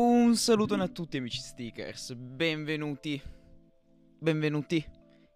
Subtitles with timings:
[0.00, 3.20] Un salutone a tutti amici stickers, benvenuti,
[4.16, 4.76] benvenuti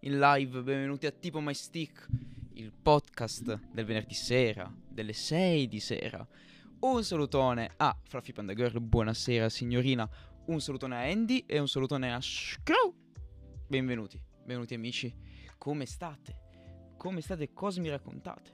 [0.03, 2.07] in live, benvenuti a Tipo My Stick,
[2.53, 6.25] il podcast del venerdì sera, delle 6 di sera.
[6.79, 10.09] Un salutone a Fluffy Panda Girl, buonasera signorina,
[10.47, 12.95] un salutone a Andy e un salutone a Screw.
[13.67, 15.13] Benvenuti, benvenuti amici,
[15.59, 16.95] come state?
[16.97, 17.53] Come state?
[17.53, 18.53] Cosa mi raccontate?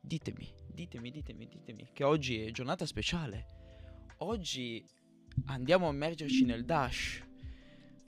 [0.00, 3.52] Ditemi, ditemi, ditemi, ditemi, che oggi è giornata speciale.
[4.18, 4.82] Oggi
[5.46, 7.22] andiamo a immergerci nel dash.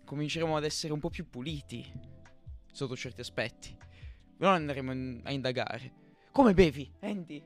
[0.04, 1.84] Cominceremo ad essere un po' più puliti
[2.72, 3.76] sotto certi aspetti.
[4.38, 6.04] Non andremo in- a indagare.
[6.30, 7.42] Come bevi, Andy?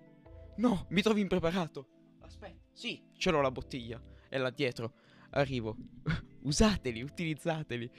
[0.56, 1.88] No, mi trovi impreparato.
[2.20, 4.02] Aspetta, sì, ce l'ho la bottiglia.
[4.28, 4.94] È là dietro.
[5.30, 5.76] Arrivo.
[6.42, 7.90] Usateli, utilizzateli.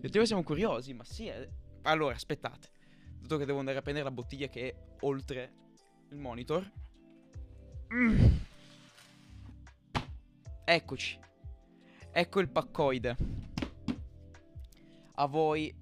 [0.00, 1.26] E noi siamo curiosi, ma sì.
[1.26, 1.48] eh.
[1.82, 2.70] Allora, aspettate.
[3.20, 5.52] Dato che devo andare a prendere la bottiglia che è oltre
[6.10, 6.70] il monitor.
[7.94, 8.26] Mm.
[10.72, 11.18] Eccoci.
[12.12, 13.16] Ecco il paccoide.
[15.14, 15.74] A voi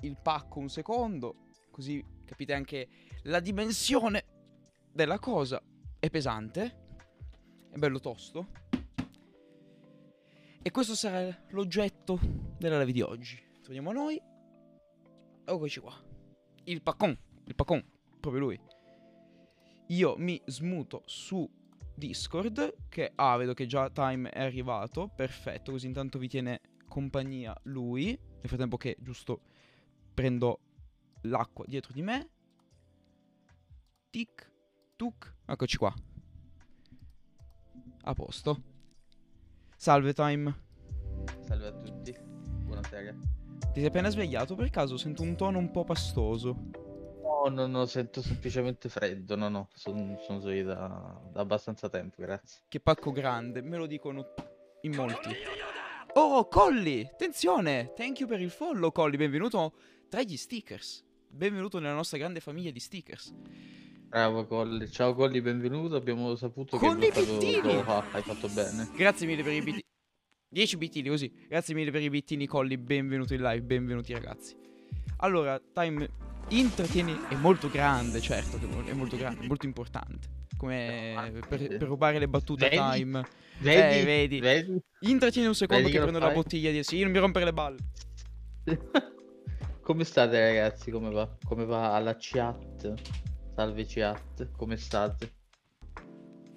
[0.00, 2.88] il pacco un secondo, così capite anche
[3.24, 4.24] la dimensione
[4.90, 5.62] della cosa.
[5.98, 6.78] È pesante,
[7.70, 8.48] è bello tosto.
[10.62, 12.18] E questo sarà l'oggetto
[12.56, 13.38] della live di oggi.
[13.60, 14.22] Torniamo a noi.
[15.44, 16.02] Eccoci qua.
[16.64, 17.14] Il paccon,
[17.44, 17.84] il paccon,
[18.18, 18.60] proprio lui.
[19.88, 21.46] Io mi smuto su
[22.00, 25.12] Discord che ah vedo che già Time è arrivato.
[25.14, 28.06] Perfetto così intanto vi tiene compagnia lui.
[28.06, 29.42] Nel frattempo che giusto
[30.14, 30.60] prendo
[31.22, 32.30] l'acqua dietro di me.
[34.08, 34.50] Tic
[34.96, 35.94] tuc eccoci qua.
[38.02, 38.62] A posto.
[39.76, 40.68] Salve Time.
[41.40, 43.12] Salve a tutti, buonasera.
[43.72, 44.54] ti sei appena svegliato?
[44.54, 46.70] Per caso sento un tono un po' pastoso
[47.42, 52.60] No, no, no, sento semplicemente freddo, no, no, sono sveglio da, da abbastanza tempo, grazie.
[52.68, 54.34] che pacco grande me lo dicono
[54.82, 55.34] in molti
[56.14, 59.74] oh Colli attenzione thank you per il follow Colli benvenuto
[60.08, 63.34] tra gli stickers benvenuto nella nostra grande famiglia di stickers
[64.08, 67.60] Bravo Colli, ciao Colli, benvenuto, abbiamo saputo Con che i hai!
[67.60, 68.90] Doha, hai fatto bene.
[68.96, 69.84] Grazie mille per i bittini.
[70.48, 71.32] 10 bittini così.
[71.46, 72.76] Grazie mille per i bittini, Colli.
[72.76, 73.62] Benvenuto in live.
[73.62, 74.56] Benvenuti, ragazzi.
[75.18, 76.08] Allora, Time
[76.50, 78.58] intrattieni è molto grande, certo.
[78.84, 80.28] È molto grande, molto importante.
[80.56, 82.76] Come per, per rubare le battute, Vedi?
[82.76, 83.26] Time.
[83.58, 83.98] Vedi?
[84.00, 84.40] Eh, vedi.
[84.40, 84.82] Vedi?
[85.00, 86.82] Intrattieni un secondo Vedi che che prendo la bottiglia di.
[86.82, 87.78] Sì, non mi rompere le balle.
[89.82, 91.28] Come state ragazzi, come va?
[91.44, 92.94] Come va alla chat?
[93.56, 95.32] Salve chat, come state?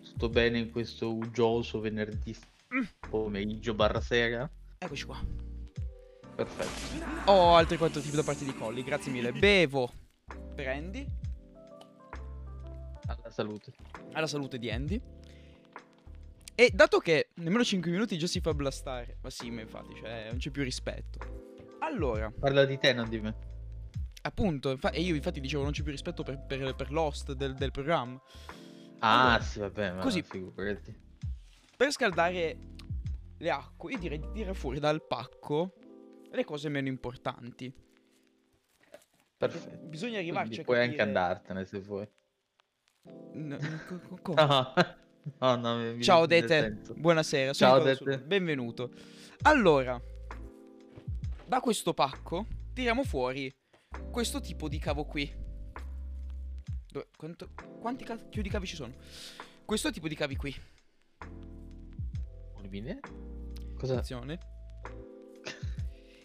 [0.03, 2.35] Tutto bene in questo uggioso venerdì
[2.75, 2.83] Mm.
[3.09, 4.49] pomeriggio barra sera?
[4.79, 5.23] Eccoci qua.
[6.35, 7.31] Perfetto.
[7.31, 8.83] Ho altri 4 tipi da parte di Colli.
[8.83, 9.31] Grazie mille.
[9.31, 9.91] Bevo.
[10.55, 11.05] Prendi.
[13.05, 13.73] Alla salute.
[14.13, 15.01] alla salute di Andy.
[16.55, 20.27] E dato che nemmeno 5 minuti già si fa blastare, ma sì, ma infatti, cioè,
[20.29, 21.19] non c'è più rispetto.
[21.79, 23.35] Allora, Parla di te, non di me.
[24.21, 27.55] appunto, infa- e io infatti dicevo non c'è più rispetto per, per, per l'host del,
[27.55, 28.21] del programma.
[28.99, 30.21] Ah, Allora, sì, vabbè, ma così.
[30.21, 30.95] figurati.
[31.75, 32.57] Per scaldare
[33.37, 35.73] le acque, io direi di tirare fuori dal pacco
[36.35, 37.71] le cose meno importanti.
[39.37, 39.85] Perfetto.
[39.87, 41.01] Bisogna arrivarci Quindi a puoi capire...
[41.01, 42.07] anche andartene se vuoi.
[43.33, 44.43] N- co- co- come?
[44.43, 44.73] No,
[45.39, 48.19] no, no, mi- Ciao Dete, buonasera, Ciao, Dete.
[48.19, 48.91] Benvenuto.
[49.43, 50.01] Allora,
[51.45, 53.53] da questo pacco tiriamo fuori
[54.09, 55.31] questo tipo di cavo qui.
[56.89, 58.93] Dove- quanto- quanti cacchio di cavi ci sono?
[59.65, 60.55] Questo tipo di cavi qui.
[63.75, 64.39] Cosa, Attenzione.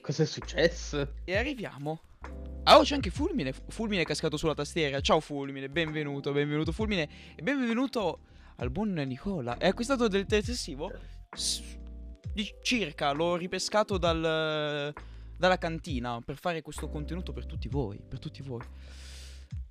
[0.09, 1.17] Cosa è successo?
[1.25, 2.01] E arriviamo.
[2.65, 3.53] Ah, oh, c'è anche Fulmine.
[3.53, 5.03] Fu- Fulmine è cascato sulla tastiera.
[5.03, 7.07] Ciao Fulmine, benvenuto, benvenuto Fulmine.
[7.37, 8.21] E benvenuto
[8.57, 9.59] al buon Nicola.
[9.61, 10.91] Hai acquistato del detersivo?
[12.33, 14.95] Di circa, l'ho ripescato dal,
[15.37, 18.01] dalla cantina per fare questo contenuto per tutti voi.
[18.01, 18.65] Per tutti voi.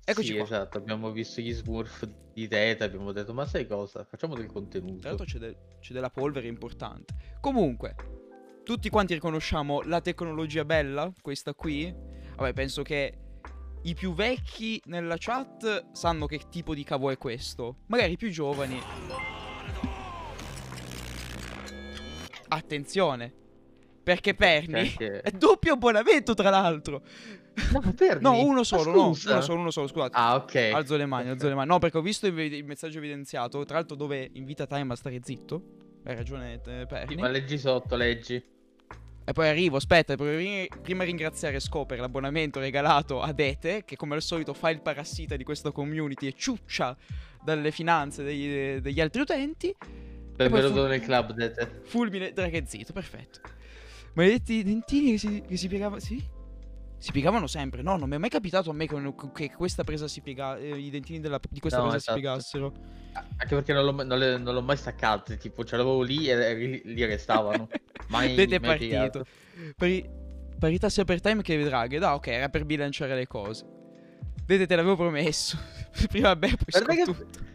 [0.04, 0.44] Eccoci sì, qua.
[0.44, 4.04] esatto, abbiamo visto gli smurf di Teta, abbiamo detto, ma sai cosa?
[4.04, 5.08] Facciamo del Tra contenuto.
[5.08, 7.36] l'altro c'è, del- c'è della polvere importante.
[7.40, 7.94] Comunque,
[8.68, 11.90] tutti quanti riconosciamo la tecnologia bella, questa qui.
[12.36, 13.18] Vabbè, penso che
[13.84, 17.78] i più vecchi nella chat sanno che tipo di cavo è questo.
[17.86, 18.78] Magari i più giovani.
[22.48, 23.32] Attenzione.
[24.02, 27.00] Perché Perni anche- è doppio abbonamento, tra l'altro.
[27.72, 27.82] No?
[28.20, 30.14] No, uno solo, no, uno solo, uno solo, scusate.
[30.14, 30.54] Ah, ok.
[30.74, 31.68] Alzo le mani, alzo le mani.
[31.68, 33.64] No, perché ho visto il, messaggio evidenziato.
[33.64, 35.62] Tra l'altro, dove invita Time a stare zitto.
[36.04, 37.16] Hai ragione, eh, Sì, Perni.
[37.16, 38.56] ma leggi sotto, leggi.
[39.28, 44.22] E poi arrivo, aspetta, prima ringraziare Sco per l'abbonamento regalato a Dete, che come al
[44.22, 46.96] solito fa il parassita di questa community e ciuccia
[47.44, 49.76] dalle finanze degli, degli altri utenti.
[50.34, 51.82] Benvenuto nel club, Dete.
[51.84, 53.40] Fulmine, Dragonzito, perfetto.
[54.14, 56.00] Maledetti dentini che si, che si piegavano.
[56.00, 56.24] Sì?
[56.96, 57.82] Si piegavano sempre.
[57.82, 58.96] No, non mi è mai capitato a me che,
[59.34, 60.56] che questa presa si piega.
[60.56, 62.16] eh, I dentini della- di questa No, presa esatto.
[62.16, 62.72] si piegassero.
[63.12, 67.68] Anche perché non l'ho, mai- staccate, tipo ce l'avevo lì e lì restavano.
[68.08, 69.24] Mai, Dete è mai partito.
[69.76, 70.08] Pari-
[70.58, 71.98] parità sia per time che draghe.
[71.98, 73.64] No, ok, era per bilanciare le cose.
[74.46, 75.58] Vedete, te l'avevo promesso.
[76.08, 77.46] Prima beh, poi Guarda che-.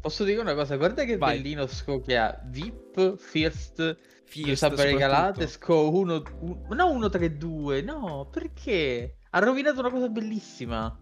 [0.00, 0.76] Posso dire una cosa?
[0.76, 1.38] Guarda che Vai.
[1.40, 5.46] bellino Sco che ha VIP, First, First, regalate.
[5.48, 6.22] Sco 1,
[6.70, 9.16] no 1 3 2, no, perché?
[9.30, 10.96] Ha rovinato una cosa bellissima.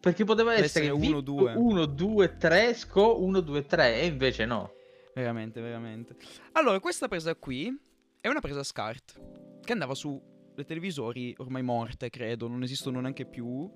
[0.00, 1.52] Perché poteva essere essere VIP 1, 2.
[1.54, 4.72] 1 2 3 Sco 1 2 3 e invece no.
[5.14, 6.16] Veramente, veramente.
[6.52, 7.78] Allora, questa presa qui
[8.22, 9.20] è una presa SCART
[9.62, 13.68] che andava su le televisori ormai morte, credo, non esistono neanche più.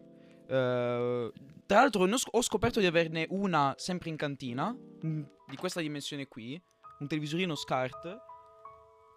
[0.48, 1.32] Eh,
[1.66, 5.80] tra l'altro, ho, sc- ho scoperto di averne una sempre in cantina, mm, di questa
[5.80, 6.60] dimensione qui,
[7.00, 8.18] un televisorino SCART,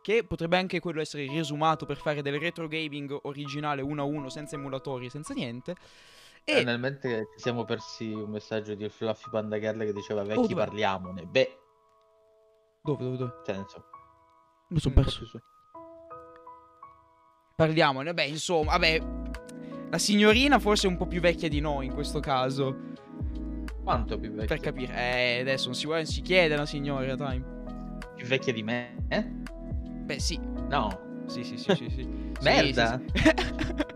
[0.01, 4.29] che potrebbe anche quello essere riesumato per fare del retro gaming originale 1 a 1
[4.29, 5.75] senza emulatori, senza niente.
[6.43, 10.23] E E nel mentre ci siamo persi un messaggio di Fluffy Panda Girl che diceva
[10.23, 10.65] vecchi dov'è?
[10.65, 11.27] parliamone.
[11.27, 11.57] Beh,
[12.81, 13.41] dove, dove, dove?
[13.43, 13.85] senso.
[14.69, 15.25] Mi sono po' perso.
[15.25, 15.39] su.
[17.55, 19.01] Parliamone, beh, insomma, vabbè.
[19.89, 22.77] La signorina forse è un po' più vecchia di noi in questo caso.
[23.83, 24.55] Quanto più vecchia?
[24.55, 24.93] Per capire.
[24.93, 27.43] Eh, adesso non si, vuole- non si chiede la signora, dai.
[28.15, 29.05] Più vecchia di me?
[29.07, 29.23] Eh?
[29.23, 30.39] Beh, sì.
[30.69, 31.08] No.
[31.29, 32.07] Sì, sì, sì, sì, sì.
[32.39, 33.01] Sì, Merda.
[33.13, 33.31] sì, sì.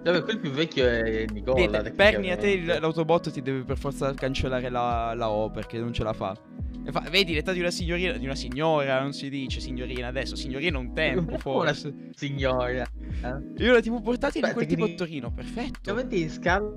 [0.04, 1.82] Dove quel più vecchio è Nicola.
[1.82, 6.04] Bernie a te l'autobot ti deve per forza cancellare la, la O perché non ce
[6.04, 6.38] la fa.
[6.92, 10.78] Fa- vedi l'età di una signorina, di una signora, non si dice signorina adesso, signorina
[10.78, 12.10] un tempo Una forse.
[12.14, 12.86] Signora.
[13.22, 13.64] Eh?
[13.64, 15.92] Io la tipo portatile di quel tipo a Torino, perfetto.
[15.92, 16.70] Ovviamente in scala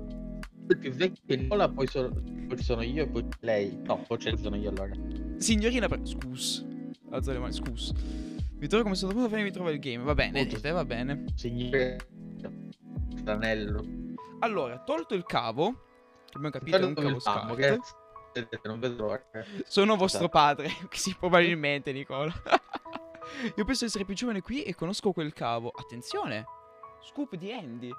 [0.69, 2.09] il più vecchio è Nicola, poi, sono,
[2.47, 3.77] poi ci sono io e poi lei.
[3.83, 4.93] No, poi c'è sono io allora.
[5.37, 5.99] Signorina, per...
[6.03, 6.65] scus.
[7.09, 7.91] Alzo le mani, scus.
[8.59, 10.03] Mi trovo come sottofondo e mi trova il game.
[10.03, 10.55] Va bene, Appunto.
[10.55, 11.25] dite, va bene.
[11.35, 11.97] Signore.
[13.23, 13.83] Tranello.
[14.39, 15.71] Allora, tolto il cavo,
[16.25, 17.79] che abbiamo capito è un cavo che
[18.63, 19.21] non vedo.
[19.65, 20.29] Sono vostro Esatto.
[20.29, 20.69] padre.
[20.91, 22.31] Sì, probabilmente, Nicola.
[23.55, 25.69] Io penso di essere più giovane qui e conosco quel cavo.
[25.69, 26.45] Attenzione!
[27.01, 27.91] Scoop di Andy.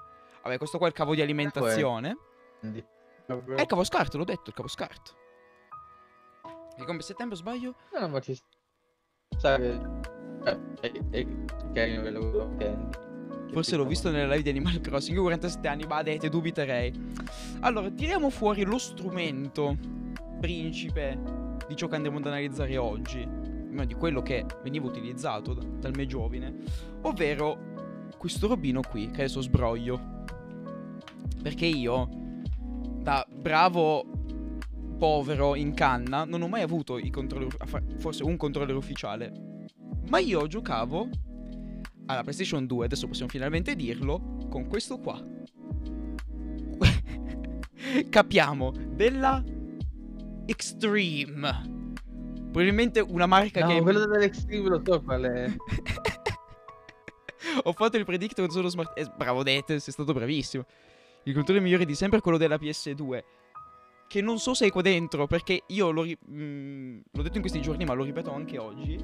[0.43, 2.17] Vabbè, questo qua è il cavo di alimentazione.
[2.59, 2.83] Quindi.
[3.25, 5.15] È il cavo SCART, l'ho detto, il cavo SCART.
[6.75, 7.75] Che come settembre sbaglio?
[7.93, 8.35] No, no, ma ci
[9.37, 9.57] sa
[10.81, 13.07] Eh, lo ok.
[13.51, 15.15] Forse l'ho visto nelle live di Animal Crossing.
[15.15, 16.93] Io ho 47 anni, badete, dubiterei.
[17.61, 19.75] Allora, tiriamo fuori lo strumento
[20.39, 21.19] principe
[21.67, 23.21] di ciò che andremo ad analizzare oggi.
[23.21, 26.53] Almeno di quello che veniva utilizzato da- dal me giovine.
[27.01, 27.57] Ovvero
[28.17, 30.17] questo robino qui, che adesso sbroglio.
[31.41, 32.07] Perché io,
[33.01, 34.05] da bravo
[34.97, 37.55] povero in canna, non ho mai avuto i controller,
[37.97, 39.48] forse un controller ufficiale.
[40.09, 41.09] Ma io giocavo
[42.07, 45.21] alla PlayStation 2, adesso possiamo finalmente dirlo, con questo qua.
[48.09, 49.43] Capiamo, della
[50.47, 51.77] Extreme.
[52.51, 53.81] Probabilmente una marca No, che...
[53.81, 55.55] quello dell'Extreme lo so qual è.
[57.63, 58.97] Ho fatto il predictor con solo smart...
[58.97, 60.65] eh, bravo Dete, sei stato bravissimo.
[61.23, 63.23] Il controller migliore di sempre è quello della PS2.
[64.09, 67.41] Che non so se è qua dentro, perché io l'ho, ri- mm, l'ho detto in
[67.41, 68.97] questi giorni, ma lo ripeto anche oggi.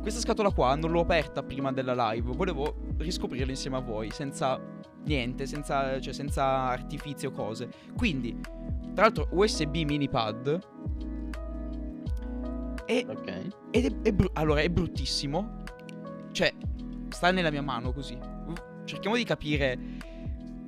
[0.00, 2.30] Questa scatola qua non l'ho aperta prima della live.
[2.32, 4.60] Volevo riscoprirla insieme a voi, senza
[5.06, 7.68] niente, senza, cioè, senza artifizi o cose.
[7.96, 8.38] Quindi,
[8.94, 10.60] tra l'altro, USB mini pad.
[12.86, 13.46] E Ok.
[13.72, 15.64] ed è, è bru- allora, è bruttissimo.
[16.30, 16.54] Cioè,
[17.08, 18.16] sta nella mia mano così.
[18.84, 19.78] Cerchiamo di capire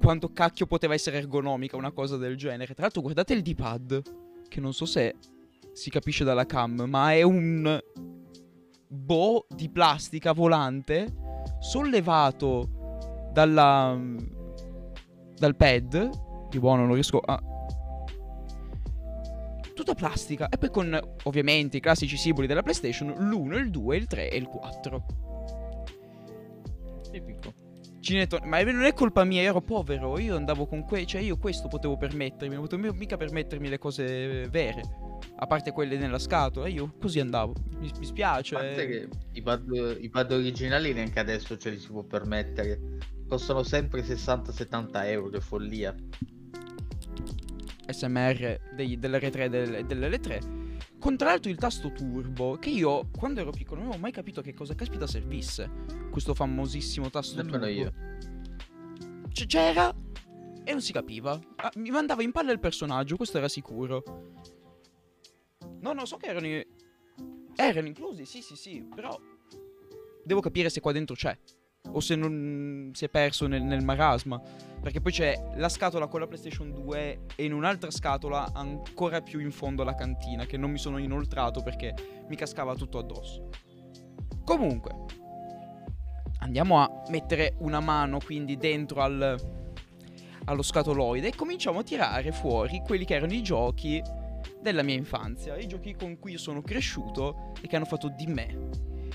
[0.01, 2.75] quanto cacchio poteva essere ergonomica una cosa del genere.
[2.75, 4.03] Tra l'altro, guardate il D-pad,
[4.49, 5.15] che non so se
[5.73, 7.81] si capisce dalla cam, ma è un
[8.89, 11.13] boh di plastica volante
[11.59, 13.99] sollevato dalla
[15.39, 16.49] dal pad.
[16.49, 17.43] Di buono, non riesco a
[19.75, 20.49] tutta plastica.
[20.49, 24.37] E poi con ovviamente i classici simboli della PlayStation: l'1, il 2, il 3 e
[24.37, 25.07] il 4.
[27.11, 27.66] Tipico.
[28.07, 30.17] Cinetto, ma non è colpa mia, ero povero.
[30.21, 31.05] Io andavo con que.
[31.05, 32.55] Cioè, io questo potevo permettermi.
[32.55, 34.81] Non potevo mica permettermi le cose vere.
[35.39, 36.69] A parte quelle nella scatola.
[36.69, 37.55] Io così andavo.
[37.81, 38.55] Mi, mi spiace.
[38.87, 42.79] Che i pad, i pad originali neanche adesso ce li si può permettere.
[43.27, 45.93] Costano sempre 60-70 euro, che follia.
[47.89, 50.66] SMR degli- dell'R3 e del- dell'L3.
[50.99, 54.41] Con tra l'altro il tasto turbo, che io quando ero piccolo non avevo mai capito
[54.41, 55.71] che cosa caspita servisse.
[56.11, 57.81] Questo famosissimo tasto Nemmeno turbo.
[57.81, 57.93] io.
[59.29, 59.95] C- c'era
[60.65, 61.39] e non si capiva.
[61.57, 64.03] Ah, mi mandava in palla il personaggio, questo era sicuro.
[65.81, 66.67] No, no, so che erano i...
[67.55, 69.17] Erano inclusi, sì, sì, sì, però
[70.25, 71.39] devo capire se qua dentro c'è.
[71.93, 74.41] O se non si è perso nel, nel marasma.
[74.81, 79.41] Perché poi c'è la scatola con la PlayStation 2 e in un'altra scatola ancora più
[79.41, 81.95] in fondo alla cantina, che non mi sono inoltrato perché
[82.29, 83.49] mi cascava tutto addosso.
[84.45, 84.95] Comunque,
[86.39, 89.37] andiamo a mettere una mano quindi dentro al,
[90.45, 94.01] allo scatoloide e cominciamo a tirare fuori quelli che erano i giochi
[94.61, 98.27] della mia infanzia, i giochi con cui io sono cresciuto e che hanno fatto di
[98.27, 98.69] me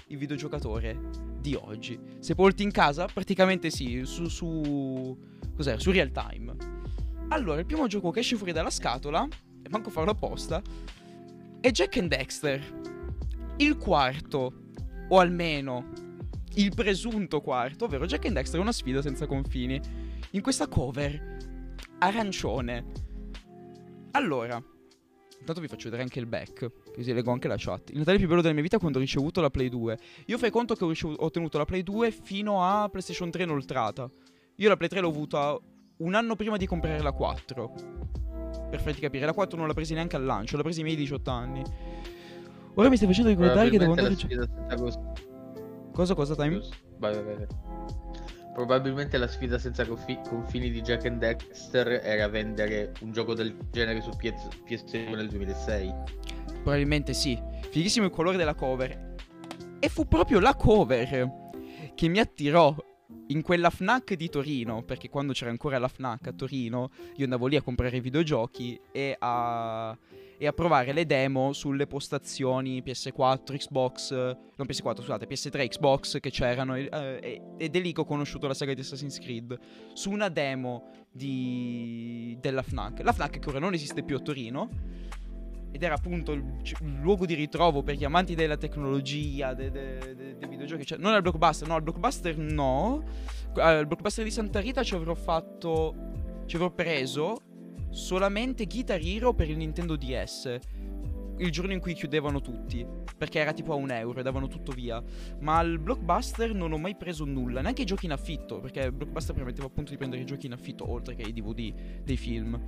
[0.08, 2.00] il videogiocatore di oggi.
[2.20, 3.08] Sepolti in casa?
[3.08, 5.18] Praticamente sì, su, su
[5.56, 5.80] cos'era?
[5.80, 6.56] Su real time.
[7.30, 9.28] Allora, il primo gioco che esce fuori dalla scatola,
[9.62, 10.62] e manco farlo apposta,
[11.60, 12.80] è Jack and Dexter.
[13.58, 14.54] Il quarto,
[15.10, 15.90] o almeno
[16.56, 19.80] il presunto quarto, ovvero Jack and Dexter è una sfida senza confini.
[20.32, 21.38] In questa cover
[22.00, 22.86] arancione.
[24.12, 24.62] Allora,
[25.42, 27.90] intanto vi faccio vedere anche il back, così leggo anche la chat.
[27.90, 29.98] Il Natale più bello della mia vita è quando ho ricevuto la Play 2.
[30.28, 33.44] Io fai conto che ho, ricevuto, ho ottenuto la Play 2 fino a PlayStation 3
[33.44, 34.10] inoltrata.
[34.56, 35.58] Io la Play 3 l'ho avuta
[35.98, 37.74] un anno prima di comprare la 4.
[38.70, 40.98] Per farti capire, la 4 non l'ho presa neanche al lancio, l'ho presa ai miei
[40.98, 41.64] 18 anni.
[42.76, 44.16] Ora mi stai facendo ricordare che devo andare...
[45.92, 46.62] Cosa, cosa, Time?
[47.00, 47.48] Vai, vai, vai.
[48.54, 53.56] Probabilmente la sfida senza confi- confini di Jack and Dexter era vendere un gioco del
[53.72, 55.94] genere su PS- PS2 nel 2006.
[56.62, 57.40] Probabilmente sì.
[57.70, 59.16] Fighissimo il colore della cover.
[59.80, 61.32] E fu proprio la cover
[61.96, 62.76] che mi attirò
[63.28, 67.48] in quella FNAC di Torino, perché quando c'era ancora la FNAC a Torino, io andavo
[67.48, 69.98] lì a comprare i videogiochi e a,
[70.38, 76.30] e a provare le demo sulle postazioni PS4, Xbox, non PS4, scusate, PS3, Xbox che
[76.30, 79.58] c'erano eh, ed è lì che ho conosciuto la saga di Assassin's Creed
[79.94, 83.02] su una demo di, della FNAC.
[83.02, 84.70] La FNAC che ora non esiste più a Torino
[85.72, 86.44] ed era appunto il,
[87.02, 90.86] luogo di ritrovo per gli amanti della tecnologia, dei de, de, de videogiochi.
[90.86, 93.04] Cioè, non al blockbuster, no, al blockbuster no.
[93.56, 95.96] Al blockbuster di Santa Rita ci avrò fatto.
[96.46, 97.42] Ci avrò preso
[97.90, 100.60] solamente Guitar Hero per il Nintendo DS.
[101.38, 102.86] Il giorno in cui chiudevano tutti.
[103.18, 105.02] Perché era tipo a un euro e davano tutto via.
[105.40, 108.60] Ma al blockbuster non ho mai preso nulla, neanche i giochi in affitto.
[108.60, 111.74] Perché il blockbuster permetteva appunto di prendere i giochi in affitto oltre che i DVD
[112.04, 112.60] dei film.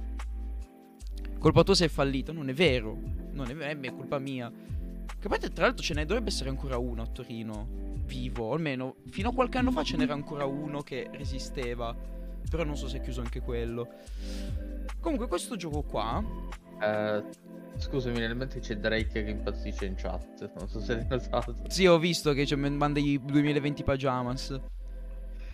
[1.44, 2.32] Colpa tua se è fallito.
[2.32, 2.98] Non è vero.
[3.32, 4.50] Non è vero, è colpa mia.
[4.50, 7.68] Poi tra l'altro ce ne dovrebbe essere ancora uno a Torino.
[8.06, 8.54] Vivo.
[8.54, 11.94] Almeno fino a qualche anno fa ce n'era ancora uno che resisteva.
[12.50, 13.90] Però non so se è chiuso anche quello.
[15.02, 16.24] Comunque questo gioco qua.
[16.80, 17.30] Uh,
[17.78, 20.50] scusami, nel mente c'è Drake che impazzisce in chat.
[20.58, 21.56] Non so se l'hai notato.
[21.68, 24.62] Sì, ho visto che cioè, manda i 2020 pajamas.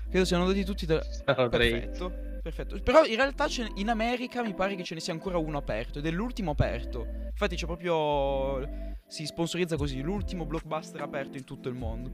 [0.08, 1.04] Credo siano andati tutti da.
[1.26, 2.29] Perfetto.
[2.42, 2.80] Perfetto.
[2.82, 6.06] Però in realtà in America mi pare che ce ne sia ancora uno aperto ed
[6.06, 7.06] è l'ultimo aperto.
[7.32, 12.12] Infatti c'è proprio si sponsorizza così, l'ultimo blockbuster aperto in tutto il mondo.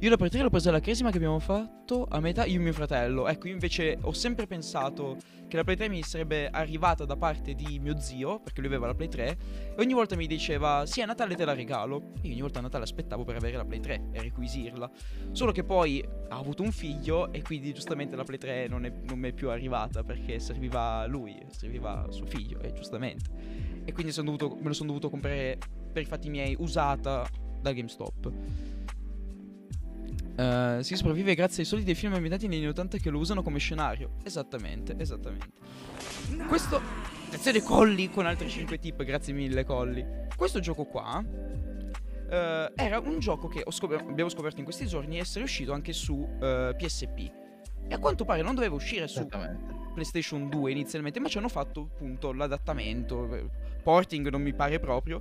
[0.00, 2.72] Io la partita l'ho presa la cresima che abbiamo fatto a metà io e mio
[2.72, 3.26] fratello.
[3.26, 5.16] Ecco, io invece ho sempre pensato
[5.48, 8.86] che la Play 3 mi sarebbe arrivata da parte di mio zio, perché lui aveva
[8.86, 12.12] la Play 3, e ogni volta mi diceva "Sì, a Natale te la regalo".
[12.22, 14.88] Io ogni volta a Natale aspettavo per avere la Play 3 e requisirla.
[15.32, 18.92] Solo che poi ha avuto un figlio e quindi giustamente la Play 3 non è,
[19.02, 23.30] non è più arrivata perché serviva lui, serviva suo figlio, e giustamente.
[23.84, 25.58] E quindi dovuto, me lo sono dovuto comprare
[25.92, 27.28] per i fatti miei usata
[27.60, 28.32] da GameStop.
[30.38, 33.42] Uh, si sopravvive grazie ai soldi dei film ambientati negli anni 80 che lo usano
[33.42, 34.12] come scenario.
[34.22, 35.50] Esattamente, esattamente.
[36.46, 36.80] Questo.
[37.30, 40.06] Lezione Colli con altri 5 tip, grazie mille Colli.
[40.36, 41.18] Questo gioco qua.
[41.18, 46.14] Uh, era un gioco che scop- abbiamo scoperto in questi giorni essere uscito anche su
[46.14, 47.18] uh, eh, PSP.
[47.88, 51.90] E a quanto pare non doveva uscire su PlayStation 2 inizialmente, ma ci hanno fatto
[51.92, 53.50] appunto l'adattamento.
[53.82, 55.20] Porting non mi pare proprio.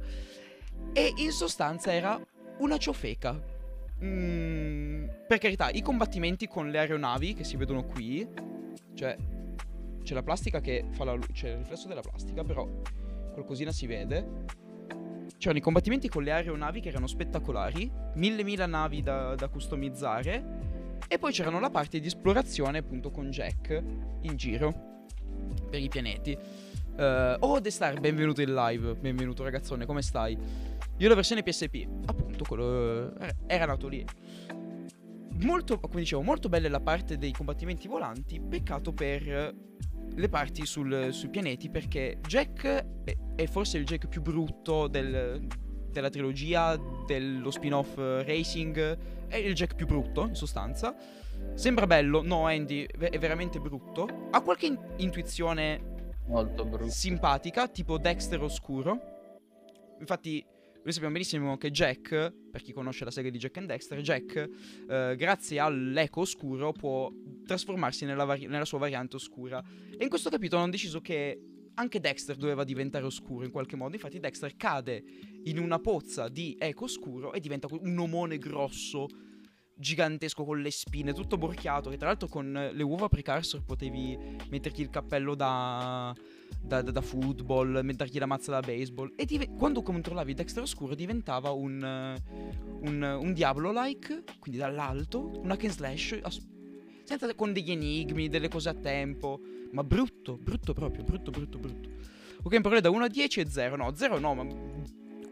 [0.93, 2.23] E in sostanza era
[2.59, 3.55] una ciofeca
[4.03, 8.27] Mm, per carità, i combattimenti con le aeronavi che si vedono qui,
[8.93, 9.17] cioè
[10.03, 12.67] c'è la plastica che fa la luce, c'è il riflesso della plastica, però
[13.33, 14.45] qualcosina si vede.
[15.37, 20.43] C'erano i combattimenti con le aeronavi che erano spettacolari, mille mila navi da, da customizzare,
[21.07, 23.83] e poi c'erano la parte di esplorazione appunto con Jack
[24.21, 25.05] in giro
[25.69, 26.37] per i pianeti.
[26.97, 30.35] Uh, oh, The Star, benvenuto in live, benvenuto ragazzone, come stai?
[30.99, 34.03] Io la versione PSP, appunto, quello eh, era nato lì.
[35.41, 39.53] Molto, come dicevo, molto bella la parte dei combattimenti volanti, peccato per
[40.15, 42.85] le parti sul, sui pianeti perché Jack
[43.35, 45.45] è, forse il Jack più brutto del,
[45.91, 50.95] della trilogia dello spin-off Racing, è il Jack più brutto in sostanza.
[51.53, 54.29] Sembra bello, no Andy, è veramente brutto.
[54.31, 55.95] Ha qualche in- intuizione
[56.87, 58.99] simpatica, tipo Dexter oscuro.
[59.99, 60.43] Infatti
[60.87, 64.49] Noi sappiamo benissimo che Jack, per chi conosce la serie di Jack and Dexter, Jack,
[64.89, 67.11] eh, grazie all'eco oscuro, può
[67.45, 69.61] trasformarsi nella, vari- nella sua variante oscura.
[69.91, 71.41] E in questo capitolo hanno deciso che
[71.73, 73.95] anche Dexter doveva diventare oscuro in qualche modo.
[73.95, 75.03] Infatti, Dexter cade
[75.43, 79.07] in una pozza di eco oscuro e diventa un omone grosso,
[79.75, 81.89] gigantesco con le spine, tutto borchiato.
[81.89, 84.17] Che tra l'altro con le uova precursor potevi
[84.49, 86.15] metterti il cappello da,
[86.61, 89.13] da, da, da football, mettergli la mazza da baseball.
[89.15, 92.15] E div- quando controllavi Dexter oscuro diventava un,
[92.81, 96.19] un, un Diablo-like, quindi dall'alto, un hack and slash.
[96.21, 96.45] As-
[97.03, 99.39] senza, con degli enigmi, delle cose a tempo.
[99.71, 101.89] Ma brutto, brutto proprio, brutto, brutto, brutto.
[102.43, 103.75] Ok, in parole da 1 a 10 e 0.
[103.75, 104.45] No, 0 no, ma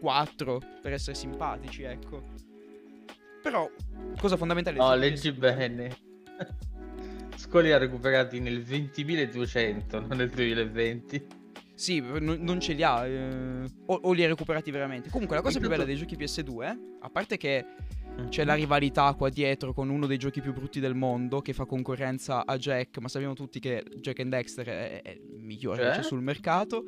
[0.00, 2.22] 4 per essere simpatici, ecco.
[3.42, 3.70] Però,
[4.18, 4.78] cosa fondamentale...
[4.78, 5.96] No, leggi bene.
[7.36, 11.26] Scoli ha recuperati nel 20.200, non nel 2020.
[11.74, 13.06] Sì, n- non ce li ha.
[13.06, 15.10] Eh, o-, o, li ha recuperati veramente.
[15.10, 17.66] Comunque, la cosa più bella dei giochi PS2, a parte che
[18.30, 21.66] c'è la rivalità qua dietro con uno dei giochi più brutti del mondo che fa
[21.66, 25.90] concorrenza a Jack, ma sappiamo tutti che Jack and Dexter è, è il migliore che
[25.98, 26.84] c'è sul mercato.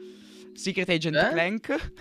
[0.54, 1.28] Secret Agent eh?
[1.28, 1.92] Clank.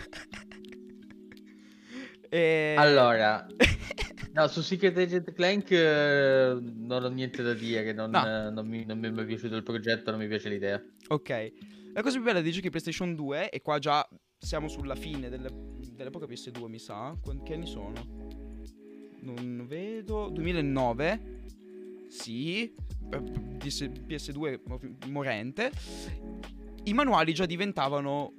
[2.30, 2.76] e...
[2.78, 3.46] Allora,
[4.34, 8.26] no, su Secret Agent Clank eh, non ho niente da dire, non, no.
[8.26, 10.82] eh, non, mi, non mi è mai piaciuto il progetto, non mi piace l'idea.
[11.10, 11.54] Ok,
[11.94, 15.50] la cosa più bella dei giochi PlayStation 2, e qua già siamo sulla fine delle,
[15.94, 18.38] dell'epoca PS2 mi sa, che anni sono?
[19.28, 20.30] non vedo.
[20.30, 21.36] 2009.
[22.08, 22.74] Sì.
[23.10, 25.72] PS2 morente.
[26.88, 28.36] I manuali già diventavano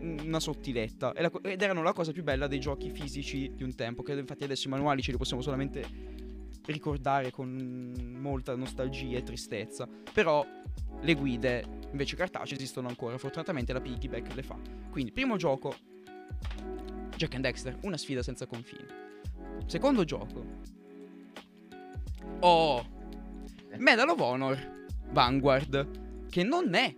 [0.00, 4.02] una sottiletta ed erano la cosa più bella dei giochi fisici di un tempo.
[4.02, 5.82] Che infatti adesso i manuali ce li possiamo solamente
[6.66, 9.88] ricordare con molta nostalgia e tristezza.
[10.12, 10.44] Però
[11.00, 13.16] le guide invece cartacee esistono ancora.
[13.16, 14.58] Fortunatamente la piggyback le fa.
[14.90, 15.74] Quindi, primo gioco:
[17.16, 18.84] Jack and Dexter, una sfida senza confini.
[19.64, 20.44] Secondo gioco.
[22.40, 22.86] Oh.
[23.78, 26.28] Medal of Honor Vanguard.
[26.28, 26.94] Che non è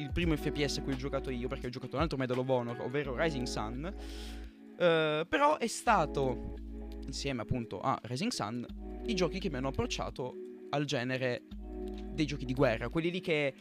[0.00, 2.48] il primo FPS a cui ho giocato io, perché ho giocato un altro Medal of
[2.48, 3.94] Honor, ovvero Rising Sun.
[4.72, 6.54] Uh, però è stato,
[7.04, 8.66] insieme appunto a Rising Sun,
[9.06, 10.34] i giochi che mi hanno approcciato
[10.70, 11.42] al genere
[12.12, 12.88] dei giochi di guerra.
[12.88, 13.54] Quelli lì che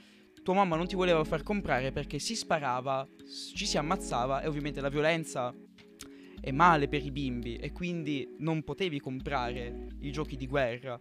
[0.44, 3.08] tua mamma non ti voleva far comprare perché si sparava,
[3.54, 5.54] ci si ammazzava e ovviamente la violenza
[6.42, 11.00] è male per i bimbi e quindi non potevi comprare i giochi di guerra.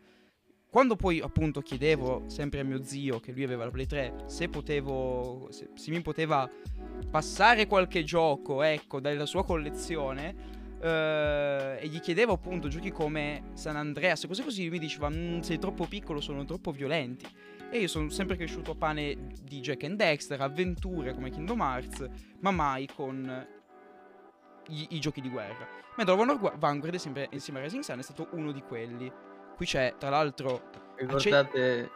[0.71, 4.49] Quando poi appunto chiedevo sempre a mio zio, che lui aveva la Play 3, se
[4.49, 6.49] potevo, se, se mi poteva
[7.11, 13.75] passare qualche gioco, ecco, dalla sua collezione, Uh, e gli chiedevo appunto giochi come San
[13.75, 17.27] Andreas cose così, lui mi diceva mm, sei troppo piccolo, sono troppo violenti.
[17.69, 22.09] E io sono sempre cresciuto a pane di Jack and Dexter, avventure come Kingdom Hearts,
[22.43, 23.47] ma mai con
[24.69, 25.67] i, i giochi di guerra.
[25.97, 29.11] Mentre Honor Vanguard, sempre insieme a Rising Sun, è stato uno di quelli.
[29.59, 30.71] Qui c'è, tra l'altro...
[30.95, 31.91] Ricordate,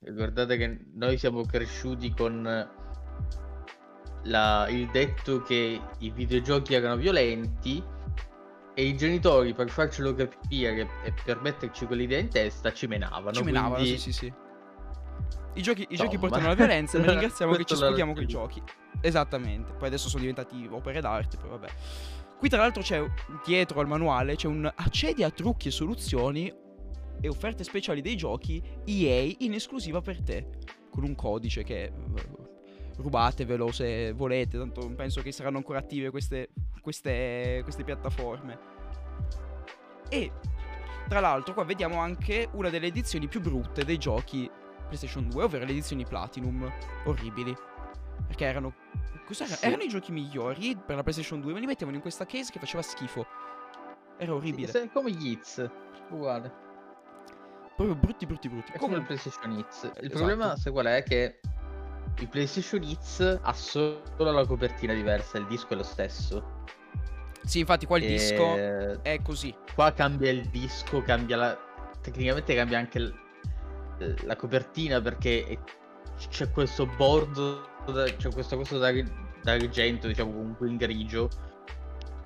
[0.00, 2.42] ricordate che noi siamo cresciuti con
[4.22, 7.84] la, il detto che i videogiochi erano violenti
[8.74, 13.32] e i genitori per farcelo capire e per metterci quell'idea in testa ci menavano.
[13.32, 13.98] Ci menavano, quindi...
[13.98, 14.32] sì, sì, sì.
[15.52, 18.26] I giochi, i giochi portano alla violenza e noi ringraziamo che ci scudiamo con i
[18.26, 18.62] giochi.
[19.02, 19.74] Esattamente.
[19.74, 21.68] Poi adesso sono diventati opere d'arte, poi vabbè.
[22.38, 23.04] Qui tra l'altro c'è
[23.44, 26.64] dietro al manuale c'è un accedi a trucchi e soluzioni
[27.20, 30.46] e offerte speciali dei giochi EA in esclusiva per te.
[30.90, 31.92] Con un codice che eh,
[32.96, 36.50] rubatevelo se volete, tanto penso che saranno ancora attive queste,
[36.80, 38.58] queste, queste piattaforme.
[40.08, 40.30] E
[41.08, 44.50] tra l'altro qua vediamo anche una delle edizioni più brutte dei giochi
[44.86, 46.70] PlayStation 2, ovvero le edizioni Platinum,
[47.04, 47.54] orribili.
[48.26, 48.74] Perché erano.
[49.28, 49.44] Sì.
[49.60, 52.60] Erano i giochi migliori per la PlayStation 2, ma li mettevano in questa case che
[52.60, 53.26] faceva schifo.
[54.18, 54.68] Era orribile.
[54.68, 55.68] Sì, come gli Hits,
[56.10, 56.65] uguale.
[57.76, 58.72] Proprio brutti, brutti, brutti.
[58.72, 59.82] È come il PlayStation Hits.
[59.82, 60.08] Il esatto.
[60.08, 61.02] problema, sai qual è?
[61.02, 61.40] Che
[62.18, 66.64] il PlayStation Hits ha solo la copertina diversa, il disco è lo stesso.
[67.44, 68.06] Sì, infatti qua il e...
[68.08, 68.54] disco
[69.02, 69.54] è così.
[69.74, 71.58] Qua cambia il disco, cambia la...
[72.00, 73.12] Tecnicamente cambia anche
[74.24, 75.58] la copertina perché
[76.28, 77.68] c'è questo bordo,
[78.16, 81.28] c'è questo, questo d'argento, diciamo comunque in grigio.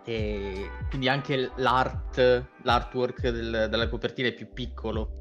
[0.04, 5.19] E quindi anche l'art, l'artwork del, della copertina è più piccolo.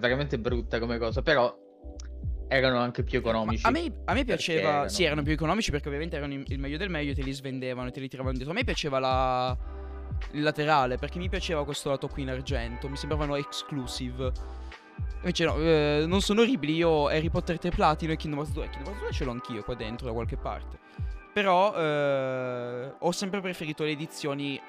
[0.00, 1.56] Veramente brutta come cosa, però
[2.48, 3.64] erano anche più economici.
[3.64, 4.88] A me, a me piaceva, erano...
[4.88, 7.90] sì, erano più economici perché ovviamente erano il meglio del meglio, te li svendevano e
[7.92, 8.52] te li tiravano dietro.
[8.52, 9.56] A me piaceva la,
[10.32, 14.32] il laterale perché mi piaceva questo lato qui in argento, mi sembravano exclusive.
[15.18, 16.74] Invece no, eh, non sono orribili.
[16.74, 18.68] Io Harry Potter 3 Platino e Kingdom Hearts 2.
[18.68, 20.78] Kingdom Hearts 2 ce l'ho anch'io qua dentro da qualche parte.
[21.32, 24.60] Però eh, ho sempre preferito le edizioni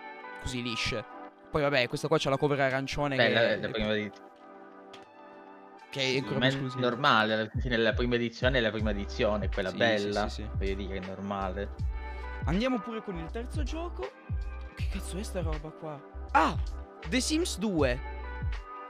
[0.42, 1.04] così lisce.
[1.50, 4.30] Poi vabbè, questa qua c'ha la cover arancione Beh, che, la, la prima edizione.
[5.92, 6.82] Che è ancora più esclusiva.
[6.82, 10.30] normale, alla fine la prima edizione è la prima edizione, quella Sì, bella.
[10.30, 10.50] sì, sì.
[10.58, 11.70] Voglio dire, è normale.
[12.46, 14.10] Andiamo pure con il terzo gioco.
[14.76, 16.02] Che cazzo è sta roba qua?
[16.32, 16.56] Ah,
[17.08, 18.00] The Sims 2.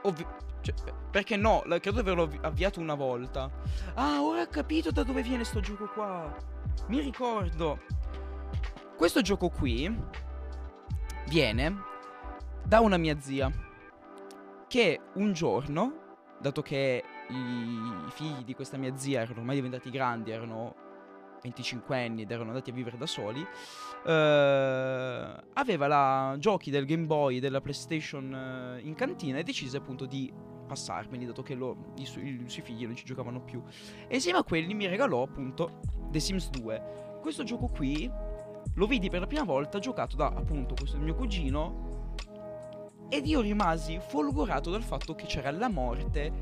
[0.02, 0.26] Ovvi-
[0.62, 0.74] cioè,
[1.10, 1.62] perché no?
[1.66, 3.50] Credo di averlo avvi- avviato una volta.
[3.94, 6.34] Ah, ora ho capito da dove viene sto gioco qua.
[6.86, 7.80] Mi ricordo.
[8.96, 9.92] Questo gioco qui
[11.28, 11.82] viene
[12.64, 13.50] da una mia zia
[14.68, 16.01] che un giorno,
[16.42, 20.74] dato che i figli di questa mia zia erano ormai diventati grandi, erano
[21.42, 23.40] 25 anni ed erano andati a vivere da soli,
[24.06, 29.76] eh, aveva la giochi del Game Boy e della PlayStation eh, in cantina e decise
[29.76, 30.32] appunto di
[30.66, 33.62] passarmeli, dato che lo- i, su- i suoi figli non ci giocavano più.
[34.08, 37.18] E insieme a quelli mi regalò appunto The Sims 2.
[37.20, 38.10] Questo gioco qui
[38.74, 41.90] lo vidi per la prima volta giocato da appunto questo mio cugino
[43.12, 46.32] ed io rimasi folgorato dal fatto che c'era la morte,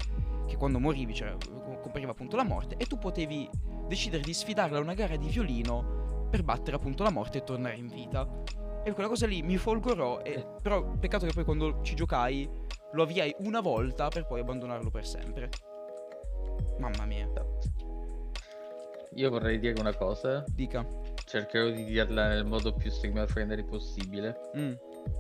[0.47, 1.37] che quando morivi c'era,
[1.83, 3.51] compariva appunto la morte e tu potevi
[3.89, 7.75] decidere di sfidarla a una gara di violino per battere appunto la morte e tornare
[7.75, 8.25] in vita.
[8.85, 12.49] E quella cosa lì mi folgorò, e, però peccato che poi quando ci giocai
[12.93, 15.49] lo avviai una volta per poi abbandonarlo per sempre.
[16.79, 17.29] Mamma mia,
[19.15, 20.87] Io vorrei dire una cosa, dica.
[21.27, 24.39] cercherò di dirla nel modo più streamer friendly possibile.
[24.57, 24.73] Mm,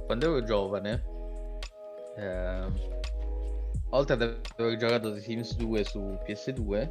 [0.06, 1.18] Quando ero giovane,
[2.20, 2.72] ehm,
[3.90, 6.90] oltre ad aver giocato The Sims 2 su PS2,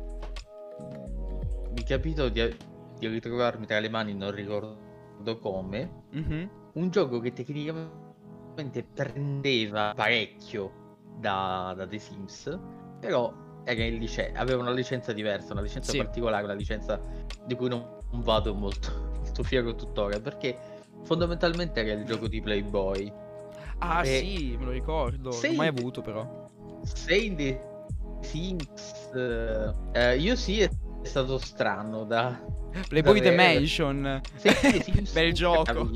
[0.82, 2.58] mm, mi capitò di,
[2.98, 10.98] di ritrovarmi tra le mani, non ricordo come, mhm, un gioco che tecnicamente prendeva parecchio
[11.18, 12.60] da, da The Sims,
[13.00, 13.34] però
[13.66, 15.98] lice- aveva una licenza diversa, una licenza Sì.
[15.98, 17.00] particolare, una licenza
[17.46, 18.90] di cui non, non vado molto,
[19.22, 20.58] molto fiero tuttora, perché
[21.04, 23.28] fondamentalmente era il gioco di Playboy.
[23.80, 25.32] Ah E- sì, me lo ricordo.
[25.32, 26.50] Sei- mai avuto però.
[26.84, 27.62] Se in The
[28.22, 30.70] Sims, eh, eh, io sì, è
[31.04, 32.40] stato strano da...
[32.88, 33.30] Playboy da.
[33.30, 34.22] Dimension.
[34.42, 35.90] The Sims Bel gioco.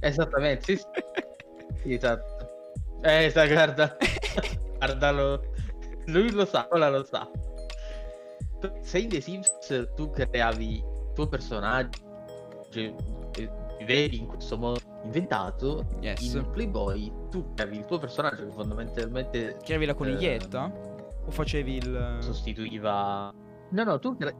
[0.00, 0.84] Esattamente, sì, sì.
[1.94, 2.34] Esatto.
[3.02, 3.96] Eh, sta, guarda,
[4.78, 5.42] guardalo.
[6.06, 7.28] Lui lo sa, ora lo sa.
[8.80, 12.04] Se in The Sims tu creavi il tuo personaggio
[13.78, 16.34] vivevi in questo modo inventato, Yes.
[16.34, 20.64] in Playboy tu creavi il tuo personaggio che fondamentalmente Creavi la coniglietta?
[20.64, 20.94] Ehm.
[21.26, 22.16] O facevi il...
[22.20, 23.32] sostituiva...
[23.70, 24.36] No, no, tu, cre-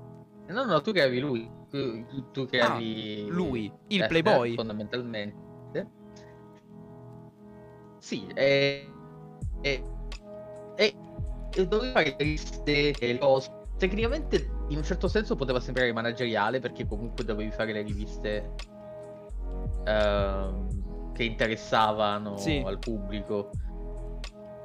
[0.49, 1.51] no, no, tu creavi lui.
[1.69, 3.27] Tu, tu- tu creavi...
[3.29, 4.53] Ah, lui, il eh, Playboy.
[4.53, 5.45] eh, fondamentalmente.
[7.99, 8.89] Sì, e...
[9.63, 9.83] E...
[10.77, 10.95] E...
[11.55, 12.17] e dovevi fare
[12.65, 13.51] le cose.
[13.79, 18.55] Tecnicamente, in un certo senso, poteva sembrare manageriale perché comunque dovevi fare le riviste
[19.87, 22.63] ehm, che interessavano Sì.
[22.65, 23.51] al pubblico.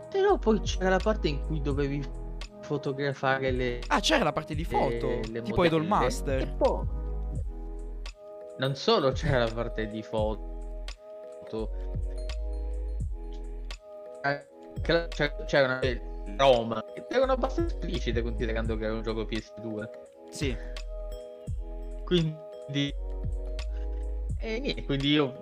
[0.09, 2.03] Però poi c'era la parte in cui dovevi
[2.61, 5.07] fotografare le, Ah, c'era la parte di foto.
[5.07, 5.85] eh, le tipo Idol.
[5.85, 6.41] Master.
[6.41, 6.85] E poi
[8.57, 10.85] non solo c'era la parte di foto,
[15.45, 15.79] c'era una
[16.37, 19.89] Roma erano abbastanza esplicite considerando che era un gioco PS2.
[20.29, 20.55] Sì.
[22.05, 22.93] Quindi
[24.41, 25.33] e niente, quindi io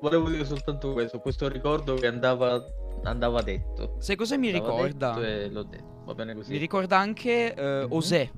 [0.00, 2.64] volevo dire soltanto questo, questo ricordo che andava
[3.04, 3.96] andava detto.
[3.98, 5.14] Sai cosa mi Andava ricorda?
[5.48, 6.02] l'ho detto.
[6.04, 6.52] Va bene così.
[6.52, 7.92] Mi ricorda anche eh, Mhm.
[7.92, 8.30] Osè.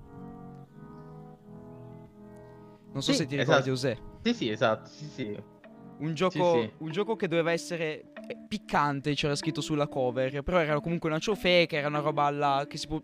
[2.93, 3.73] Non so Sì, se ti ricordi esatto.
[3.73, 3.99] Osè.
[4.23, 5.43] Sì, sì, esatto, sì, sì.
[5.99, 6.73] Un gioco, sì.
[6.79, 8.13] un gioco che doveva essere
[8.47, 12.67] piccante, c'era scritto sulla cover, però era comunque una ciofeca, era una roba alla...
[12.69, 13.01] che si può...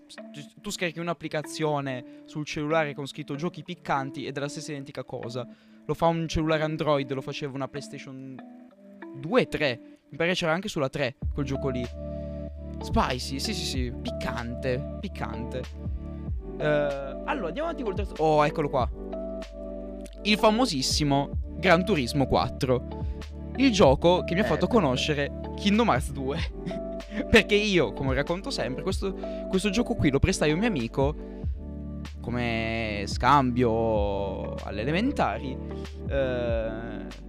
[0.60, 5.46] Tu scarichi un'applicazione sul cellulare con scritto giochi piccanti ed è la stessa identica cosa.
[5.86, 8.36] Lo fa un cellulare Android, lo faceva una PlayStation
[9.16, 9.80] 2 e 3.
[10.10, 11.84] Mi pare c'era anche sulla 3 quel gioco lì.
[12.80, 15.62] Spicy, sì sì sì, piccante, piccante.
[16.58, 18.14] Eh, allora, andiamo avanti col terzo...
[18.18, 18.88] Oh, eccolo qua.
[20.22, 22.86] Il famosissimo Gran Turismo 4.
[23.56, 24.72] Il gioco che mi ha Eh, fatto beh.
[24.72, 26.38] conoscere Kingdom Hearts 2.
[27.30, 29.14] Perché io, come racconto sempre, questo,
[29.48, 31.14] questo gioco qui lo prestai a un mio amico
[32.20, 35.56] come scambio alle elementari.
[36.08, 37.22] eh,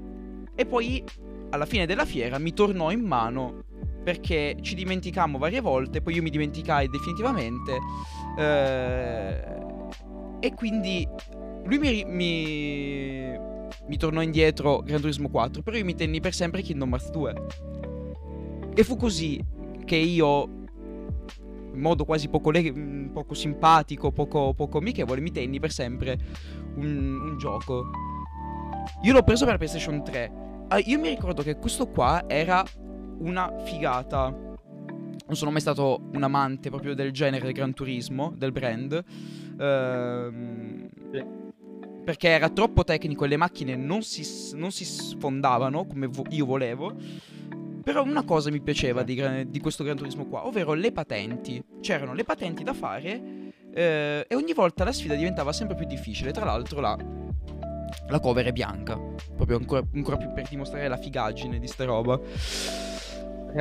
[0.58, 1.04] e poi
[1.50, 3.64] alla fine della fiera mi tornò in mano
[4.04, 7.80] perché ci dimenticammo varie volte, poi io mi dimenticai definitivamente.
[8.38, 9.44] eh,
[10.40, 11.08] e quindi
[11.64, 13.38] lui mi, mi,
[13.88, 17.34] mi tornò indietro Gran Turismo 4, però io mi tenni per sempre Kingdom Hearts 2.
[18.76, 19.44] E fu così
[19.86, 20.65] che io,
[21.76, 26.18] in modo quasi poco, le- mm, poco simpatico, poco, poco amichevole, mi tenni per sempre
[26.76, 27.86] un, un gioco.
[29.04, 30.32] Io l'ho preso per PlayStation 3.
[30.70, 32.64] Ah, io mi ricordo che questo qua era
[33.20, 34.30] una figata.
[35.28, 39.04] Non sono mai stato un amante proprio del genere del Gran Turismo, del brand.
[39.60, 40.90] Ehm,
[42.04, 44.24] perché era troppo tecnico e le macchine non si,
[44.56, 46.94] non si sfondavano come vo- io volevo.
[47.86, 51.64] Però una cosa mi piaceva di, di, questo Gran Turismo qua, ovvero le patenti.
[51.82, 53.22] C'erano le patenti da fare
[53.72, 56.32] eh, e ogni volta la sfida diventava sempre più difficile.
[56.32, 56.98] Tra l'altro la,
[58.08, 59.00] la cover è bianca,
[59.36, 62.20] proprio ancora, ancora più per dimostrare la figaggine di sta roba.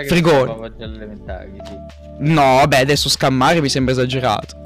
[0.07, 0.73] Frigore.
[0.79, 1.77] Sì.
[2.21, 4.57] No, vabbè, adesso scammare mi sembra esagerato.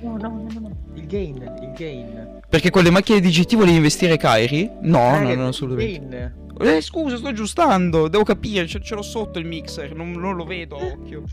[0.00, 0.76] No, no, no, no.
[0.94, 2.40] Il gain, il gain.
[2.48, 4.68] Perché con le macchine di GT volevi investire Kairi?
[4.80, 6.44] No, no, no, assolutamente.
[6.58, 8.08] Eh, scusa, sto aggiustando.
[8.08, 9.94] Devo capire, ce, ce l'ho sotto il mixer.
[9.94, 11.24] Non, non lo vedo a occhio.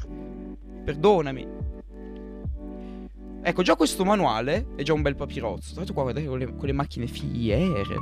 [0.84, 1.48] Perdonami.
[3.46, 5.76] Ecco, già questo manuale è già un bel papirozzo.
[5.76, 7.96] L'altro qua guardate con le, macchine fiere.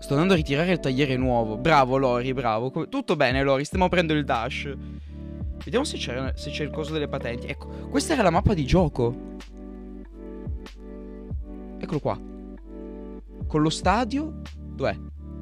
[0.00, 1.56] Sto andando a ritirare il tagliere nuovo.
[1.58, 2.70] Bravo Lori, bravo.
[2.88, 4.74] Tutto bene Lori, stiamo prendendo il dash.
[5.62, 7.46] Vediamo se c'è, se c'è il coso delle patenti.
[7.46, 9.36] Ecco, questa era la mappa di gioco.
[11.78, 12.36] Eccolo qua.
[13.48, 14.42] Con lo stadio.
[14.74, 14.96] Dov'è?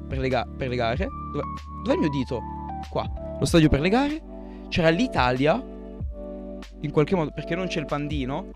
[0.07, 1.07] Per le, ga- per le gare.
[1.33, 1.43] Dov'è?
[1.83, 2.41] Dov'è il mio dito?
[2.89, 3.07] Qua.
[3.37, 4.23] Lo stadio per le gare.
[4.69, 5.61] C'era l'Italia.
[6.81, 7.31] In qualche modo.
[7.31, 8.53] Perché non c'è il pandino?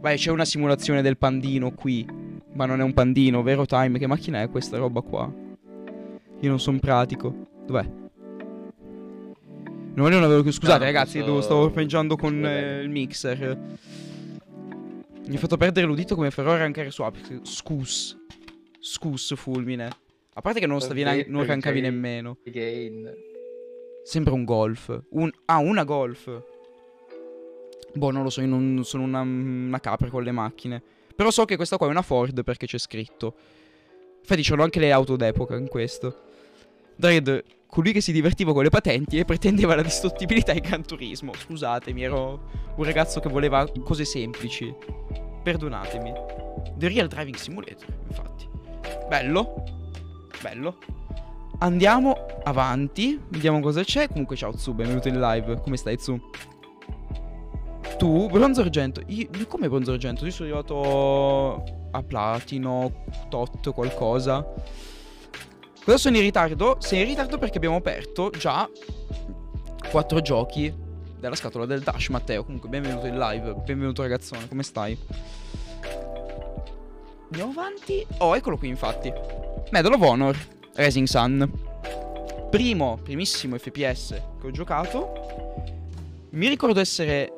[0.00, 2.06] Vai, c'è una simulazione del pandino qui.
[2.54, 3.98] Ma non è un pandino, vero Time?
[3.98, 5.30] Che macchina è questa roba qua?
[6.40, 7.34] Io non sono pratico.
[7.66, 7.86] Dov'è?
[9.94, 10.48] Non avevo...
[10.48, 11.40] Scusate, no, ragazzi, so...
[11.40, 13.58] stavo arpeggiando con eh, il mixer.
[15.26, 17.40] Mi ha fatto perdere l'udito come Ferrari anche su Apex.
[17.42, 18.16] Scus.
[18.80, 19.88] Scus fulmine.
[20.34, 22.36] A parte che non, stavi na- non rancavi nemmeno.
[22.46, 23.12] Again.
[24.04, 25.02] Sembra un golf.
[25.10, 26.42] Un- ah, una golf.
[27.94, 30.82] Boh, non lo so, io non sono una, una capra con le macchine.
[31.14, 33.34] Però so che questa qua è una Ford perché c'è scritto.
[34.20, 36.26] Infatti c'erano anche le auto d'epoca in questo.
[36.94, 41.32] Dredd, colui che si divertiva con le patenti e pretendeva la distruttibilità in Gran Turismo.
[41.34, 44.72] Scusatemi, ero un ragazzo che voleva cose semplici.
[45.42, 46.12] Perdonatemi.
[46.76, 48.48] The Real Driving Simulator, infatti.
[49.08, 49.64] Bello.
[50.40, 50.76] Bello.
[51.58, 53.20] Andiamo avanti.
[53.28, 54.08] Vediamo cosa c'è.
[54.08, 55.60] Comunque, ciao Zu, benvenuto in live.
[55.60, 56.20] Come stai, Zu?
[57.98, 59.02] Tu, bronzo argento.
[59.06, 60.24] Io, come bronzo argento?
[60.24, 64.46] Io sono arrivato a platino, tot, qualcosa.
[65.84, 66.76] Cosa sono in ritardo?
[66.78, 68.68] Sei in ritardo perché abbiamo aperto già
[69.90, 70.72] quattro giochi
[71.18, 72.44] della scatola del Dash, Matteo.
[72.44, 73.54] Comunque, benvenuto in live.
[73.64, 74.46] Benvenuto, ragazzone.
[74.46, 74.96] Come stai?
[77.30, 78.06] Andiamo avanti.
[78.18, 79.12] Oh, eccolo qui, infatti.
[79.70, 80.36] Medal of Honor,
[80.74, 81.50] Racing Sun.
[82.50, 85.56] Primo, primissimo FPS che ho giocato.
[86.30, 87.30] Mi ricordo essere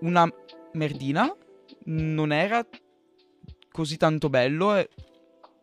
[0.00, 0.32] una
[0.74, 1.34] merdina.
[1.86, 2.64] Non era
[3.72, 4.86] così tanto bello.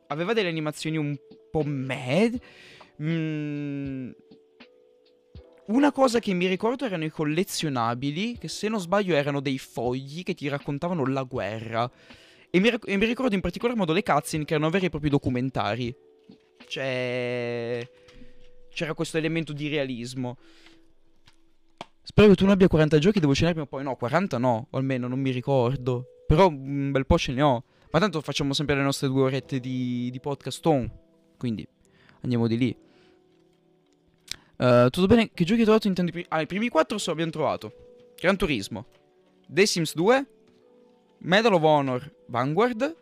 [0.07, 1.15] Aveva delle animazioni un
[1.49, 2.37] po' mad.
[3.01, 4.11] Mm.
[5.67, 10.23] Una cosa che mi ricordo erano i collezionabili, che se non sbaglio erano dei fogli
[10.23, 11.89] che ti raccontavano la guerra.
[12.55, 15.09] E mi, e mi ricordo in particolar modo le cutscene che erano veri e propri
[15.09, 15.93] documentari.
[16.65, 17.85] Cioè...
[18.69, 20.37] C'era questo elemento di realismo.
[22.01, 23.81] Spero che tu non abbia 40 giochi, devo cenarmi un po'.
[23.81, 26.23] No, 40 no, o almeno non mi ricordo.
[26.25, 27.65] Però un bel po' ce ne ho.
[27.91, 30.89] Ma tanto facciamo sempre le nostre due orette di, di podcast on.
[31.37, 31.67] Quindi
[32.21, 32.77] andiamo di lì.
[34.55, 35.29] Uh, tutto bene?
[35.33, 35.87] Che giochi hai trovato?
[35.89, 36.25] Intendo i.
[36.29, 37.73] Ah, i primi quattro so abbiamo trovato.
[38.17, 38.85] Gran Turismo.
[39.45, 40.27] The Sims 2.
[41.17, 42.95] Medal of Honor Vanguard.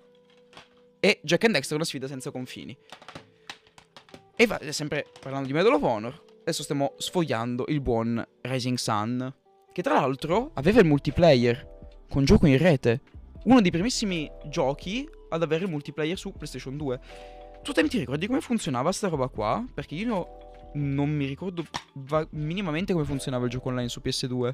[0.99, 2.77] E Jack and Dexter, una sfida senza confini.
[4.36, 6.23] E va, sempre parlando di Medal of Honor.
[6.41, 9.33] Adesso stiamo sfogliando il buon Rising Sun.
[9.71, 12.05] Che tra l'altro aveva il multiplayer.
[12.09, 13.01] Con gioco in rete.
[13.45, 16.99] Uno dei primissimi giochi ad avere il multiplayer su PlayStation 2.
[17.62, 19.65] Tu te ti ricordi come funzionava sta roba qua?
[19.73, 20.41] Perché io
[20.73, 21.65] non mi ricordo
[22.31, 24.53] minimamente come funzionava il gioco online su PS2.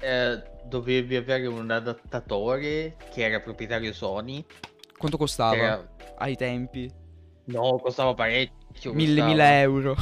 [0.00, 4.44] Eh, dovevi avere un adattatore che era proprietario Sony.
[4.96, 5.94] Quanto costava era...
[6.18, 6.90] ai tempi?
[7.46, 8.92] No, costava parecchio.
[8.92, 9.94] Mille, mille euro.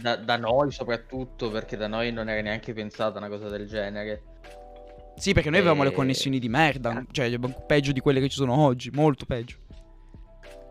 [0.00, 4.22] Da, da, noi soprattutto, perché da noi non era neanche pensata una cosa del genere.
[5.16, 5.62] Sì, perché noi e...
[5.62, 7.36] avevamo le connessioni di merda, cioè
[7.66, 9.56] peggio di quelle che ci sono oggi, molto peggio.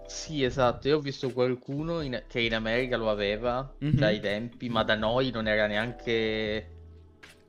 [0.08, 0.88] Sì, esatto.
[0.88, 3.98] Io ho visto qualcuno in- che in America lo aveva mm-hmm.
[3.98, 6.77] già ai tempi, ma da noi non era neanche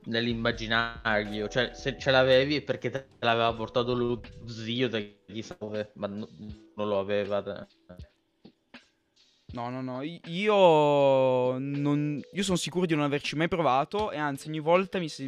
[0.09, 1.47] nell'immaginario.
[1.47, 6.07] Cioè, se ce l'avevi è perché te l'aveva portato lo zio da chissà dove, ma
[6.07, 6.27] no,
[6.75, 7.67] non lo aveva.
[9.51, 12.21] No, no, no, io non...
[12.31, 15.25] io sono sicuro di non averci mai provato e anzi ogni volta mi si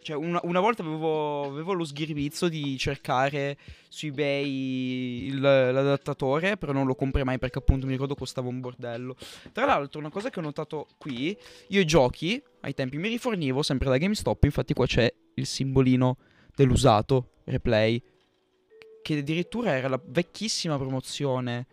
[0.00, 3.56] Cioè, una, una volta avevo, avevo lo sghiribizzo di cercare
[3.88, 8.60] su eBay il- l'adattatore, però non lo comprai mai perché appunto mi ricordo costava un
[8.60, 9.16] bordello.
[9.52, 11.36] Tra l'altro, una cosa che ho notato qui,
[11.68, 16.16] io giochi ai tempi mi rifornivo sempre da GameStop, infatti qua c'è il simbolino
[16.54, 18.02] dell'usato replay,
[19.02, 21.66] che addirittura era la vecchissima promozione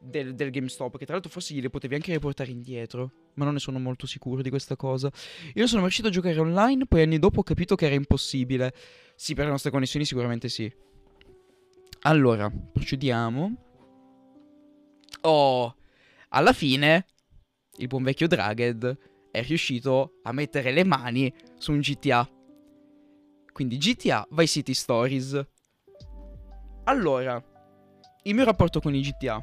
[0.00, 3.60] del, del GameStop, che tra l'altro forse gliele potevi anche riportare indietro, ma non ne
[3.60, 5.10] sono molto sicuro di questa cosa.
[5.54, 8.72] Io sono riuscito a giocare online, poi anni dopo ho capito che era impossibile.
[9.14, 10.70] Sì, per le nostre connessioni sicuramente sì.
[12.02, 13.56] Allora, procediamo.
[15.22, 15.76] Oh,
[16.28, 17.06] alla fine
[17.78, 18.98] il buon vecchio Draged
[19.36, 22.26] è riuscito a mettere le mani su un GTA.
[23.52, 25.46] Quindi GTA Vice City Stories.
[26.84, 27.42] Allora,
[28.22, 29.42] il mio rapporto con i GTA.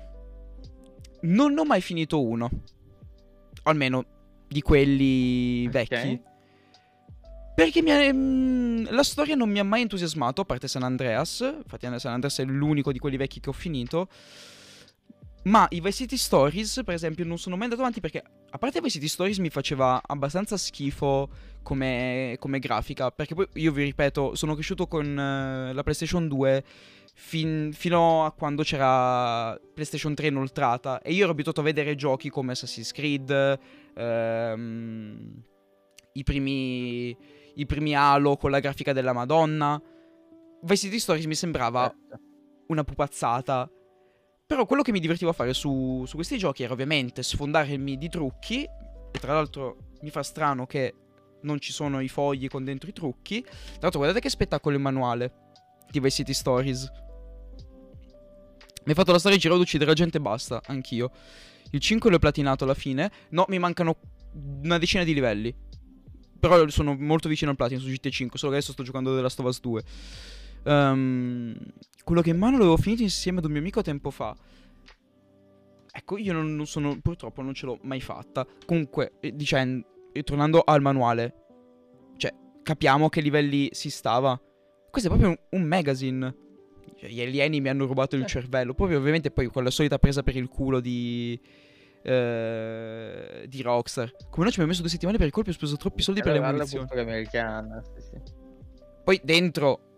[1.22, 2.50] Non ho mai finito uno.
[3.64, 4.06] Almeno
[4.48, 5.72] di quelli Ok.
[5.72, 6.22] vecchi.
[7.56, 11.40] Perché mi ha- mm, la storia non mi ha mai entusiasmato, a parte San Andreas.
[11.42, 14.08] Infatti San Andreas è l'unico di quelli vecchi che ho finito.
[15.46, 18.80] Ma i Vice City Stories, per esempio, non sono mai andato avanti perché, a parte
[18.80, 21.30] Vice City Stories, mi faceva abbastanza schifo
[21.62, 23.12] come, come grafica.
[23.12, 26.64] Perché poi, io vi ripeto, sono cresciuto con eh, la PlayStation 2
[27.14, 31.02] fin- fino a quando c'era PlayStation 3 inoltrata.
[31.02, 33.60] E io ero abituato a vedere giochi come Assassin's Creed,
[33.96, 35.44] ehm,
[36.14, 37.18] i primi
[37.56, 39.80] i primi Halo con la grafica della Madonna.
[40.62, 42.24] Vice City Stories mi sembrava Certo.
[42.68, 43.70] una pupazzata.
[44.54, 48.08] Però quello che mi divertiva a fare su, su questi giochi era ovviamente sfondarmi di
[48.08, 48.64] trucchi.
[48.64, 50.94] E tra l'altro mi fa strano che
[51.42, 53.42] non ci sono i fogli con dentro i trucchi.
[53.42, 55.34] Tra l'altro guardate che spettacolo il manuale
[55.90, 56.88] di Vice City Stories.
[58.84, 61.10] Mi ha fatto la storia giro ad uccidere la gente e basta, anch'io.
[61.72, 63.12] Il 5 l'ho platinato alla fine.
[63.30, 63.98] No, mi mancano
[64.62, 65.52] una decina di livelli.
[66.40, 69.40] Però sono molto vicino al platino su GT5, solo che adesso sto giocando The Last
[69.40, 69.84] of Us 2.
[70.66, 71.56] Ehm,
[72.04, 74.36] quello che in mano l'avevo finito insieme ad un mio amico tempo fa.
[75.96, 78.46] Ecco, io non, non sono, purtroppo non ce l'ho mai fatta.
[78.66, 79.86] Comunque, dicendo,
[80.24, 81.36] tornando al manuale,
[82.18, 82.34] cioè,
[82.64, 84.40] capiamo a che livelli si stava.
[84.90, 86.36] Questo è proprio un, un magazine.
[86.98, 88.28] Cioè, gli alieni mi hanno rubato il Eh.
[88.28, 88.74] cervello.
[88.74, 91.40] Proprio, ovviamente, poi quella solita presa per il culo di.
[92.02, 94.12] eh, di Rockstar.
[94.30, 96.22] Come no, ci abbiamo messo due settimane per il colpo e ho speso troppi soldi
[96.22, 96.88] per le la munizioni.
[97.00, 98.22] americana, sì, sì.
[99.04, 99.93] Poi dentro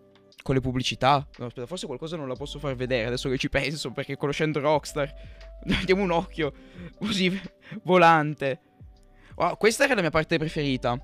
[0.46, 1.28] con le pubblicità.
[1.39, 3.89] No, aspetta, forse qualcosa non la posso far vedere adesso che ci penso.
[3.91, 5.12] Perché conoscendo Rockstar,
[5.86, 6.54] diamo un occhio
[7.00, 7.36] così
[7.82, 8.62] volante.
[9.38, 10.96] Wow, questa era la mia parte preferita.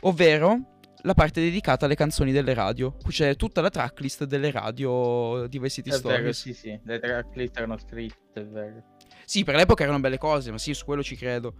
[0.00, 2.96] Ovvero la parte dedicata alle canzoni delle radio.
[3.00, 6.76] Qui c'è tutta la tracklist delle radio di Vice City È vero, sì, sì.
[6.82, 8.82] Le tracklist erano scritte, è vero.
[9.24, 11.54] Sì, per l'epoca erano belle cose, ma sì, su quello ci credo.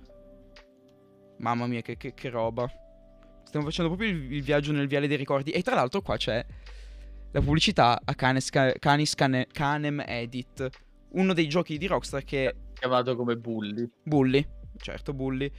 [1.38, 2.68] Mamma mia, che, che- che roba.
[3.44, 5.52] Stiamo facendo proprio il, il viaggio nel viale dei ricordi.
[5.52, 6.44] E tra l'altro qua c'è
[7.32, 10.68] la pubblicità a Canis, Ca- Canis Cane- Canem Edit.
[11.12, 12.54] Uno dei giochi di Rockstar che...
[12.74, 13.88] Chiamato come Bully.
[14.04, 15.50] Bully, certo, Bully.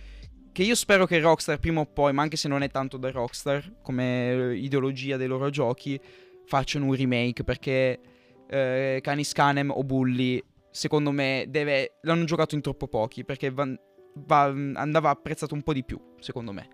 [0.52, 3.12] Che io spero che Rockstar prima o poi, ma anche se non è tanto da
[3.12, 6.00] Rockstar, come eh, ideologia dei loro giochi,
[6.46, 7.44] facciano un remake.
[7.44, 8.00] Perché
[8.48, 11.98] eh, Canis Canem o Bully, secondo me, deve...
[12.02, 13.24] l'hanno giocato in troppo pochi.
[13.24, 13.80] Perché va-
[14.16, 16.68] va- andava apprezzato un po' di più, secondo me.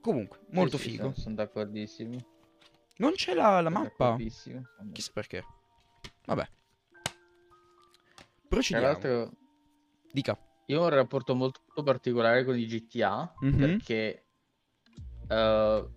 [0.00, 1.02] Comunque, molto Sì, sì, figo.
[1.02, 2.16] Sono, sono d'accordissimo.
[3.00, 4.16] Non c'è la, la mappa.
[4.16, 5.42] Chissà perché.
[6.26, 6.46] Vabbè.
[7.02, 7.14] Tra
[8.48, 8.86] Procediamo.
[8.86, 9.30] l'altro,
[10.12, 10.38] Dica.
[10.66, 13.58] io ho un rapporto molto particolare con i GTA Mhm.
[13.58, 14.24] perché
[15.28, 15.88] eh,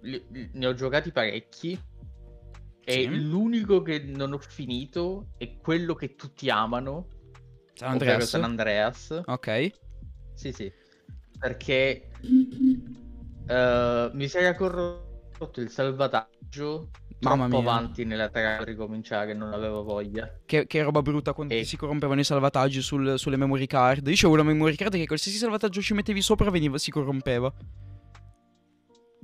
[0.00, 1.78] li- li- ne ho giocati parecchi
[2.84, 3.06] e Sì.
[3.28, 7.08] l'unico che non ho finito è quello che tutti amano,
[7.74, 8.24] San Andreas.
[8.28, 9.20] San Andreas.
[9.26, 9.70] Ok.
[10.34, 10.72] Sì, sì,
[11.38, 12.10] perché
[13.46, 16.37] eh, mi si era corrotto il salvataggio
[17.20, 17.70] Mamma troppo mia.
[17.72, 20.30] avanti nella trama per ricominciare, non avevo voglia.
[20.46, 24.06] Che, che roba brutta quando E- si corrompevano i salvataggi sul- sulle memory card.
[24.06, 27.52] Io avevo una memory card che qualsiasi salvataggio ci mettevi sopra veniva, si corrompeva.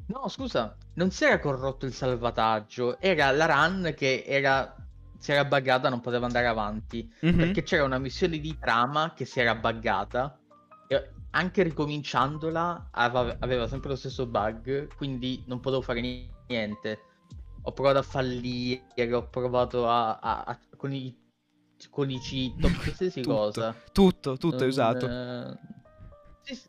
[0.06, 4.74] No, scusa, non si era corrotto il salvataggio, era la run che era
[5.18, 7.10] si era buggata, non poteva andare avanti.
[7.20, 7.36] Mhm.
[7.38, 10.38] Perché c'era una missione di trama che si era buggata
[10.86, 16.98] e anche ricominciandola aveva, aveva sempre lo stesso bug, quindi non potevo fare ni- niente.
[17.66, 21.22] Ho provato a fallire, ho provato a, a- a- con i
[21.90, 23.74] con i cheat, qualsiasi Tutto, cosa.
[23.92, 25.08] Tutto, tutto è Non, usato.
[25.08, 25.58] eh,
[26.42, 26.68] sì, sì,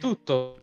[0.00, 0.62] tutto,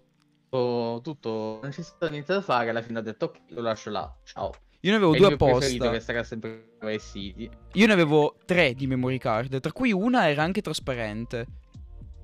[0.50, 1.60] tutto, tutto.
[1.62, 2.70] Non c'è stato niente da fare.
[2.70, 4.14] Alla fine ho detto ok, lo lascio là.
[4.24, 4.52] Ciao.
[4.82, 5.90] Io ne avevo È due apposta.
[5.92, 7.50] che sarà sempre Vice City.
[7.74, 11.46] Io ne avevo tre di memory card, tra cui una era anche trasparente.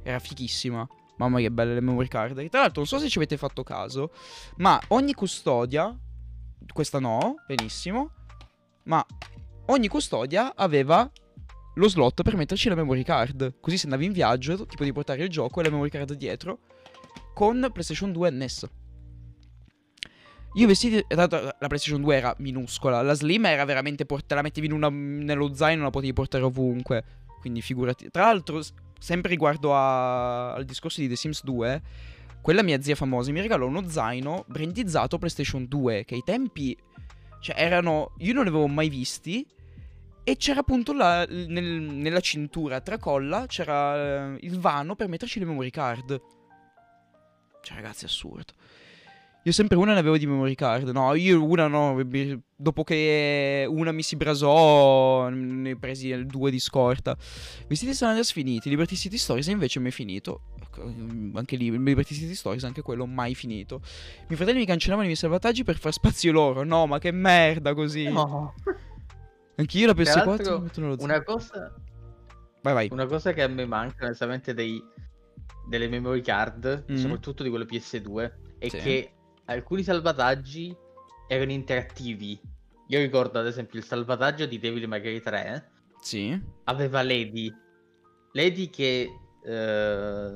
[0.03, 0.85] Era fighissima.
[1.17, 2.33] Mamma che belle le memory card.
[2.49, 4.11] Tra l'altro, non so se ci avete fatto caso,
[4.57, 5.95] ma ogni custodia,
[6.73, 8.11] questa no, benissimo,
[8.83, 9.05] ma
[9.67, 11.09] ogni custodia aveva
[11.75, 13.55] lo slot per metterci la memory card.
[13.59, 16.59] Così se andavi in viaggio, ti potevi portare il gioco e la memory card dietro
[17.33, 18.69] con PlayStation 2 annessa.
[20.55, 21.03] Io vestiti.
[21.07, 23.01] Tanto la PlayStation 2 era minuscola.
[23.01, 24.05] La Slim era veramente.
[24.05, 27.03] Port- la mettevi una, nello zaino, la potevi portare ovunque.
[27.39, 28.09] Quindi figurati.
[28.11, 28.61] Tra l'altro,
[28.99, 31.81] sempre riguardo a, al discorso di The Sims 2,
[32.43, 36.03] quella mia zia famosa mi regalò uno zaino brandizzato PlayStation 2.
[36.03, 36.77] Che ai tempi.
[37.39, 38.11] Cioè, erano.
[38.17, 39.47] Io non li avevo mai visti.
[40.25, 43.45] E c'era appunto la, nel, nella cintura tracolla.
[43.47, 46.21] C'era il vano per metterci le memory card.
[47.61, 48.51] Cioè, ragazzi, assurdo.
[49.45, 50.87] Io sempre una ne avevo di memory card.
[50.89, 52.01] No, io una no.
[52.55, 57.17] Dopo che una mi si brasò, ne ho presi due di scorta.
[57.67, 58.69] Vestiti San Andreas finiti.
[58.69, 60.43] Liberty City Stories invece mi è finito.
[60.61, 60.83] Ecco,
[61.33, 63.81] anche lì, Liberty City Stories, anche quello mai finito.
[63.83, 66.63] I miei fratelli mi cancellavano i miei salvataggi per far spazio loro.
[66.63, 68.09] No, ma che merda così.
[68.09, 68.53] No.
[69.55, 71.73] Anch'io la PS4 Una cosa.
[72.61, 72.87] Vai, vai.
[72.91, 74.81] Una cosa che a me manca, onestamente, dei,
[75.67, 76.95] delle memory card, Mm.
[76.95, 78.77] soprattutto di quelle PS2, è Sì.
[78.77, 79.11] che
[79.45, 80.75] alcuni salvataggi
[81.27, 82.39] erano interattivi.
[82.87, 85.71] Io ricordo ad esempio il salvataggio di Devil May Cry 3
[86.01, 86.39] Sì.
[86.65, 87.51] aveva Lady.
[88.33, 89.09] Lady che
[89.43, 90.35] eh,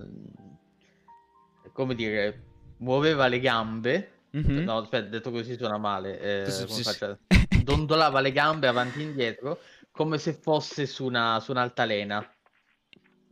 [1.71, 2.43] come dire
[2.77, 4.11] muoveva le gambe.
[4.31, 4.63] Mhm.
[4.63, 6.19] No, aspetta, detto così suona male.
[6.19, 7.17] eh, Sì, sì, come sì?
[7.63, 9.59] Dondolava le gambe avanti e indietro
[9.91, 12.25] come se fosse su una su un'altalena.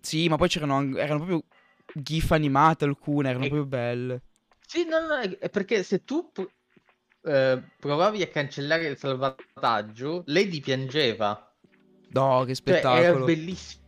[0.01, 1.43] Sì, ma poi c'erano an- erano proprio
[1.93, 4.21] gif animate alcune, erano E- proprio belle.
[4.67, 6.31] Sì, no, no, è perché se tu
[7.23, 11.55] eh, provavi a cancellare il salvataggio, Lady piangeva.
[12.09, 13.25] No, che Cioè, era spettacolo.
[13.25, 13.83] bellissimo.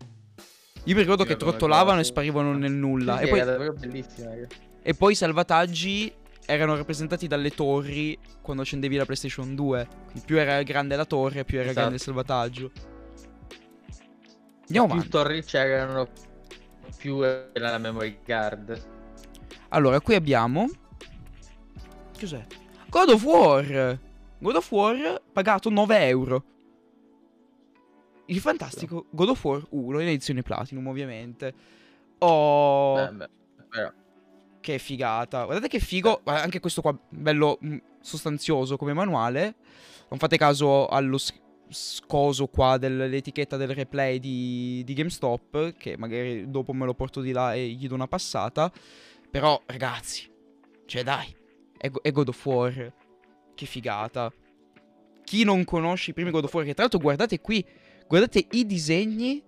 [0.84, 3.16] Io mi ricordo Sì, che trottolavano e sparivano nel nulla.
[3.18, 4.30] Sì, E sì, poi, era davvero bellissimo.
[4.30, 4.48] raga.
[4.82, 6.14] e poi i salvataggi
[6.46, 9.88] erano rappresentati dalle torri quando accendevi la PlayStation 2.
[10.06, 11.80] Quindi più era grande la torre, più era Esatto.
[11.80, 12.72] grande il salvataggio.
[14.68, 15.10] Andiamo Più avanti.
[15.10, 16.10] torri c'erano,
[16.98, 18.96] più era la memory card.
[19.70, 20.68] Allora, qui abbiamo.
[22.20, 22.46] Cos'è?
[22.90, 24.00] God of War.
[24.40, 26.44] God of War pagato 9 euro.
[28.26, 31.54] Il fantastico God of War 1 in edizione Platinum, ovviamente.
[32.20, 33.30] Oh, Beh, beh,
[33.70, 33.92] però.
[34.60, 35.44] che figata.
[35.44, 36.22] Guardate che figo.
[36.26, 39.56] Anche questo qua, bello mm, sostanzioso come manuale.
[40.10, 41.18] Non fate caso allo
[41.70, 45.74] scoso qua dell'etichetta del replay di, di GameStop.
[45.78, 48.72] Che magari dopo me lo porto di là e gli do una passata.
[49.30, 50.30] Però, ragazzi,
[50.86, 51.36] cioè dai,
[51.78, 52.94] è, è God of War.
[53.54, 54.32] Che figata.
[55.24, 57.66] Chi non conosce i primi God of War, che tra l'altro guardate qui,
[58.08, 59.44] guardate i disegni.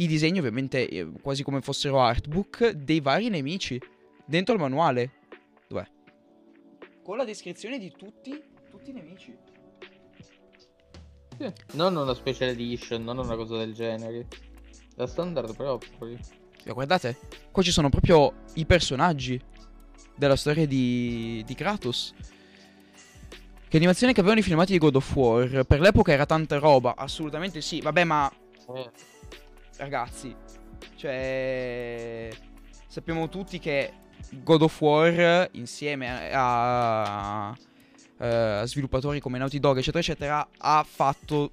[0.00, 3.80] I disegni ovviamente eh, quasi come fossero artbook dei vari nemici.
[4.24, 5.12] Dentro il manuale.
[5.68, 5.86] Dov'è?
[7.02, 9.36] Con la descrizione di tutti, tutti i nemici.
[11.72, 14.26] Non una special edition, non una cosa del genere.
[14.96, 16.18] La standard proprio.
[16.72, 17.18] Guardate,
[17.50, 19.40] qua ci sono proprio i personaggi
[20.16, 22.14] della storia di, di Kratos.
[23.68, 25.64] Che animazione che avevano i filmati di God of War.
[25.64, 27.80] Per l'epoca era tanta roba, assolutamente sì.
[27.80, 28.32] Vabbè, ma
[28.74, 28.90] Eh,
[29.78, 30.34] ragazzi,
[30.96, 32.28] cioè
[32.86, 33.92] sappiamo tutti che
[34.30, 41.52] God of War insieme a, a sviluppatori come Naughty Dog eccetera eccetera ha fatto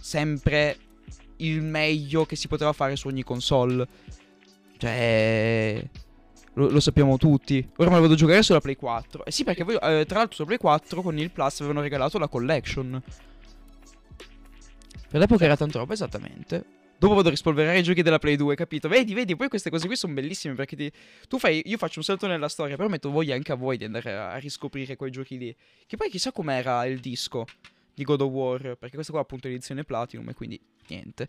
[0.00, 0.78] sempre
[1.38, 3.86] il meglio che si poteva fare su ogni console.
[4.78, 5.82] Cioè
[6.56, 7.66] lo, lo sappiamo tutti.
[7.76, 9.24] Ora me lo vedo giocare sulla Play 4.
[9.24, 12.18] Eh sì, perché poi, eh, tra l'altro sulla Play 4 con il Plus avevano regalato
[12.18, 13.02] la collection.
[15.08, 16.64] Per l'epoca era tanta roba, esattamente.
[16.98, 18.88] Dopo vado a rispolverare i giochi della Play 2, capito?
[18.88, 20.90] Vedi, vedi, poi queste cose qui sono bellissime perché ti...
[21.28, 23.84] tu fai, io faccio un salto nella storia, però metto voglia anche a voi di
[23.84, 25.54] andare a, a riscoprire quei giochi lì.
[25.86, 27.44] Che poi chissà com'era il disco
[27.96, 31.26] di God of War, perché questa qua appunto è l'edizione Platinum e quindi niente.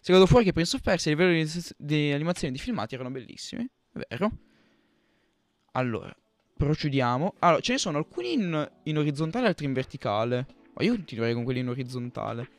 [0.00, 2.96] Se God of War che Prince of Persia, a livello di, di animazione di filmati
[2.96, 4.30] erano bellissimi, è vero?
[5.72, 6.12] Allora,
[6.56, 7.34] procediamo.
[7.38, 10.46] Allora, ce ne sono alcuni in, in orizzontale e altri in verticale.
[10.74, 12.50] Ma io continuerei con quelli in orizzontale.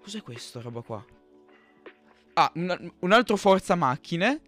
[0.00, 1.04] Cos'è questa roba qua?
[2.34, 4.40] Ah, un, un altro Forza Macchine.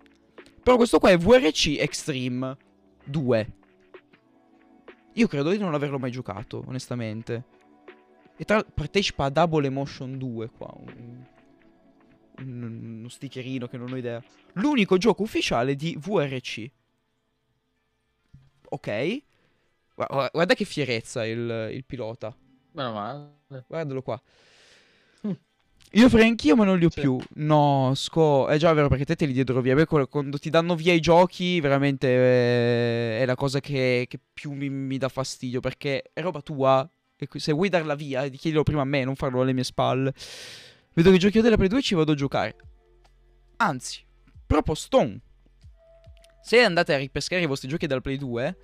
[0.62, 2.56] Però questo qua è VRC Extreme
[3.06, 3.52] 2.
[5.14, 7.53] Io credo di non averlo mai giocato, onestamente.
[8.36, 10.72] E tra partecipa a Double Emotion 2 qua.
[10.76, 11.24] Un,
[12.38, 14.22] un- uno stickerino che non ho idea.
[14.54, 16.70] L'unico gioco ufficiale di VRC.
[18.70, 19.22] Ok.
[19.94, 22.34] Gua- Guarda, che fierezza il, il pilota.
[22.72, 23.64] meno male.
[23.68, 24.20] Guardalo qua.
[25.26, 25.32] Mm.
[25.92, 27.00] Io farei anch'io, ma non li ho Sì.
[27.00, 27.18] più.
[27.36, 28.48] No, sco.
[28.48, 29.74] È già vero perché te te li diedero via.
[29.74, 34.52] Beh, quando ti danno via i giochi, veramente eh, è la cosa che, che più
[34.52, 35.60] mi, mi dà fastidio.
[35.60, 36.88] Perché è roba tua.
[37.16, 40.12] Se vuoi darla via, chiedilo prima a me, non farlo alle mie spalle.
[40.92, 42.56] Vedo che giochi io della Play 2 ci vado a giocare.
[43.58, 44.04] Anzi,
[44.44, 45.20] propostone.
[46.42, 48.58] Se andate a ripescare i vostri giochi dalla Play 2,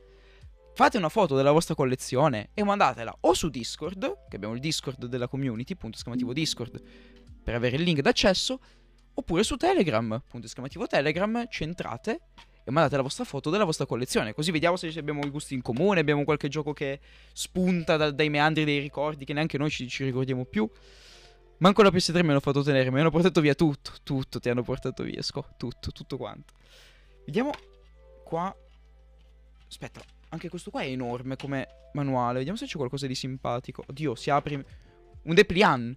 [0.74, 5.06] fate una foto della vostra collezione e mandatela o su Discord, che abbiamo il Discord
[5.06, 6.82] della community, punto esclamativo Discord,
[7.42, 8.60] per avere il link d'accesso,
[9.14, 12.20] oppure su Telegram, punto esclamativo Telegram, centrate
[12.64, 15.62] e mandate la vostra foto della vostra collezione, così vediamo se abbiamo i gusti in
[15.62, 17.00] comune, abbiamo qualche gioco che
[17.32, 20.68] spunta da- dai meandri dei ricordi che neanche noi ci, ci ricordiamo più.
[21.58, 24.62] Manco la PS3 me l'ho fatto tenere, mi hanno portato via tutto, tutto ti hanno
[24.62, 26.54] portato via, sco, tutto, tutto quanto.
[27.26, 27.52] Vediamo
[28.24, 28.54] qua.
[29.68, 30.00] Aspetta,
[30.30, 32.38] anche questo qua è enorme come manuale.
[32.38, 33.84] Vediamo se c'è qualcosa di simpatico.
[33.86, 34.64] Oddio, si apre
[35.22, 35.96] un dépliant.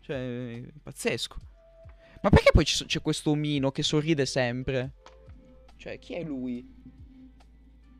[0.00, 1.36] Cioè, pazzesco.
[2.22, 4.94] Ma perché poi c'è questo omino che sorride sempre?
[5.78, 6.66] Cioè, chi è lui?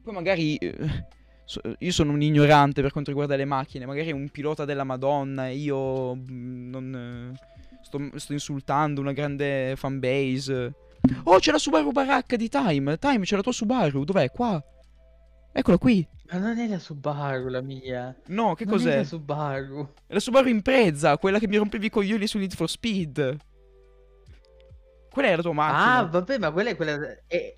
[0.03, 0.57] Poi magari...
[0.57, 1.07] eh,
[1.45, 3.87] so- io sono un ignorante per quanto riguarda le macchine.
[3.87, 7.33] Magari è un pilota della Madonna e io mm, non...
[7.33, 10.75] eh, sto, sto insultando una grande fanbase.
[11.25, 12.99] Oh, c'è la Subaru baracca di Time.
[12.99, 14.05] Time, c'è la tua Subaru.
[14.05, 14.31] Dov'è?
[14.31, 14.63] Qua.
[15.53, 16.07] Eccola qui.
[16.31, 18.15] Ma non è la Subaru la mia.
[18.27, 18.97] No, che non è cos'è?
[18.97, 19.93] la Subaru.
[20.07, 23.37] È la Subaru Impreza, quella che mi rompevi i coglioni su Need for Speed.
[25.11, 25.97] Quella è la tua macchina.
[25.97, 26.99] Ah, vabbè, ma quella è quella.
[27.27, 27.58] È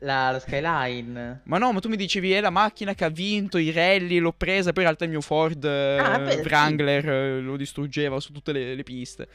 [0.00, 1.40] la, la Skyline.
[1.44, 4.32] Ma no, ma tu mi dicevi è la macchina che ha vinto i rally, l'ho
[4.32, 6.48] presa, poi in realtà il mio Ford eh, Ah, beh, sì.
[6.48, 9.28] Wrangler eh, lo distruggeva su tutte le, le piste.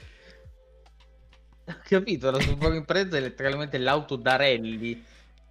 [1.66, 5.04] Ho capito, la Subaru Impreza è letteralmente l'auto da rally.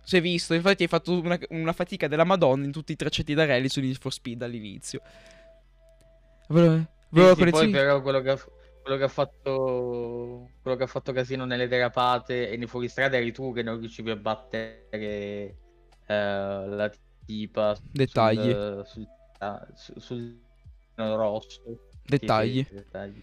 [0.02, 3.34] Si è visto, infatti hai fatto una, una fatica della Madonna in tutti i tracciati
[3.34, 5.00] da rally su Need for Speed all'inizio.
[6.48, 8.38] Avevo, Sì, avevo la sì, poi però quello che, ha,
[8.90, 13.32] quello che ha fatto quello che ha fatto casino nelle derapate e nei fuoristrada eri
[13.32, 15.54] tu che non riuscivi a battere eh,
[16.06, 16.90] la
[17.24, 18.50] tipa sul- Dettagli.
[18.84, 19.06] sul,
[19.38, 20.40] ah, su- sul
[20.96, 21.62] rosso.
[21.64, 22.64] Sì, Dettagli.
[22.66, 23.22] sì, dettagli.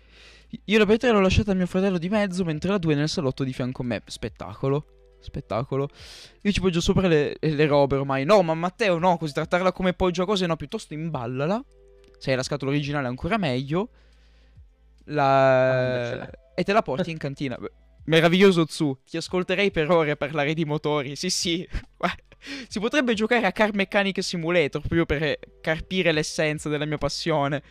[0.63, 3.09] Io la Petra l'ho lasciata a mio fratello di mezzo, mentre la 2 è nel
[3.09, 4.01] salotto di fianco a me.
[4.05, 4.85] Spettacolo.
[5.19, 5.89] Spettacolo.
[6.43, 8.23] Io ci poggio sopra le, le robe ormai.
[8.23, 11.61] No, ma Matteo, no, così trattarla come poggio a cose, no, piuttosto imballala.
[12.17, 13.89] Se hai la scatola originale ancora meglio.
[15.09, 16.15] Ah, La...
[16.17, 16.29] no.
[16.55, 17.57] e te la porti in cantina.
[18.05, 21.15] Meraviglioso Zu, ti ascolterei per ore a parlare di motori.
[21.15, 21.67] Sì, sì.
[22.67, 27.61] Si potrebbe giocare a Car Mechanic Simulator proprio per carpire l'essenza della mia passione.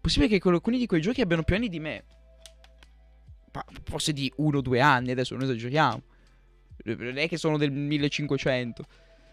[0.00, 2.04] Possibile che alcuni di quei giochi abbiano più anni di me.
[3.84, 6.02] Forse di uno o due anni, adesso non esageriamo.
[6.84, 8.84] Non è che sono del 1500.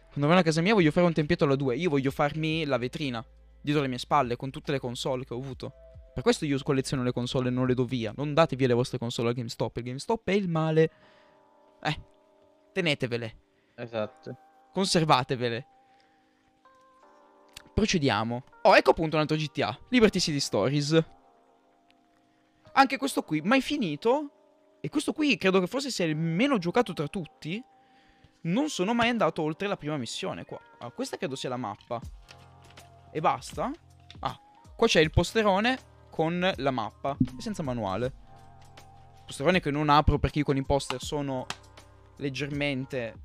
[0.09, 1.75] Quando vanno a casa mia voglio fare un tempietto alla 2.
[1.75, 3.25] Io voglio farmi la vetrina
[3.59, 5.73] dietro le mie spalle con tutte le console che ho avuto.
[6.13, 8.13] Per questo io colleziono le console e non le do via.
[8.15, 9.77] Non date via le vostre console al GameStop.
[9.77, 10.91] Il GameStop è il male.
[11.81, 12.01] Eh,
[12.73, 13.37] tenetevele.
[13.75, 14.37] Esatto.
[14.73, 15.67] Conservatevele.
[17.73, 18.43] Procediamo.
[18.63, 19.77] Oh, ecco appunto un altro GTA.
[19.89, 21.01] Liberty City Stories.
[22.73, 24.31] Anche questo qui, mai finito.
[24.81, 27.63] E questo qui credo che forse sia il meno giocato tra tutti.
[28.41, 30.59] Non sono mai andato oltre la prima missione qua.
[30.79, 32.01] Ah, questa credo sia la mappa.
[33.11, 33.71] E basta?
[34.19, 34.39] Ah,
[34.75, 37.17] qua c'è il posterone con la mappa.
[37.19, 38.13] E senza manuale.
[39.25, 41.47] Posterone che non apro perché io con i poster sono
[42.17, 43.15] leggermente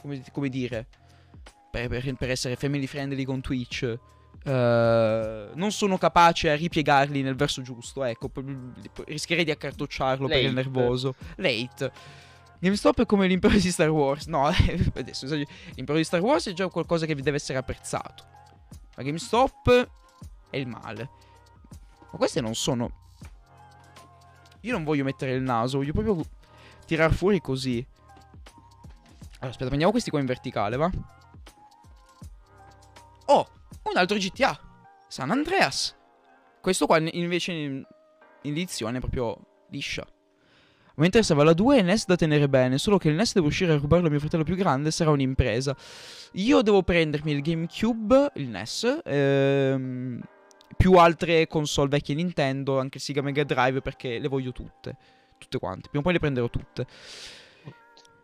[0.00, 0.86] come, come dire,
[1.70, 3.98] per, per- per essere family friendly con Twitch,
[4.42, 8.02] eh, non sono capace a ripiegarli nel verso giusto.
[8.04, 8.30] Ecco,
[9.06, 10.54] rischierei di accartocciarlo per il Late.
[10.54, 11.14] nervoso.
[11.36, 11.92] Late.
[12.58, 14.26] GameStop è come l'impero di Star Wars.
[14.26, 14.46] No,
[14.94, 15.26] adesso
[15.74, 18.24] l'impero di Star Wars è già qualcosa che deve essere apprezzato.
[18.96, 19.88] Ma GameStop
[20.50, 21.10] è il male.
[22.10, 22.98] Ma queste non sono.
[24.62, 26.22] Io non voglio mettere il naso, voglio proprio
[26.84, 27.84] tirar fuori così.
[29.34, 30.90] Allora, aspetta, prendiamo questi qua in verticale, va?
[33.26, 33.48] Oh,
[33.84, 34.58] un altro GTA.
[35.08, 35.96] San Andreas.
[36.60, 37.84] Questo qua in- invece in,
[38.42, 40.06] edizione è proprio liscia.
[40.96, 43.72] Mi interessava la 2 e NES da tenere bene, solo che il NES deve uscire
[43.72, 45.74] a rubarlo a mio fratello più grande, sarà un'impresa.
[46.32, 50.20] Io devo prendermi il GameCube, il NES, ehm,
[50.80, 54.96] più altre console vecchie Nintendo, anche il Sega Mega Drive, perché le voglio tutte.
[55.36, 55.88] Tutte quante.
[55.90, 56.86] Prima o poi le prenderò tutte.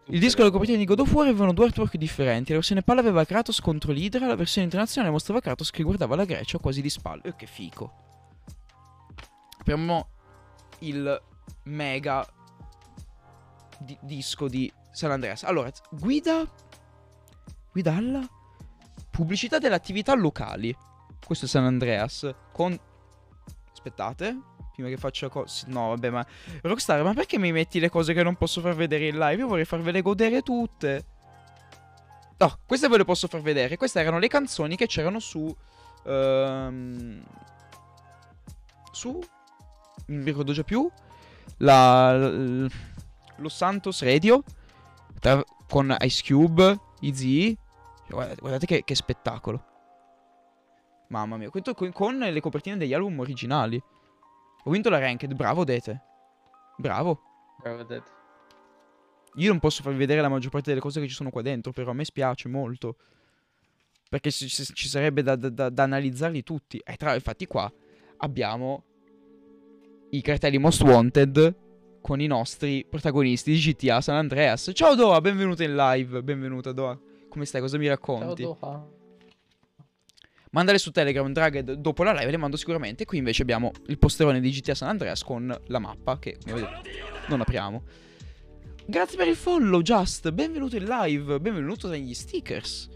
[0.06, 2.50] Il disco e la copertina di God of War avevano due artwork differenti.
[2.52, 6.24] La versione palla aveva Kratos contro l'Idra, la versione internazionale mostrava Kratos che guardava la
[6.24, 7.24] Grecia quasi di spalle.
[7.24, 7.92] Eh, che fico.
[9.58, 10.08] Apriamo
[10.78, 11.22] il
[11.64, 12.26] mega
[13.80, 15.42] di- disco di San Andreas.
[15.42, 16.50] Allora, guida.
[17.70, 18.26] Guida alla
[19.10, 20.74] pubblicità delle attività locali.
[21.26, 22.32] Questo è San Andreas.
[22.52, 22.78] Con.
[23.72, 24.38] Aspettate.
[24.72, 25.66] Prima che faccia cose.
[25.68, 26.24] No, vabbè, ma.
[26.62, 29.40] Rockstar, ma perché mi metti le cose che non posso far vedere in live?
[29.42, 31.04] Io vorrei farvele godere tutte.
[32.38, 33.76] No, queste ve le posso far vedere.
[33.76, 35.52] Queste erano le canzoni che c'erano su.
[36.04, 37.24] ehm,
[38.92, 39.20] su.
[40.06, 40.88] Non mi ricordo già più.
[41.58, 42.14] La.
[42.16, 42.70] l-
[43.36, 44.44] lo Santos Radio.
[45.18, 47.56] tra- con Ice Cube, Easy.
[48.08, 49.64] Guardate, guardate che, che spettacolo.
[51.08, 53.80] Mamma mia, questo con, con le copertine degli album originali.
[54.64, 56.02] Ho vinto la ranked, bravo Dete.
[56.76, 57.20] Bravo.
[57.60, 58.02] Bravo, Dad.
[59.36, 61.72] Io non posso farvi vedere la maggior parte delle cose che ci sono qua dentro,
[61.72, 62.96] però a me spiace molto.
[64.08, 66.78] Perché ci, ci- sarebbe da, da- da- analizzarli tutti.
[66.78, 67.70] E tra infatti qua
[68.18, 68.84] abbiamo
[70.10, 71.64] i cartelli Most Wanted
[72.00, 74.70] con i nostri protagonisti di GTA San Andreas.
[74.72, 76.22] Ciao Doa, benvenuta in live.
[76.22, 76.98] Benvenuta Doa.
[77.28, 77.60] Come stai?
[77.60, 78.42] Cosa mi Ciao, racconti?
[80.56, 80.62] Doha.
[80.62, 83.04] Mandale su Telegram, Draghed, dopo la live le mando sicuramente.
[83.04, 86.90] Qui invece abbiamo il posterone di GTA San Andreas con la mappa che, come vedete,
[87.28, 87.82] non apriamo.
[88.86, 90.30] Grazie per il follow, Just.
[90.30, 91.40] Benvenuto in live.
[91.40, 92.88] Benvenuto negli stickers.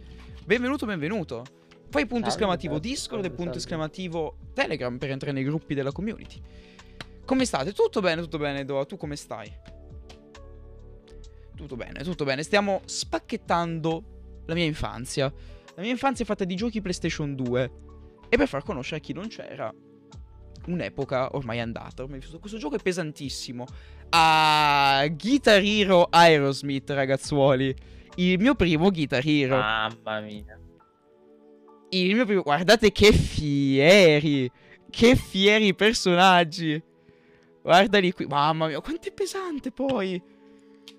[0.45, 1.45] Benvenuto, benvenuto.
[1.91, 6.41] Fai punto esclamativo Discord e punto esclamativo Telegram per entrare nei gruppi della community.
[7.25, 7.73] Come state?
[7.73, 8.85] Tutto bene, tutto bene, Doa.
[8.87, 9.53] Tu come stai?
[11.57, 12.43] Tutto bene, tutto bene.
[12.43, 15.33] Stiamo spacchettando la mia infanzia.
[15.81, 17.72] La mia infanzia è fatta di giochi PlayStation 2.
[18.28, 19.74] E per far conoscere a chi non c'era,
[20.66, 22.03] un'epoca ormai andata.
[22.03, 22.39] Ormai vissuto.
[22.39, 23.64] Questo gioco è pesantissimo.
[24.11, 27.74] Ah, Guitar Hero Aerosmith, ragazzuoli.
[28.16, 29.57] Il mio primo Guitar Hero.
[29.57, 30.61] Mamma mia.
[31.89, 32.43] Il mio primo.
[32.43, 34.51] Guardate che fieri.
[34.91, 36.78] Che fieri personaggi.
[37.62, 38.26] Guardali qui.
[38.26, 40.22] Mamma mia, quanto è pesante poi.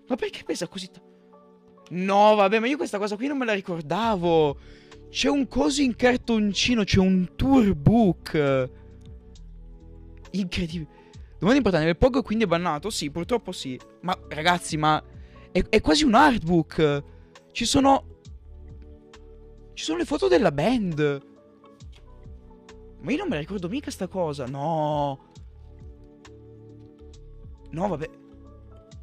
[0.08, 1.11] Ma perché pesa così tanto?
[1.92, 4.58] No, vabbè, ma io questa cosa qui non me la ricordavo.
[5.10, 8.70] C'è un coso in cartoncino, c'è un tourbook.
[10.32, 11.00] Incredibile.
[11.38, 12.90] Domanda importante, il POG quindi è bannato?
[12.90, 13.78] Sì, purtroppo sì.
[14.02, 15.04] Ma ragazzi, ma
[15.52, 17.04] è, è quasi un artbook.
[17.52, 18.06] Ci sono
[19.74, 21.22] ci sono le foto della band.
[23.02, 24.46] Ma io non me la ricordo mica sta cosa.
[24.46, 25.30] No.
[27.72, 28.10] No, vabbè.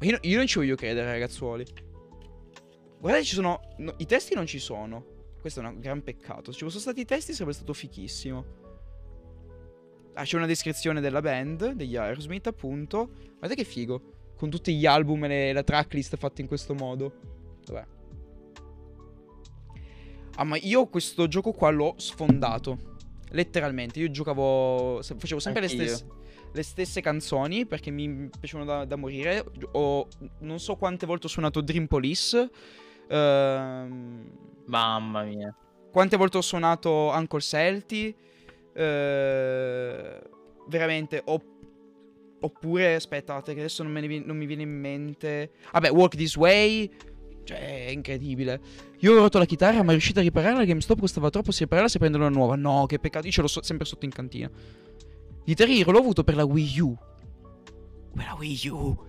[0.01, 1.65] Io, io non ci voglio credere, ragazzuoli.
[2.99, 3.59] Guardate, ci sono.
[3.77, 5.17] no, I testi non ci sono.
[5.39, 6.51] Questo è un gran peccato.
[6.51, 8.45] Se ci fossero stati i testi sarebbe stato fichissimo.
[10.13, 13.09] Ah, c'è una descrizione della band, degli Aerosmith, appunto.
[13.37, 14.01] Guardate che figo.
[14.35, 17.13] Con tutti gli album e le- la tracklist fatta in questo modo.
[17.67, 17.85] Vabbè.
[20.35, 22.97] Ah, ma io questo gioco qua l'ho sfondato.
[23.31, 23.99] Letteralmente.
[23.99, 25.01] Io giocavo.
[25.01, 25.87] Facevo sempre le Anch'io.
[25.87, 26.05] stesse,
[26.51, 29.45] le stesse canzoni perché mi piacevano da, da morire.
[29.73, 30.07] Ho,
[30.39, 32.49] non so quante volte ho suonato Dream Police.
[33.09, 34.29] Ehm,
[34.65, 35.55] Mamma mia.
[35.91, 38.15] quante volte ho suonato Uncle Celti.
[38.73, 40.21] eh,
[40.67, 41.21] veramente.
[41.25, 41.41] Ho,
[42.41, 45.51] oppure, aspettate, che adesso non, vi- non mi viene in mente.
[45.73, 46.89] Vabbè, Walk This Way.
[47.43, 48.59] Cioè, è incredibile.
[48.99, 50.63] Io ho rotto la chitarra, ma riuscito a ripararla.
[50.65, 51.51] GameStop costava troppo.
[51.51, 52.55] Se ripararla, si prende una nuova.
[52.55, 53.25] No, che peccato.
[53.25, 54.49] Io ce l'ho so- sempre sotto in cantina.
[55.43, 56.95] Guitar Hero l'ho avuto per la Wii U.
[58.13, 59.03] Per la Wii U.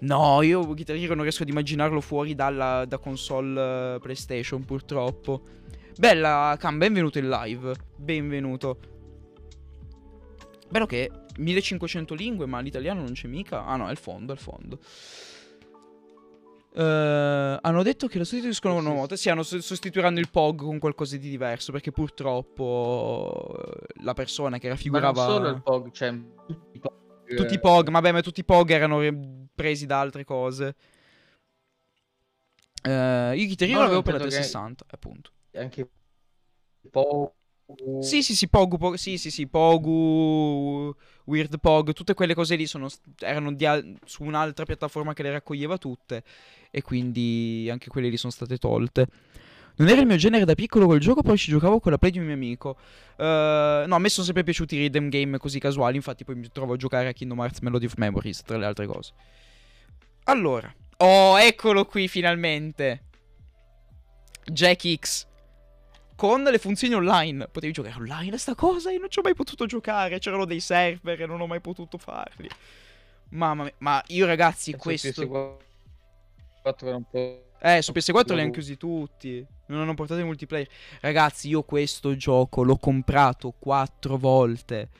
[0.00, 5.42] No, io Guitar Hero non riesco ad immaginarlo fuori dalla da console eh, PlayStation, purtroppo.
[5.96, 7.74] Bella, Cam, benvenuto in live.
[7.96, 8.78] Benvenuto.
[10.68, 13.64] Bello che 1500 lingue, ma l'italiano non c'è mica.
[13.64, 14.78] Ah no, è il fondo, è il fondo.
[16.74, 19.16] Eh, hanno detto che lo sostituiscono con una volta.
[19.16, 21.72] Sì, hanno so- sostituiranno il POG con qualcosa di diverso.
[21.72, 25.26] Perché purtroppo eh, la persona che Ma raffigurava.
[25.26, 26.14] non solo il POG, cioè
[27.34, 27.90] tutti i POG.
[27.90, 29.02] Vabbè, ma tutti i POG erano
[29.58, 30.76] presi da altre cose.
[32.82, 35.30] Eh, io Guitar Hero No, l'avevo per la penso che- 360, appunto.
[35.54, 35.88] Anche
[36.90, 37.32] POG.
[38.00, 40.94] Sì, sì, sì, Pogu, Pogu- sì, sì, sì, Pogu,
[41.24, 42.88] Weird Pog, tutte quelle cose lì sono,
[43.18, 46.22] erano al- su un'altra piattaforma che le raccoglieva tutte
[46.70, 49.06] e quindi anche quelle lì sono state tolte.
[49.76, 52.10] Non era il mio genere da piccolo quel gioco, poi ci giocavo con la play
[52.10, 52.78] di un mio amico.
[53.16, 56.48] Eh, no, a me sono sempre piaciuti i rhythm game così casuali, infatti poi mi
[56.50, 59.12] trovo a giocare a Kingdom Hearts Melody of Memories, tra le altre cose.
[60.28, 63.04] Allora, oh, eccolo qui finalmente.
[64.44, 65.26] Jack X
[66.16, 67.48] con le funzioni online.
[67.48, 68.90] Potevi giocare online a sta cosa?
[68.90, 70.18] Io non ci ho mai potuto giocare.
[70.18, 72.48] C'erano dei server e non ho mai potuto farli.
[73.30, 75.58] Mamma mia, ma io ragazzi, questo.
[77.60, 79.44] Eh, su PS4 li hanno chiusi tutti.
[79.68, 80.68] Non hanno portato i multiplayer.
[81.00, 84.90] Ragazzi, io questo gioco l'ho comprato quattro volte.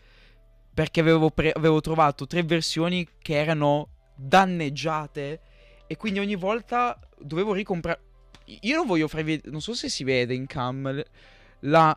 [0.72, 5.40] Perché avevo, pre- avevo trovato tre versioni che erano danneggiate.
[5.86, 8.00] E quindi ogni volta dovevo ricomprare.
[8.62, 9.50] Io non voglio farvi vedere.
[9.50, 11.02] Non so se si vede in cam.
[11.60, 11.96] La.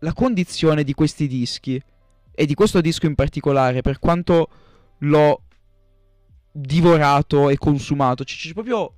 [0.00, 1.80] La condizione di questi dischi.
[2.36, 4.48] e di questo disco in particolare, per quanto
[4.98, 5.42] l'ho
[6.50, 8.92] divorato e consumato, c- c'è proprio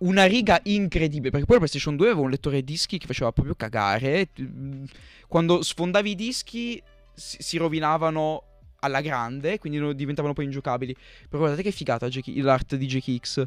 [0.00, 1.30] una riga incredibile.
[1.30, 4.28] Perché poi la PlayStation 2 aveva un lettore dischi che faceva proprio cagare.
[4.40, 4.84] Mm,
[5.28, 6.80] Quando sfondavi i dischi
[7.14, 8.44] si, si rovinavano
[8.80, 10.94] alla grande, quindi diventavano poi ingiocabili.
[11.28, 13.46] Però guardate che figata l'art di JKX.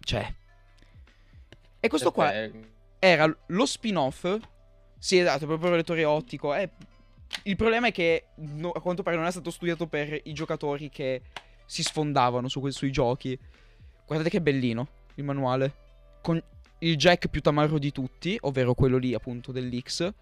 [0.00, 0.34] Cioè.
[1.80, 4.38] E questo qua Perché- era lo spin-off.
[4.98, 6.54] Sì, esatto, proprio il lettore ottico.
[6.54, 6.70] Eh,
[7.44, 10.88] il problema è che no- a quanto pare non è stato studiato per i giocatori
[10.88, 11.22] che
[11.66, 13.38] si sfondavano su que- sui giochi.
[14.06, 15.86] Guardate che bellino il manuale.
[16.22, 16.42] Con
[16.80, 20.12] il jack più tamarro di tutti, ovvero quello lì appunto dell'X.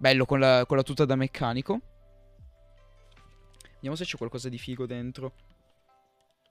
[0.00, 1.78] Bello con la, con la tuta da meccanico.
[3.74, 5.34] Vediamo se c'è qualcosa di figo dentro.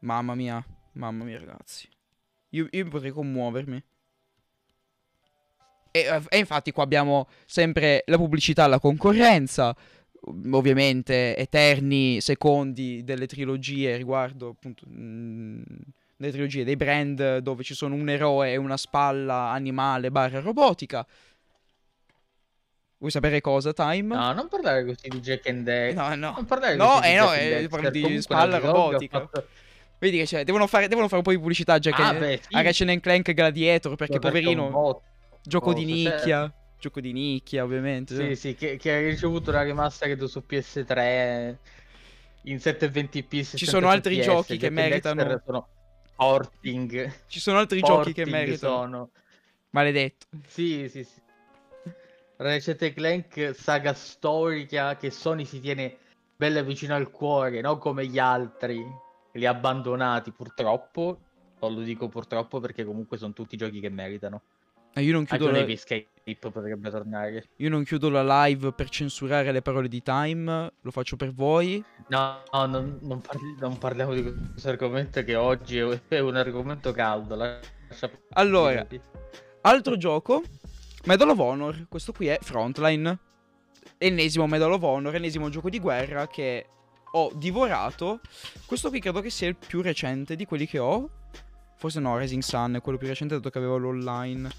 [0.01, 1.89] Mamma mia, mamma mia ragazzi.
[2.49, 3.83] Io, io potrei commuovermi.
[5.89, 9.75] E, e infatti qua abbiamo sempre la pubblicità alla concorrenza,
[10.51, 15.63] ovviamente eterni secondi delle trilogie riguardo appunto mm,
[16.17, 21.03] delle trilogie dei brand dove ci sono un eroe e una spalla animale barra robotica.
[22.99, 24.13] Vuoi sapere cosa, Time?
[24.13, 25.95] No, non parlare così di Jack and Dexter.
[26.09, 26.15] no.
[26.15, 26.33] no.
[26.35, 29.19] Non parlare No, così eh, di no, Jack eh, parli di spalla robotica.
[29.21, 29.47] fatto-
[29.99, 32.19] Vedi che c'è, devono fare, devono fare un po' di pubblicità a Jack Ah, and-
[32.19, 32.55] beh, sì.
[32.55, 35.01] a Ratchet Clank Gladiator perché poverino,
[35.43, 36.15] gioco di certo.
[36.17, 38.15] nicchia, gioco di nicchia ovviamente.
[38.15, 41.55] Sì, sì, che, che ha ricevuto una remastered su PS3
[42.43, 43.55] in 720p.
[43.55, 45.67] Ci sono altri giochi che meritano- Sono
[46.17, 47.13] porting.
[47.27, 48.73] Ci sono altri giochi che porting meritano.
[48.81, 49.09] Sono.
[49.71, 50.25] Maledetto.
[50.47, 51.21] Sì, sì, sì.
[52.41, 55.97] Ratchet Clank saga storica che Sony si tiene
[56.37, 58.81] bella vicino al cuore, non come gli altri,
[59.33, 61.19] li ha abbandonati purtroppo.
[61.59, 64.41] Non lo dico purtroppo perché comunque sono tutti giochi che meritano.
[64.93, 66.07] Eh, io, non Anche chiudo un la, Heavy Escape
[66.39, 67.49] potrebbe tornare.
[67.57, 70.71] io non chiudo la live per censurare le parole di Time.
[70.79, 71.83] Lo faccio per voi.
[72.07, 76.37] No, no, non, non parli- non parliamo di questo argomento che oggi è, è un
[76.37, 77.35] argomento caldo.
[77.35, 78.87] lascia- Allora,
[79.63, 80.41] altro gioco.
[81.05, 81.85] Medal of Honor.
[81.87, 83.17] Questo qui è Frontline.
[83.97, 85.15] Ennesimo Medal of Honor.
[85.15, 86.65] Ennesimo gioco di guerra che
[87.11, 88.19] ho divorato.
[88.65, 91.09] Questo qui credo che sia il più recente di quelli che ho.
[91.77, 94.49] Forse no, Rising Sun è quello più recente dato che avevo l'online.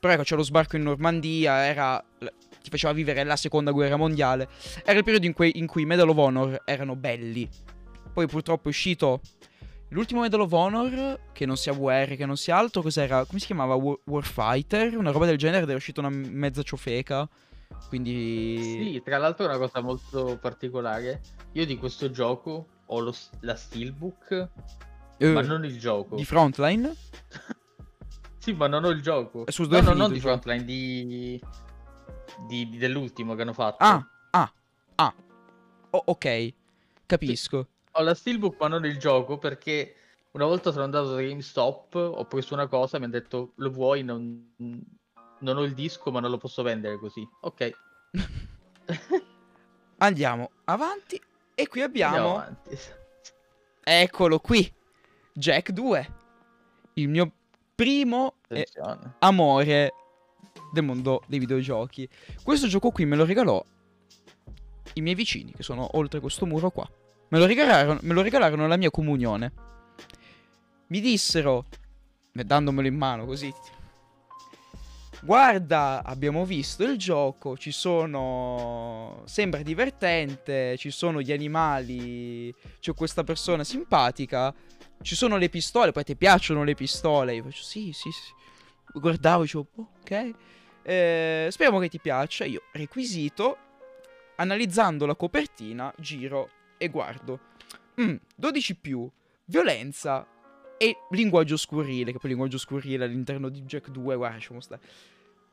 [0.00, 2.04] Però ecco, c'è lo sbarco in Normandia, era...
[2.18, 4.48] ti faceva vivere la seconda guerra mondiale.
[4.84, 7.48] Era il periodo in cui, cui Medal of Honor erano belli.
[8.12, 9.20] Poi purtroppo è uscito
[9.94, 13.24] l'ultimo Medal of Honor, che non sia VR, che non sia altro, cos'era?
[13.24, 13.74] Come si chiamava?
[13.74, 14.96] War- Warfighter?
[14.96, 17.28] Una roba del genere ed era uscita una mezza ciofeca.
[17.88, 18.58] Quindi...
[18.60, 21.20] Sì, tra l'altro è una cosa molto particolare.
[21.52, 24.48] Io di questo gioco ho lo la steelbook,
[25.18, 26.16] Eh, ma non il gioco.
[26.16, 26.94] Di Frontline?
[28.44, 29.44] Sì, ma non ho il gioco.
[29.48, 30.38] Su No, è no, non di gioco?
[30.38, 31.06] Frontline, di...
[31.06, 33.82] di- di- dell'ultimo che hanno fatto.
[33.82, 34.52] Ah, ah,
[34.96, 35.14] ah.
[35.90, 36.52] Oh, ok,
[37.06, 37.68] capisco.
[37.96, 39.94] Ho la steelbook ma non il gioco perché
[40.32, 44.02] una volta sono andato da GameStop, ho preso una cosa, mi hanno detto lo vuoi,
[44.02, 44.54] non...
[44.56, 47.26] non ho il disco ma non lo posso vendere così.
[47.40, 47.72] Ok,
[49.98, 51.20] Andiamo avanti.
[51.54, 52.36] E qui abbiamo...
[52.36, 52.78] avanti.
[53.82, 54.72] Eccolo qui.
[55.32, 56.12] Jack 2.
[56.94, 57.32] Il mio
[57.74, 58.66] primo eh,
[59.20, 59.92] amore
[60.72, 62.08] del mondo dei videogiochi.
[62.42, 63.64] Questo gioco qui me lo regalò
[64.96, 66.88] i miei vicini, che sono oltre questo muro qua.
[67.28, 69.52] Me lo regalarono, me lo regalarono alla mia comunione.
[70.88, 71.66] Mi dissero,
[72.32, 73.52] dandomelo in mano così.
[75.22, 79.22] Guarda, abbiamo visto il gioco, ci sono...
[79.24, 84.54] Sembra divertente, ci sono gli animali, c'è questa persona simpatica,
[85.00, 87.34] ci sono le pistole, poi ti piacciono le pistole?
[87.34, 88.32] Io faccio sì, sì, sì.
[88.92, 90.30] Guardavo, dicevo, ok.
[90.82, 92.44] Eh, speriamo che ti piaccia.
[92.44, 93.56] Io requisito,
[94.36, 97.40] analizzando la copertina, giro e guardo.
[98.00, 99.08] Mm, 12 più,
[99.46, 100.26] violenza
[100.76, 104.80] e linguaggio scurrile, che poi linguaggio scurrile all'interno di Jack 2, guarda, lasciamo stare.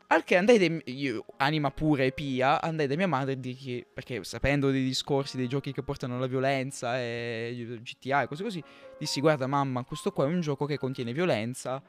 [0.07, 3.85] Al che andai, dai- io, anima pura e pia, andai da mia madre e dirgli,
[3.93, 8.61] perché sapendo dei discorsi dei giochi che portano alla violenza e GTA e cose così,
[8.97, 11.81] dissi guarda mamma, questo qua è un gioco che contiene violenza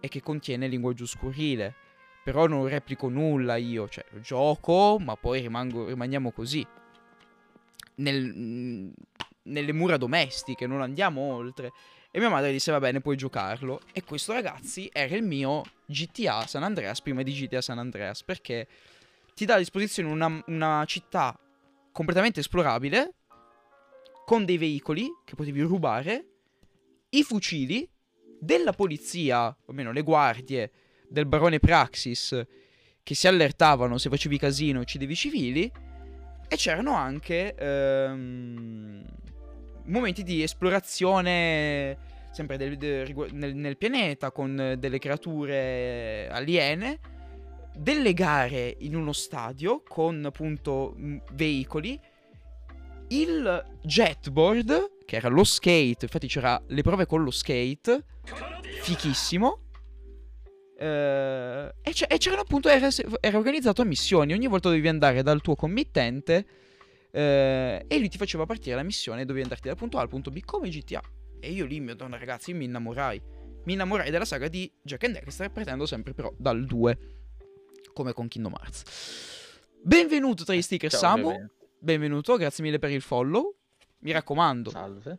[0.00, 1.72] e che contiene linguaggio scurrile.
[2.24, 6.66] Però non replico nulla io, cioè gioco, ma poi rimango, rimaniamo così.
[7.98, 8.90] Nel- mm,
[9.48, 11.72] nelle mura domestiche, non andiamo oltre.
[12.10, 13.80] E mia madre disse va bene, puoi giocarlo.
[13.92, 18.66] E questo ragazzi era il mio GTA San Andreas prima di GTA San Andreas, perché
[19.34, 21.38] ti dà a disposizione una, una città
[21.92, 23.14] completamente esplorabile,
[24.24, 26.26] con dei veicoli che potevi rubare,
[27.10, 27.88] i fucili
[28.40, 30.70] della polizia, o almeno le guardie
[31.08, 32.38] del barone Praxis,
[33.02, 35.72] che si allertavano se facevi casino e uccidevi civili.
[36.48, 39.04] E c'erano anche ehm,
[39.84, 47.00] momenti di esplorazione sempre del, del, nel, nel, pianeta con delle creature aliene,
[47.74, 50.94] delle gare in uno stadio con appunto
[51.32, 52.00] veicoli,
[53.08, 58.04] il jetboard, che era lo skate, infatti c'era le prove con lo skate,
[58.82, 59.67] fichissimo.
[60.80, 65.56] Uh, e, c'erano appunto, era, era, organizzato a missioni, ogni volta dovevi andare dal tuo
[65.56, 66.46] committente
[67.10, 70.30] uh, e lui ti faceva partire la missione, dovevi andarti dal punto A al punto
[70.30, 71.02] B come GTA.
[71.40, 73.20] E io lì, mio donna ragazzi, mi innamorai.
[73.64, 76.98] Mi innamorai della saga di Jack and Dexter, partendo sempre però dal 2,
[77.92, 79.66] come con Kingdom Hearts.
[79.82, 81.30] Benvenuto tra gli sticker Ciao, Samu.
[81.30, 81.50] Bene.
[81.80, 83.56] Benvenuto, grazie mille per il follow.
[84.00, 84.70] Mi raccomando.
[84.70, 85.18] Salve.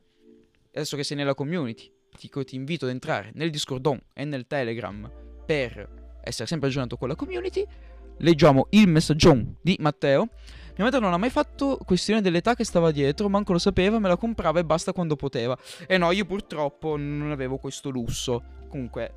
[0.71, 5.27] Adesso che sei nella community, ti, ti invito ad entrare nel Discordon e nel Telegram
[5.49, 7.65] per essere sempre aggiornato con la community.
[8.17, 10.29] Leggiamo il messaggione di Matteo.
[10.75, 14.07] Mia madre non ha mai fatto questione dell'età che stava dietro, manco lo sapeva, me
[14.07, 15.57] la comprava e basta quando poteva.
[15.87, 18.43] E no, io purtroppo non avevo questo lusso.
[18.67, 19.13] Comunque,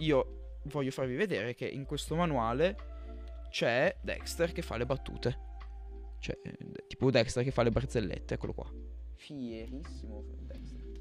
[0.00, 2.76] io voglio farvi vedere che in questo manuale
[3.48, 5.38] c'è Dexter che fa le battute.
[6.18, 6.38] Cioè,
[6.86, 8.70] tipo Dexter che fa le barzellette, eccolo qua.
[9.14, 11.00] Fierissimo Dexter.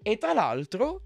[0.00, 1.02] E tra l'altro,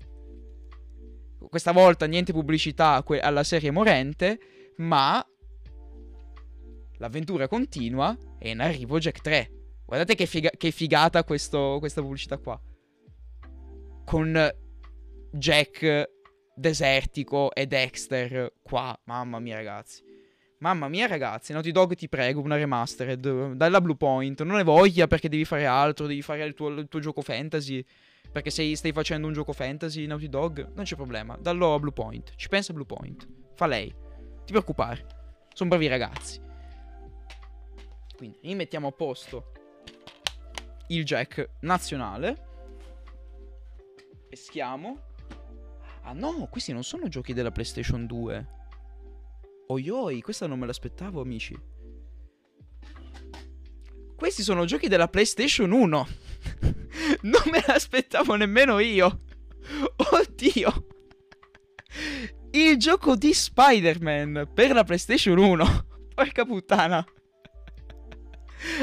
[1.49, 4.39] questa volta niente pubblicità alla serie morente,
[4.76, 5.24] ma
[6.99, 9.51] l'avventura continua e in arrivo Jack 3.
[9.84, 12.61] Guardate che, figa- che figata questo, questa pubblicità qua.
[14.05, 14.51] Con
[15.32, 16.11] Jack
[16.57, 18.99] desertico e Dexter qua.
[19.05, 20.03] Mamma mia ragazzi.
[20.59, 23.53] Mamma mia ragazzi, Naughty Dog ti prego, una remastered.
[23.53, 24.43] Dalla Blue Point.
[24.43, 27.84] Non ne voglia perché devi fare altro, devi fare il tuo, il tuo gioco fantasy.
[28.37, 30.72] Perché sei, stai facendo un gioco fantasy, Naughty Dog.
[30.74, 31.39] Non c'è problema.
[31.41, 32.34] Dallo a Blue Point.
[32.37, 33.26] Ci pensa Blue Point.
[33.55, 33.89] Fa lei.
[33.89, 35.07] Ti preoccupare.
[35.55, 36.39] Sono bravi ragazzi.
[38.14, 39.53] Quindi rimettiamo a posto
[40.89, 42.45] il jack nazionale.
[44.28, 44.99] Peschiamo.
[46.03, 48.49] Ah no, questi non sono giochi della PlayStation 2.
[49.68, 51.59] Oioi, questa non me l'aspettavo, amici.
[54.14, 56.07] Questi sono giochi della PlayStation 1.
[57.22, 59.22] non me l'aspettavo nemmeno io.
[60.12, 60.86] Oddio.
[62.51, 65.86] Il gioco di Spider-Man per la PlayStation 1.
[66.14, 67.05] Porca puttana.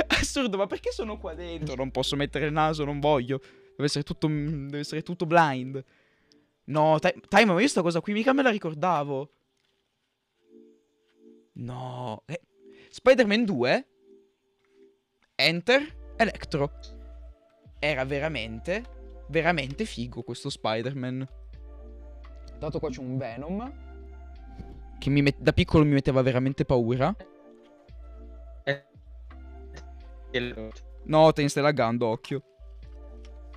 [0.08, 1.76] Assurdo, ma perché sono qua dentro?
[1.76, 3.40] Non posso mettere il naso, non voglio.
[3.40, 5.84] Deve essere tutto, deve essere tutto blind.
[6.66, 9.32] No, Time, ma io sta cosa qui mica me la ricordavo.
[11.54, 12.24] No.
[12.26, 12.42] Eh.
[12.90, 13.88] Spider-Man 2.
[15.36, 16.14] Enter.
[16.16, 16.72] Electro.
[17.84, 18.82] Era veramente,
[19.28, 21.28] veramente figo questo Spider-Man.
[22.58, 23.74] Dato qua c'è un Venom.
[24.98, 27.14] Che met- da piccolo mi metteva veramente paura.
[31.04, 32.44] No, te ne stai laggando, occhio.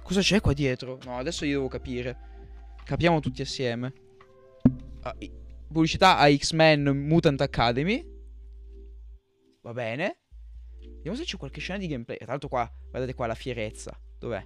[0.03, 0.99] Cosa c'è qua dietro?
[1.05, 2.18] No, adesso io devo capire.
[2.83, 3.93] Capiamo tutti assieme.
[5.03, 5.14] Ah,
[5.68, 8.05] pubblicità a X-Men Mutant Academy.
[9.61, 10.18] Va bene.
[10.81, 12.16] Vediamo se c'è qualche scena di gameplay.
[12.16, 13.97] Tra l'altro qua, guardate qua la fierezza.
[14.19, 14.45] Dov'è?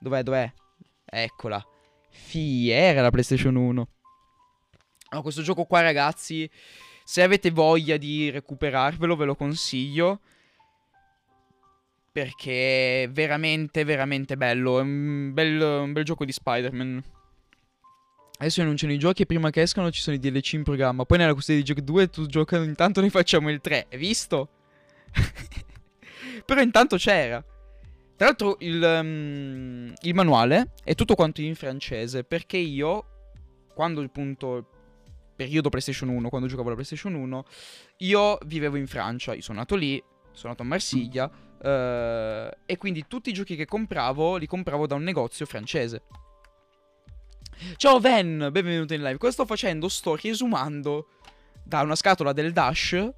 [0.00, 0.52] Dov'è, dov'è?
[1.04, 1.64] Eccola.
[2.08, 3.88] Fiera la PlayStation 1.
[5.12, 6.48] No, questo gioco qua, ragazzi,
[7.04, 10.20] se avete voglia di recuperarvelo, ve lo consiglio
[12.12, 14.78] perché è veramente, veramente bello.
[14.78, 17.02] È un bel, un bel gioco di Spider-Man.
[18.38, 21.04] Adesso annunciano i giochi e prima che escano ci sono i DLC in programma.
[21.04, 23.88] Poi nella custodia di Gioco 2 tu giocano intanto noi facciamo il 3.
[23.90, 24.48] Hai visto?
[26.46, 27.44] Però intanto c'era.
[28.20, 33.04] Tra l'altro il, um, il, manuale è tutto quanto in francese perché io,
[33.72, 34.66] quando appunto
[35.34, 37.44] periodo PlayStation 1, quando giocavo alla PlayStation 1,
[38.00, 43.04] io vivevo in Francia, io sono nato lì, sono nato a Marsiglia Uh, e quindi
[43.06, 46.04] tutti i giochi che compravo li compravo da un negozio francese.
[47.76, 49.18] Ciao Ven, benvenuto in live.
[49.18, 49.90] Cosa sto facendo?
[49.90, 51.08] Sto riesumando
[51.62, 53.10] da una scatola del Dash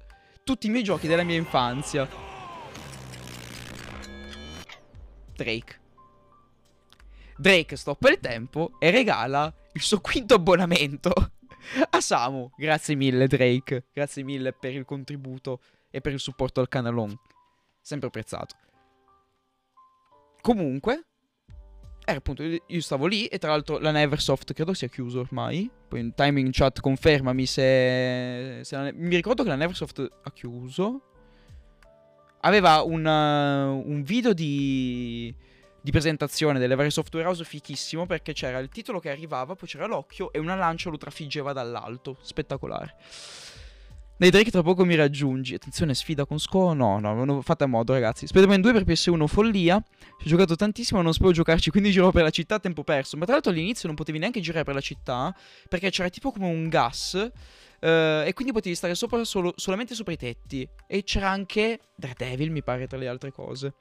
[0.43, 2.32] tutti i miei giochi della mia infanzia.
[5.35, 5.81] Drake.
[7.37, 11.11] Drake stoppa il tempo e regala il suo quinto abbonamento
[11.89, 12.51] a Samu.
[12.55, 17.17] Grazie mille Drake, grazie mille per il contributo e per il supporto al canalone
[17.83, 18.55] sempre apprezzato.
[20.41, 21.05] Comunque,
[22.03, 25.69] era appunto, io stavo lì e tra l'altro la Neversoft credo sia chiuso ormai.
[25.87, 31.12] Poi in timing chat confermami se, se la, mi ricordo che la Neversoft ha chiuso.
[32.45, 35.33] Aveva una, un video di
[35.83, 39.85] di presentazione delle varie software house fichissimo perché c'era il titolo che arrivava, poi c'era
[39.85, 42.15] l'occhio e una lancia lo trafiggeva dall'alto.
[42.21, 42.95] Spettacolare.
[44.15, 45.55] Dai Drake tra poco mi raggiungi.
[45.55, 46.71] Attenzione, sfida con Sco.
[46.71, 48.27] No, no, non fate a modo, ragazzi.
[48.27, 49.83] Spider-Man 2 per PS1, follia.
[50.19, 53.17] Ci ho giocato tantissimo, non sapevo giocarci, quindi giro per la città a tempo perso.
[53.17, 55.35] Ma tra l'altro all'inizio non potevi neanche girare per la città,
[55.67, 57.29] perché c'era tipo come un gas.
[57.83, 60.65] Uh, e quindi potevi stare sopra solo, solamente sopra i tetti.
[60.87, 63.73] E c'era anche Daredevil, mi pare, tra le altre cose.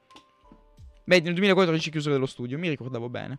[1.04, 3.38] Beh, nel 2014 chiusura dello studio, mi ricordavo bene.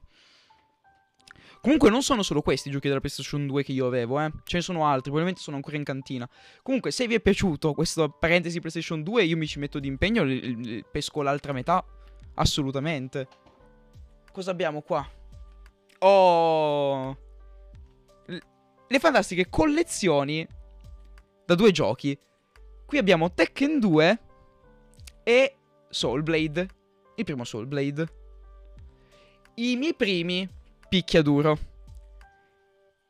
[1.59, 4.31] Comunque non sono solo questi i giochi della PlayStation 2 che io avevo, eh.
[4.45, 6.29] Ce ne sono altri, probabilmente sono ancora in cantina.
[6.61, 10.23] Comunque, se vi è piaciuto questo parentesi PlayStation 2, io mi ci metto d'impegno,
[10.89, 11.83] pesco l'altra metà.
[12.35, 13.27] Assolutamente.
[14.31, 15.05] Cosa abbiamo qua?
[15.99, 17.17] Oh!
[18.87, 20.47] Le fantastiche collezioni
[21.45, 22.17] da due giochi.
[22.85, 24.19] Qui abbiamo Tekken 2
[25.23, 25.55] e
[25.89, 26.67] Soul Blade.
[27.15, 28.07] Il primo Soul Blade.
[29.55, 30.47] I miei primi
[30.89, 31.57] picchiaduro.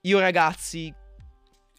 [0.02, 0.94] Io ragazzi...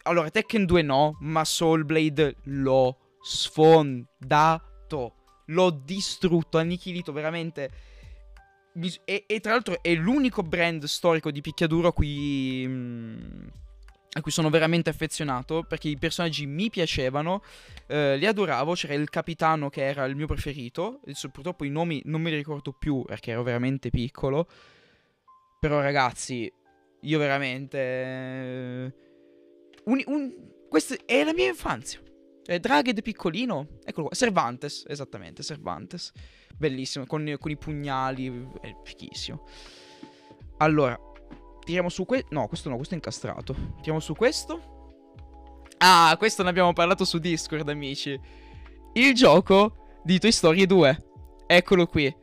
[0.03, 5.13] Allora, Tekken 2 no, ma Soul Blade l'ho sfondato.
[5.47, 7.71] L'ho distrutto, annichilito veramente.
[9.05, 13.53] E, e, tra l'altro è l'unico brand storico di picchiaduro a cui...
[14.17, 17.43] A cui sono veramente affezionato perché i personaggi mi piacevano,
[17.87, 21.01] eh, li adoravo, c'era il capitano che era il mio preferito,
[21.33, 24.47] purtroppo i nomi non me li ricordo più perché ero veramente piccolo,
[25.59, 26.49] però ragazzi,
[27.01, 27.77] io veramente...
[27.77, 28.93] Eh,
[29.85, 30.33] un, un,
[30.69, 31.99] questa è la mia infanzia.
[32.45, 36.13] Eh, Draghed piccolino, eccolo qua, Cervantes, esattamente, Cervantes.
[36.55, 39.45] Bellissimo, con, con i pugnali, è fichissimo.
[40.59, 40.97] Allora,
[41.65, 42.27] Tiriamo su questo.
[42.29, 43.55] No, questo no, questo è incastrato.
[43.77, 44.73] Tiriamo su questo.
[45.79, 48.17] Ah, questo ne abbiamo parlato su Discord, amici.
[48.93, 51.05] Il gioco di Toy Story 2.
[51.47, 52.15] Eccolo qui.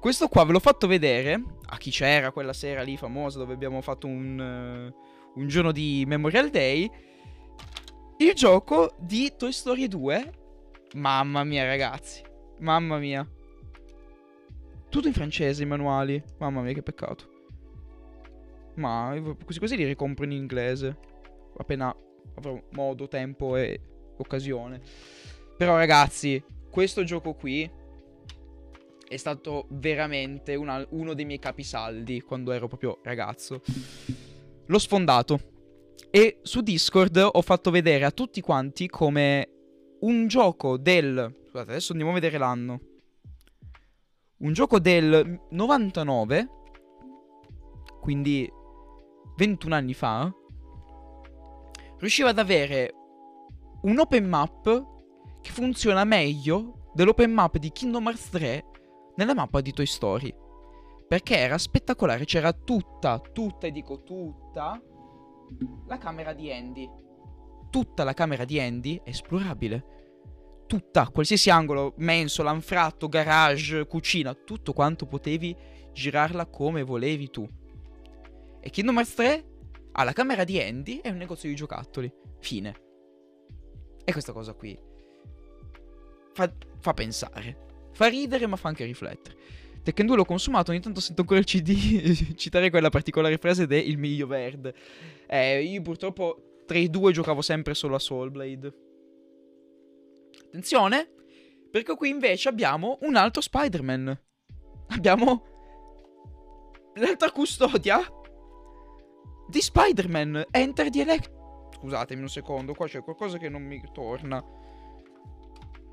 [0.00, 3.80] Questo qua ve l'ho fatto vedere a chi c'era quella sera lì famosa dove abbiamo
[3.80, 4.92] fatto un,
[5.34, 6.90] uh, un giorno di Memorial Day.
[8.18, 10.32] Il gioco di Toy Story 2.
[10.96, 12.22] Mamma mia, ragazzi.
[12.58, 13.26] Mamma mia.
[14.88, 16.22] Tutto in francese i manuali.
[16.38, 17.33] Mamma mia, che peccato.
[18.76, 19.14] Ma
[19.44, 20.96] così così li ricompro in inglese.
[21.56, 21.94] Appena
[22.34, 23.80] avrò modo, tempo e
[24.16, 24.80] occasione.
[25.56, 27.70] Però ragazzi, questo gioco qui
[29.06, 33.62] è stato veramente una, uno dei miei capisaldi quando ero proprio ragazzo.
[34.66, 35.52] L'ho sfondato.
[36.10, 39.48] E su Discord ho fatto vedere a tutti quanti come
[40.00, 41.42] un gioco del...
[41.46, 42.80] Scusate, adesso andiamo a vedere l'anno.
[44.38, 46.48] Un gioco del 99,
[48.00, 48.50] quindi
[49.36, 50.32] 21 anni fa,
[51.98, 52.92] riusciva ad avere
[53.82, 54.92] un open map
[55.40, 58.64] che funziona meglio dell'open map di Kingdom Hearts 3
[59.16, 60.34] nella mappa di Toy Story.
[61.06, 64.80] Perché era spettacolare, c'era tutta, tutta, e dico tutta,
[65.86, 66.88] la camera di Andy.
[67.70, 69.92] Tutta la camera di Andy è esplorabile.
[70.66, 75.54] Tutta, qualsiasi angolo, mensola, anfratto, garage, cucina, tutto quanto potevi
[75.92, 77.46] girarla come volevi tu.
[78.66, 79.44] E Kingdom Hearts 3
[79.92, 82.10] ha la camera di Andy e un negozio di giocattoli.
[82.38, 82.74] Fine.
[84.02, 84.74] E questa cosa qui
[86.32, 87.90] fa, fa pensare.
[87.92, 89.36] Fa ridere ma fa anche riflettere.
[89.82, 93.98] Tekken 2 l'ho consumato, ogni tanto sento ancora il CD citare quella particolare frase del
[93.98, 94.74] miglio verde.
[95.26, 98.74] Eh, io purtroppo tra i due giocavo sempre solo a Soul Blade.
[100.46, 101.12] Attenzione,
[101.70, 104.18] perché qui invece abbiamo un altro Spider-Man.
[104.88, 105.44] Abbiamo
[106.94, 108.00] l'altra custodia
[109.46, 111.32] di Spider-Man Enter the Elect...
[111.76, 114.42] Scusatemi un secondo, qua c'è qualcosa che non mi torna.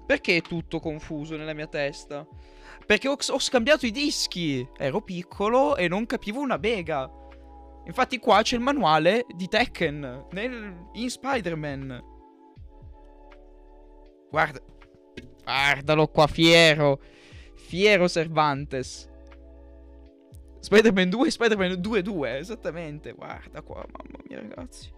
[0.05, 2.27] Perché è tutto confuso nella mia testa?
[2.85, 4.67] Perché ho, ho scambiato i dischi.
[4.77, 7.09] Ero piccolo e non capivo una bega.
[7.85, 12.03] Infatti qua c'è il manuale di Tekken nel, in Spider-Man.
[14.29, 14.59] Guarda.
[15.43, 17.01] Guardalo qua, fiero.
[17.55, 19.10] Fiero Cervantes.
[20.61, 23.11] Spider-Man 2 e Spider-Man 2-2, esattamente.
[23.13, 24.89] Guarda qua, mamma mia, ragazzi.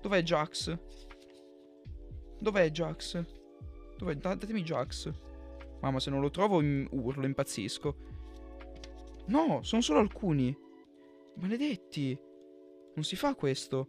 [0.00, 0.76] Dov'è Jax?
[2.40, 3.24] Dov'è Jax?
[3.96, 4.16] Dov'è?
[4.16, 5.10] Datemi Jax.
[5.80, 7.96] Mamma, se non lo trovo urlo, impazzisco.
[9.26, 10.54] No, sono solo alcuni.
[11.36, 12.18] Maledetti.
[12.94, 13.88] Non si fa questo.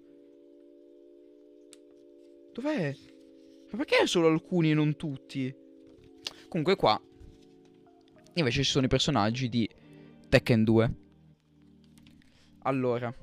[2.54, 2.94] Dov'è?
[3.72, 5.54] Ma perché solo alcuni e non tutti?
[6.48, 7.02] Comunque qua
[8.36, 9.70] invece ci sono i personaggi di
[10.32, 10.94] Tekken 2.
[12.60, 13.14] Allora.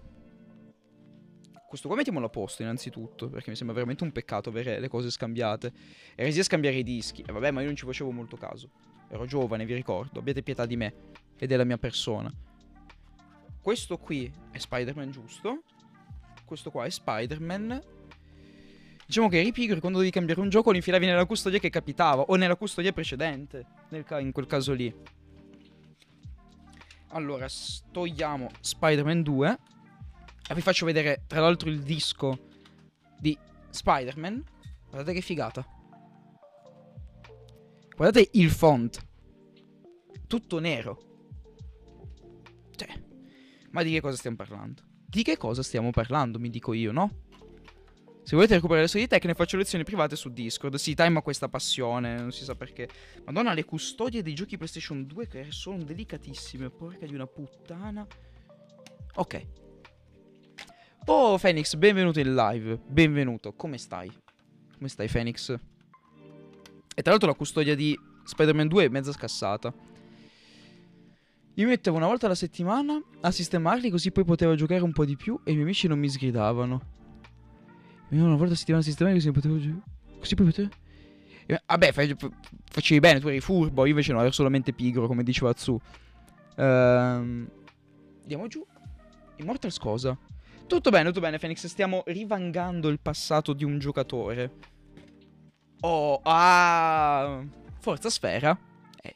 [1.67, 5.11] questo qua mettiamolo a posto innanzitutto, perché mi sembra veramente un peccato avere le cose
[5.11, 5.73] scambiate.
[6.15, 7.25] Eresia scambiare i dischi.
[7.27, 8.69] E vabbè, ma io non ci facevo molto caso.
[9.09, 10.19] Ero giovane, vi ricordo.
[10.19, 10.95] Abbiate pietà di me
[11.39, 12.31] e della mia persona.
[13.63, 15.63] Questo qui è Spider-Man giusto.
[16.45, 17.81] Questo qua è Spider-Man.
[19.07, 22.21] Diciamo che eri pigro quando devi cambiare un gioco lo infilavi nella custodia che capitava
[22.21, 23.65] o nella custodia precedente,
[24.05, 24.95] ca- in quel caso lì.
[27.09, 27.47] Allora,
[27.91, 29.59] togliamo Spider-Man 2
[30.49, 32.39] e vi faccio vedere tra l'altro il disco
[33.19, 33.37] di
[33.71, 34.45] Spider-Man.
[34.89, 35.67] Guardate che figata.
[37.97, 39.07] Guardate il font.
[40.27, 41.07] Tutto nero.
[42.77, 43.03] Cioè,
[43.71, 44.83] ma di che cosa stiamo parlando?
[45.07, 47.27] Di che cosa stiamo parlando, mi dico io, no?
[48.29, 50.75] Se volete recuperare le sue tecniche, faccio lezioni private su Discord.
[50.75, 52.87] Sì, Time ha questa passione, non si sa perché.
[53.25, 56.69] Madonna, le custodie dei giochi PlayStation 2 che sono delicatissime.
[56.69, 58.07] Porca di una puttana.
[59.15, 59.47] Ok.
[61.07, 62.79] Oh, Phoenix, benvenuto in live.
[62.87, 63.55] Benvenuto.
[63.55, 64.13] Come stai?
[64.77, 65.51] Come stai, Phoenix?
[65.51, 69.73] E tra l'altro la custodia di Spider-Man 2 è mezza scassata.
[71.55, 75.17] Mi mettevo una volta alla settimana a sistemarli così poi potevo giocare un po' di
[75.17, 76.98] più e i miei amici non mi sgridavano.
[78.09, 79.83] Mi una volta a settimana a sistemarli così potevo giocare.
[80.19, 80.71] Così poi potevo...
[81.67, 85.79] Vabbè, facevi bene, tu eri furbo, io invece no, ero solamente pigro, come diceva Tsu.
[86.57, 87.51] Ehm...
[88.21, 88.67] Andiamo giù.
[89.37, 90.19] Immortals cosa?
[90.67, 91.67] Tutto bene, tutto bene, Phoenix.
[91.67, 94.53] Stiamo rivangando il passato di un giocatore.
[95.81, 97.43] Oh, ah...
[97.79, 98.59] Forza Sfera.
[99.01, 99.15] Eh,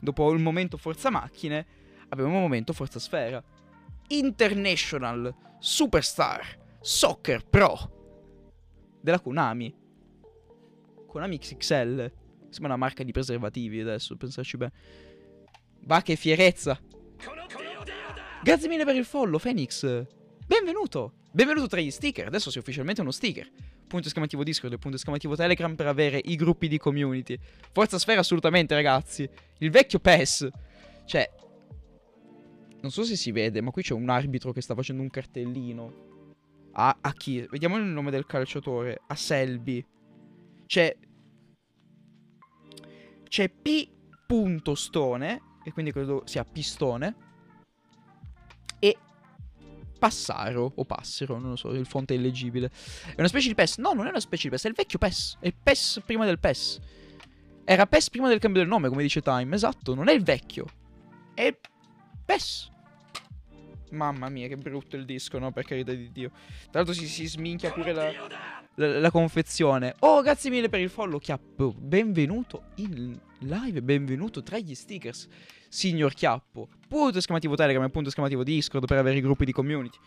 [0.00, 1.66] dopo il momento Forza Macchine,
[2.08, 3.42] abbiamo un momento Forza Sfera.
[4.08, 7.93] International Superstar Soccer Pro
[9.04, 9.72] della Konami.
[11.06, 12.12] Konami XXL.
[12.48, 14.72] Sembra una marca di preservativi adesso, pensarci bene.
[15.82, 16.80] Va che fierezza.
[18.42, 20.06] Grazie mille per il follow, Phoenix.
[20.46, 21.16] Benvenuto.
[21.32, 22.28] Benvenuto tra gli sticker.
[22.28, 23.46] Adesso sei ufficialmente uno sticker.
[23.86, 27.38] Punto esclamativo Discord e punto esclamativo Telegram per avere i gruppi di community.
[27.72, 29.28] Forza Sfera assolutamente, ragazzi.
[29.58, 30.48] Il vecchio PES.
[31.04, 31.30] Cioè...
[32.80, 36.13] Non so se si vede, ma qui c'è un arbitro che sta facendo un cartellino.
[36.74, 37.46] A, a chi?
[37.50, 39.02] Vediamo il nome del calciatore.
[39.06, 39.84] A Selby.
[40.66, 40.96] C'è...
[43.28, 43.92] C'è P.
[44.74, 45.42] Stone.
[45.64, 47.16] E quindi credo sia Pistone.
[48.78, 48.96] E
[49.98, 52.70] Passaro o Passero, non lo so, il fonte è illeggibile.
[53.06, 53.78] È una specie di PES?
[53.78, 55.38] No, non è una specie di PES, è il vecchio PES.
[55.40, 56.80] È il PES prima del PES.
[57.64, 59.54] Era PES prima del cambio del nome, come dice Time.
[59.54, 60.66] Esatto, non è il vecchio.
[61.32, 61.56] È
[62.26, 62.72] PES.
[63.90, 65.52] Mamma mia, che brutto il disco, no?
[65.52, 66.30] Per carità di Dio.
[66.70, 68.10] Tra l'altro si, si sminchia pure la,
[68.74, 69.94] la, la, confezione.
[70.00, 71.74] Oh, grazie mille per il follow, Chiappo.
[71.76, 75.28] Benvenuto in live, benvenuto tra gli stickers,
[75.68, 76.68] signor Chiappo.
[76.88, 79.98] Punto esclamativo Telegram punto esclamativo Discord per avere i gruppi di community.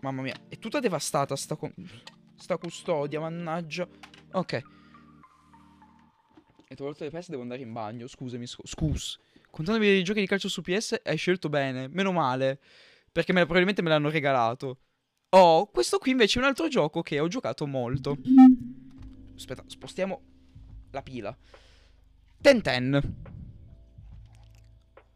[0.00, 1.58] Mamma mia, è tutta devastata sta,
[2.36, 3.86] sta custodia, mannaggia.
[4.32, 4.62] Ok.
[6.68, 9.18] E tolto le peste devo andare in bagno, scusami, scus.
[9.50, 12.60] Contandomi dei giochi di calcio su PS hai scelto bene, meno male,
[13.10, 14.78] perché me, probabilmente me l'hanno regalato.
[15.30, 18.16] Oh, questo qui invece è un altro gioco che ho giocato molto.
[19.36, 20.22] Aspetta, spostiamo
[20.90, 21.36] la pila.
[22.40, 23.16] Tenten.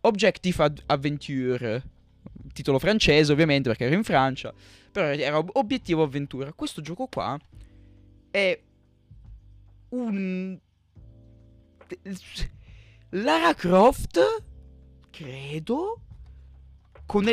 [0.01, 1.83] Objective Ad Adventure.
[2.53, 4.53] Titolo francese, ovviamente, perché ero in Francia.
[4.93, 6.53] Però era Obiettivo Avventura.
[6.53, 7.39] Questo gioco qua
[8.31, 8.63] è
[9.89, 10.59] un
[13.17, 14.43] Lara Croft,
[15.11, 16.01] credo,
[17.07, 17.25] con,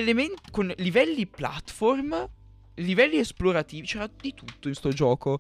[0.51, 2.29] con livelli platform,
[2.75, 5.39] livelli esplorativi, c'era di tutto in sto gioco.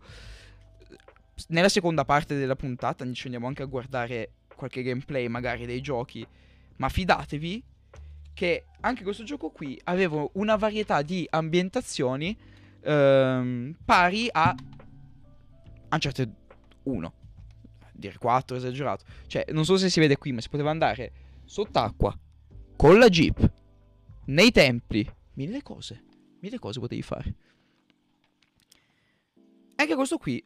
[1.49, 6.25] Nella seconda parte della puntata ci andiamo anche a guardare qualche gameplay magari dei giochi,
[6.77, 7.63] ma fidatevi
[8.33, 12.35] che anche questo gioco qui aveva una varietà di ambientazioni
[12.81, 14.55] ehm, pari a
[15.91, 16.33] Uncharted
[16.81, 17.13] 1
[18.01, 19.05] dire 4 esagerato.
[19.27, 21.11] Cioè, non so se si vede qui, ma si poteva andare
[21.45, 22.17] sott'acqua
[22.75, 23.51] con la Jeep
[24.25, 25.09] nei templi.
[25.33, 26.03] Mille cose.
[26.39, 27.35] Mille cose potevi fare.
[29.75, 30.43] Anche questo qui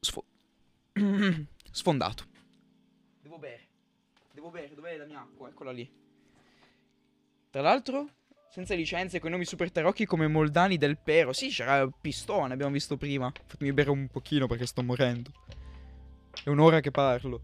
[0.00, 0.24] sfo-
[1.70, 2.24] sfondato.
[3.20, 3.66] Devo bere.
[4.32, 5.48] Devo bere, dov'è la mia acqua?
[5.48, 5.90] Eccola lì.
[7.50, 8.08] Tra l'altro,
[8.50, 11.32] senza licenze, con nomi super tarocchi come Moldani del Pero.
[11.32, 13.32] Sì, c'era Pistone, abbiamo visto prima.
[13.46, 15.30] Fatemi bere un pochino perché sto morendo.
[16.44, 17.42] È un'ora che parlo.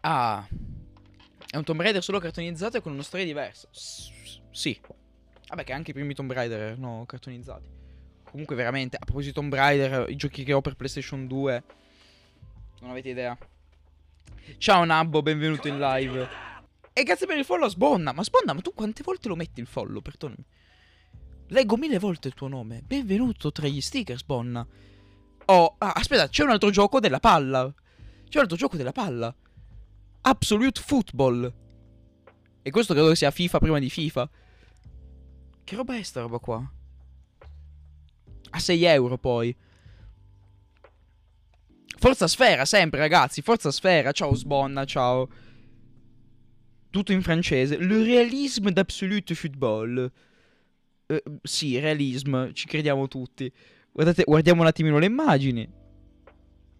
[0.00, 0.46] Ah.
[1.50, 3.68] È un Tomb Raider solo cartonizzato e con una storia diversa.
[3.70, 4.10] S
[4.50, 4.78] sì.
[5.48, 7.68] Vabbè, che anche i primi Tomb Raider erano cartonizzati.
[8.24, 11.64] Comunque, veramente, a proposito di Tomb Raider, i giochi che ho per PlayStation 2.
[12.80, 13.36] Non avete idea.
[14.58, 16.28] Ciao Nabbo, benvenuto in live.
[16.92, 18.12] E grazie per il follow a Sbonna.
[18.12, 20.00] Ma Sbonna, ma tu quante volte lo metti il follow?
[20.00, 20.44] Perdonami.
[21.52, 22.82] Leggo mille volte il tuo nome.
[22.86, 24.64] Benvenuto tra gli sticker, Sbonna.
[25.46, 27.72] Oh, ah, aspetta, c'è un altro gioco della palla.
[28.28, 29.34] C'è un altro gioco della palla.
[30.20, 31.52] Absolute Football.
[32.62, 34.30] E questo credo sia FIFA prima di FIFA.
[35.64, 36.72] Che roba è sta roba qua?
[38.50, 39.56] A 6 euro poi.
[41.98, 43.42] Forza Sfera, sempre ragazzi.
[43.42, 44.12] Forza Sfera.
[44.12, 45.28] Ciao Sbonna, ciao.
[46.90, 47.76] Tutto in francese.
[47.76, 50.12] Le réalisme d'absolute football.
[51.10, 52.52] Uh, sì, realism.
[52.52, 53.52] Ci crediamo tutti.
[53.90, 55.68] Guardate, guardiamo un attimino le immagini.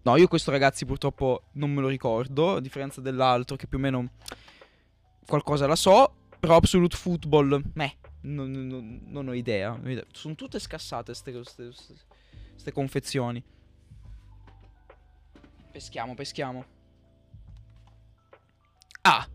[0.02, 3.80] No, io questo ragazzi purtroppo non me lo ricordo, a differenza dell'altro che più o
[3.80, 4.12] meno
[5.26, 9.78] qualcosa la so, però Absolute Football, meh, non, non, non ho idea.
[10.12, 13.44] Sono tutte scassate queste confezioni.
[15.70, 16.64] Peschiamo, peschiamo.
[19.02, 19.28] Ah!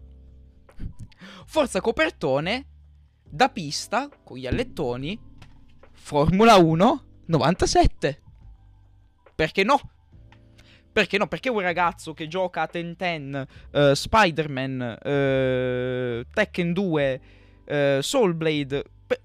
[1.45, 2.65] Forza copertone
[3.29, 5.19] da pista con gli allettoni
[5.91, 8.21] Formula 1 97.
[9.35, 9.79] Perché no?
[10.91, 11.27] Perché no?
[11.27, 17.21] Perché un ragazzo che gioca a Ten uh, Spider-Man, uh, Tekken 2,
[17.65, 19.21] uh, Soul Blade, pe-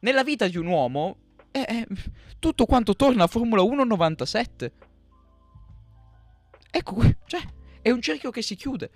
[0.00, 1.16] nella vita di un uomo,
[1.50, 1.86] eh, eh,
[2.38, 4.72] tutto quanto torna a Formula 1 97.
[6.70, 7.40] Ecco, cioè,
[7.80, 8.90] è un cerchio che si chiude.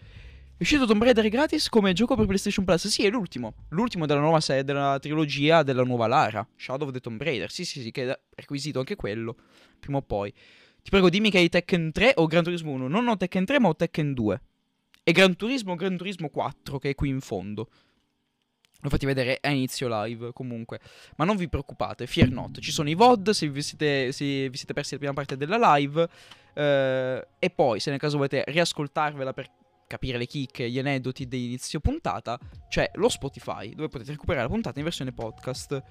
[0.62, 2.86] È uscito Tomb Raider gratis come gioco per PlayStation Plus.
[2.86, 3.64] Sì, è l'ultimo.
[3.70, 6.46] L'ultimo della nuova serie, della trilogia della nuova Lara.
[6.54, 7.50] Shadow of the Tomb Raider.
[7.50, 9.34] Sì, sì, sì, che è requisito anche quello.
[9.80, 10.30] Prima o poi.
[10.30, 12.86] Ti prego, dimmi che hai Tekken 3 o Gran Turismo 1.
[12.86, 14.42] Non ho Tekken 3, ma ho Tekken 2.
[15.02, 17.68] E Gran Turismo o Gran Turismo 4, che è qui in fondo.
[18.82, 20.78] L'ho fatti vedere a inizio live, comunque.
[21.16, 22.60] Ma non vi preoccupate, fear not.
[22.60, 25.74] Ci sono i VOD, se vi siete, se vi siete persi la prima parte della
[25.74, 26.08] live.
[26.54, 29.50] Eh, e poi, se nel caso volete riascoltarvela per
[29.92, 34.50] capire le chicche, gli aneddoti di inizio puntata, c'è lo Spotify, dove potete recuperare la
[34.50, 35.82] puntata in versione podcast.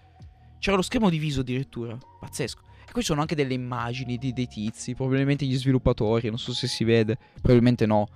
[0.58, 2.64] C'era lo schermo diviso addirittura, pazzesco.
[2.88, 6.66] E qui sono anche delle immagini di, dei tizi, probabilmente gli sviluppatori, non so se
[6.66, 8.08] si vede, probabilmente no.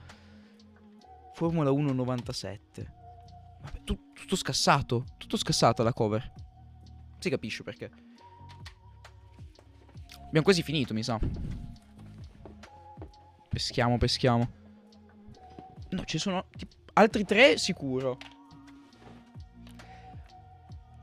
[1.33, 2.93] Formula 1 97.
[3.61, 6.33] Vabbè, tu, tutto scassato, tutto scassato la cover.
[7.19, 7.91] Si capisce perché.
[10.25, 11.19] Abbiamo quasi finito, mi sa.
[13.49, 14.63] Peschiamo, peschiamo.
[15.95, 16.47] No, ci sono
[16.93, 18.17] altri tre sicuro.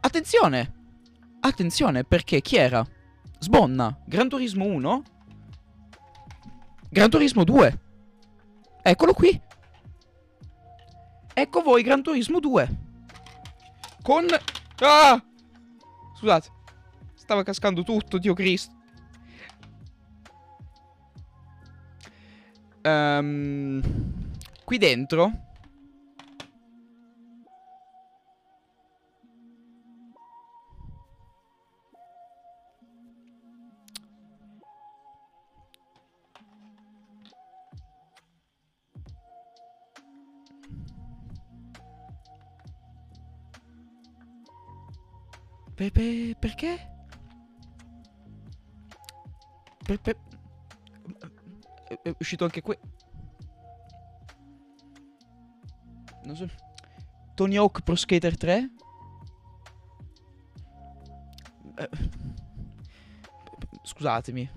[0.00, 0.80] Attenzione!
[1.40, 2.86] Attenzione, perché chi era?
[3.38, 5.02] Sbonna, Gran Turismo 1?
[6.90, 7.80] Gran Turismo 2.
[8.82, 9.40] Eccolo qui.
[11.32, 12.78] Ecco voi, Gran Turismo 2.
[14.02, 14.26] Con...
[14.80, 15.24] Ah!
[16.18, 16.50] Scusate.
[17.14, 18.74] Stava cascando tutto, Dio Cristo.
[22.82, 23.80] Ehm...
[23.82, 24.21] Um...
[24.72, 25.30] Qui dentro
[45.74, 46.88] Per, per, perché?
[49.84, 50.16] Per, per...
[52.02, 52.78] È uscito anche qui.
[56.24, 56.48] Non so.
[57.34, 58.70] Tony Hawk Pro Skater 3.
[61.76, 61.88] Eh,
[63.82, 64.50] scusatemi.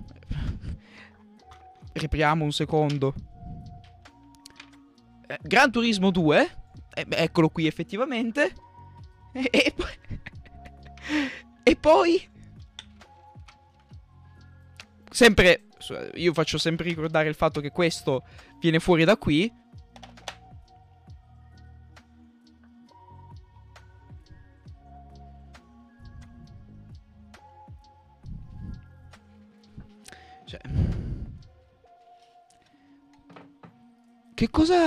[1.92, 3.14] Ripriamo un secondo.
[5.26, 6.56] Eh, Gran Turismo 2.
[6.94, 8.54] Eh, eccolo qui effettivamente.
[9.32, 9.74] E, e
[11.62, 12.28] e poi...
[15.10, 15.62] Sempre...
[16.14, 18.24] Io faccio sempre ricordare il fatto che questo
[18.60, 19.52] viene fuori da qui.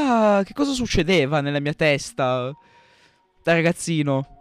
[0.09, 2.55] Cosa, che cosa succedeva nella mia testa
[3.43, 4.37] da ragazzino?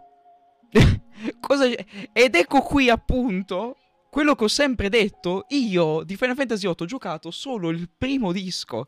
[1.39, 1.65] cosa...
[2.11, 3.77] Ed ecco qui appunto
[4.09, 5.45] quello che ho sempre detto.
[5.49, 8.87] Io di Final Fantasy VIII ho giocato solo il primo disco.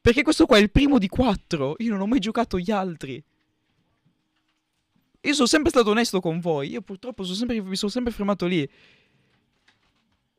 [0.00, 1.74] Perché questo qua è il primo di quattro.
[1.78, 3.22] Io non ho mai giocato gli altri.
[5.24, 6.70] Io sono sempre stato onesto con voi.
[6.70, 8.68] Io purtroppo sono sempre, mi sono sempre fermato lì.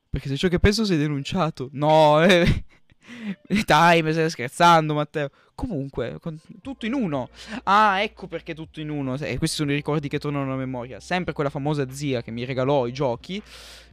[0.10, 1.70] Perché se ciò che penso sei denunciato.
[1.72, 2.66] No, eh.
[3.50, 5.30] Mi stai scherzando, Matteo.
[5.56, 6.40] Comunque, con...
[6.62, 7.30] tutto in uno.
[7.64, 9.16] Ah, ecco perché tutto in uno.
[9.16, 11.00] E questi sono i ricordi che tornano alla memoria.
[11.00, 13.42] Sempre quella famosa zia che mi regalò i giochi.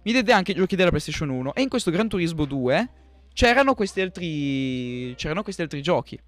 [0.03, 1.55] Mi diede anche i giochi della PlayStation 1.
[1.55, 2.91] E in questo Gran Turismo 2
[3.33, 5.15] c'erano questi altri.
[5.17, 6.19] C'erano questi altri giochi.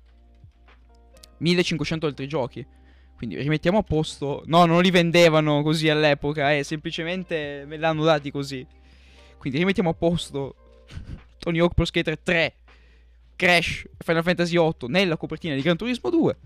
[1.38, 2.66] 1500 altri giochi.
[3.16, 4.42] Quindi rimettiamo a posto.
[4.46, 8.66] No, non li vendevano così all'epoca, eh, semplicemente me li hanno dati così.
[9.38, 10.54] Quindi rimettiamo a posto
[11.38, 12.54] Tony Hawk Pro Skater 3,
[13.36, 16.38] Crash, Final Fantasy 8 nella copertina di Gran Turismo 2.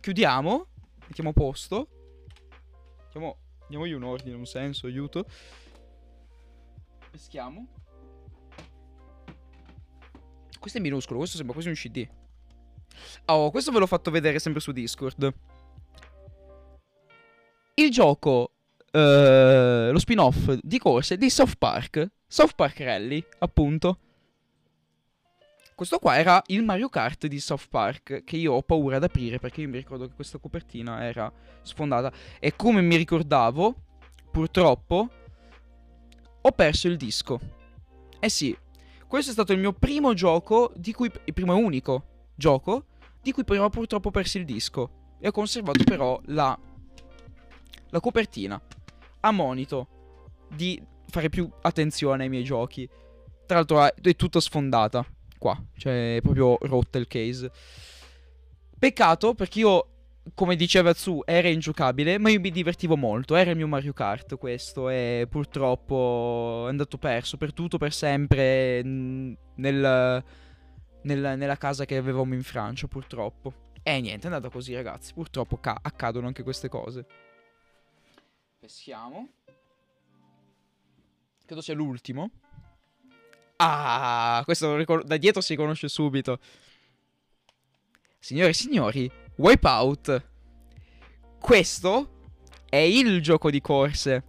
[0.00, 0.66] Chiudiamo,
[1.06, 1.88] mettiamo a posto.
[3.04, 3.38] Mettiamo,
[3.68, 5.26] diamogli un ordine, un senso, aiuto.
[7.10, 7.66] Peschiamo.
[10.58, 12.06] Questo è minuscolo, questo sembra quasi un CD.
[13.26, 15.32] Oh, questo ve l'ho fatto vedere sempre su Discord.
[17.74, 18.52] Il gioco,
[18.90, 23.98] eh, lo spin-off di corse di South Park, South Park Rally, appunto.
[25.76, 29.38] Questo qua era il Mario Kart di South Park che io ho paura ad aprire
[29.38, 31.30] perché io mi ricordo che questa copertina era
[31.60, 33.74] sfondata e come mi ricordavo,
[34.30, 35.08] purtroppo,
[36.40, 37.38] ho perso il disco.
[38.18, 38.56] Eh sì,
[39.06, 42.04] questo è stato il mio primo gioco, di cui, il primo e unico
[42.34, 42.86] gioco,
[43.20, 45.16] di cui prima purtroppo ho perso il disco.
[45.20, 46.58] E ho conservato però la,
[47.90, 48.58] la copertina
[49.20, 49.88] a monito
[50.48, 52.88] di fare più attenzione ai miei giochi.
[53.44, 55.04] Tra l'altro è tutta sfondata
[55.38, 57.50] qua, cioè è proprio rotta il case.
[58.78, 59.88] Peccato perché io,
[60.34, 63.36] come diceva Zu, era ingiocabile, ma io mi divertivo molto.
[63.36, 68.82] Era il mio Mario Kart questo e purtroppo è andato perso per tutto, per sempre
[68.82, 70.24] nel, nel,
[71.02, 73.64] nella casa che avevamo in Francia, purtroppo.
[73.82, 77.06] E niente, è andata così ragazzi, purtroppo ca- accadono anche queste cose.
[78.58, 79.28] Peschiamo.
[81.46, 82.30] Credo sia l'ultimo.
[83.58, 86.38] Ah, questo da dietro si riconosce subito.
[88.18, 90.28] Signore e signori, Wipeout.
[91.40, 92.10] Questo
[92.68, 94.24] è il gioco di corse.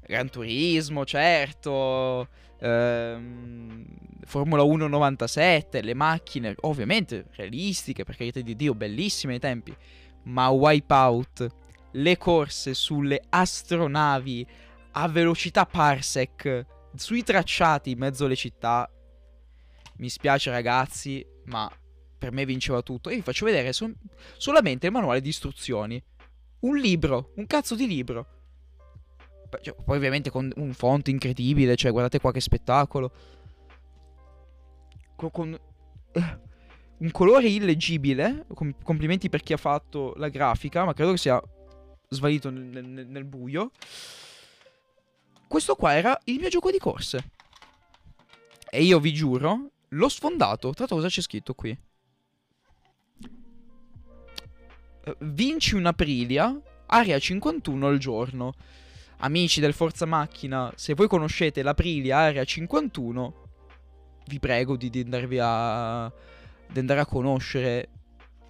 [0.00, 2.28] Gran Turismo, certo.
[2.58, 3.84] Ehm,
[4.24, 9.76] Formula 1 97, le macchine, ovviamente realistiche, per carità di Dio, bellissime ai tempi.
[10.24, 11.46] Ma Wipeout,
[11.92, 14.46] le corse sulle astronavi
[14.92, 18.90] a velocità parsec sui tracciati in mezzo alle città.
[19.96, 21.70] Mi spiace ragazzi, ma
[22.18, 23.10] per me vinceva tutto.
[23.10, 23.92] E vi faccio vedere so-
[24.36, 26.02] solamente il manuale di istruzioni.
[26.60, 28.28] Un libro, un cazzo di libro.
[29.60, 33.12] Cioè, poi ovviamente con un font incredibile, cioè guardate qua che spettacolo.
[35.14, 35.60] Con, con
[36.14, 36.20] uh,
[36.98, 38.46] un colore illeggibile.
[38.52, 41.40] Com- complimenti per chi ha fatto la grafica, ma credo che sia
[42.08, 43.70] svanito nel, nel, nel buio.
[45.54, 47.30] Questo qua era il mio gioco di corse.
[48.68, 50.70] E io vi giuro, l'ho sfondato.
[50.70, 51.78] Tra l'altro cosa c'è scritto qui?
[55.04, 58.54] Uh, vinci un Aprilia, area 51 al giorno.
[59.18, 63.34] Amici del Forza Macchina, se voi conoscete l'Aprilia area 51,
[64.26, 66.12] vi prego di, di andarvi a...
[66.66, 67.90] di andare a conoscere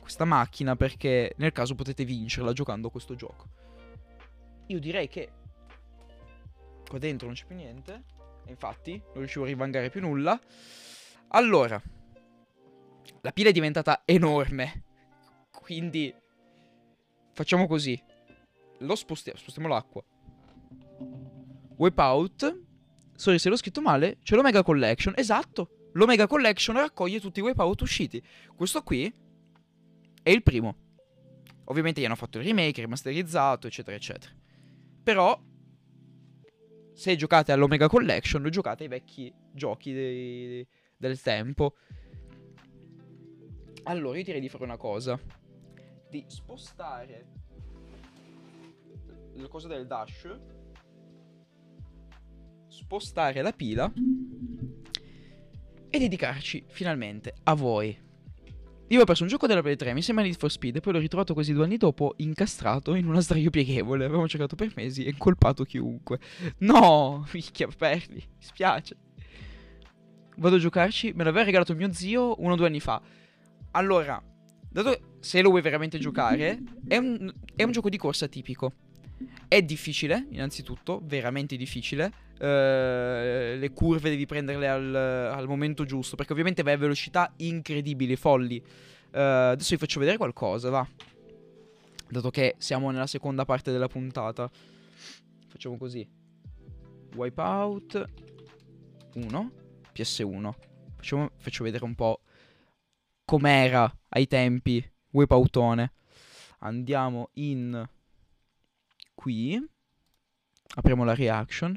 [0.00, 3.44] questa macchina perché nel caso potete vincerla giocando questo gioco.
[4.68, 5.42] Io direi che
[6.88, 8.04] qua dentro non c'è più niente.
[8.46, 10.38] E infatti non riuscivo a rivangare più nulla.
[11.28, 11.80] Allora,
[13.20, 14.84] la pila è diventata enorme.
[15.50, 16.14] Quindi
[17.32, 18.00] facciamo così.
[18.80, 20.04] Lo spostiamo, spostiamo l'acqua.
[21.76, 22.62] Wipeout.
[23.14, 24.18] Sorry se l'ho scritto male.
[24.22, 25.14] C'è l'Omega Collection.
[25.16, 25.90] Esatto.
[25.94, 28.22] L'Omega Collection raccoglie tutti i Wipeout usciti.
[28.54, 29.12] Questo qui
[30.22, 30.76] è il primo.
[31.66, 34.32] Ovviamente gli hanno fatto il remake, remasterizzato, eccetera, eccetera.
[35.02, 35.40] Però
[36.94, 40.66] se giocate all'Omega Collection, giocate ai vecchi giochi dei,
[40.96, 41.74] del tempo.
[43.82, 45.20] Allora, io direi di fare una cosa.
[46.08, 47.26] Di spostare
[49.34, 50.38] la cosa del dash.
[52.68, 53.92] Spostare la pila.
[55.90, 58.03] E dedicarci finalmente a voi.
[58.88, 60.92] Io ho perso un gioco della Play 3, mi sembra Need for Speed, e poi
[60.92, 64.04] l'ho ritrovato quasi due anni dopo, incastrato in una sdraio pieghevole.
[64.04, 66.18] Avevamo cercato per mesi e incolpato chiunque.
[66.58, 68.96] No, minchia, perdi, mi spiace.
[70.36, 73.00] Vado a giocarci, me l'aveva regalato mio zio uno o due anni fa.
[73.70, 74.22] Allora,
[74.68, 78.72] dato se lo vuoi veramente giocare, è un, è un gioco di corsa tipico.
[79.48, 82.12] È difficile, innanzitutto, veramente difficile.
[82.38, 86.16] Uh, le curve devi prenderle al, al, momento giusto.
[86.16, 88.62] Perché ovviamente vai a velocità incredibili, folli.
[89.12, 90.86] Uh, adesso vi faccio vedere qualcosa, va.
[92.08, 94.50] Dato che siamo nella seconda parte della puntata.
[95.48, 96.06] Facciamo così.
[97.14, 98.04] Wipeout
[99.14, 99.52] 1,
[99.94, 100.52] PS1.
[100.96, 102.20] Facciamo, faccio vedere un po'
[103.24, 105.92] com'era ai tempi Wipeoutone.
[106.60, 107.88] Andiamo in
[109.14, 109.64] qui.
[110.76, 111.76] Apriamo la reaction.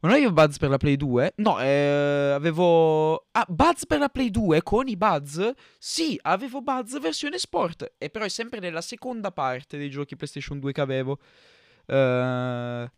[0.00, 1.34] Ma non avevo Buzz per la Play 2?
[1.36, 3.26] No, eh, avevo...
[3.32, 5.40] Ah, Buzz per la Play 2 con i Buzz?
[5.78, 7.94] Sì, avevo Buzz versione sport.
[7.98, 11.18] E però è sempre nella seconda parte dei giochi PlayStation 2 che avevo.
[11.86, 12.90] Eh,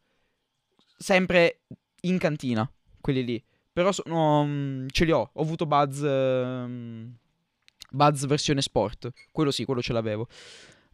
[0.97, 1.61] sempre
[2.03, 2.71] in cantina,
[3.01, 3.45] quelli lì.
[3.73, 4.45] Però sono...
[4.45, 5.31] mm, ce li ho.
[5.33, 6.03] Ho avuto Buzz...
[6.03, 7.17] ehm,
[7.91, 9.11] Buzz versione sport.
[9.31, 10.27] Quello sì, quello ce l'avevo.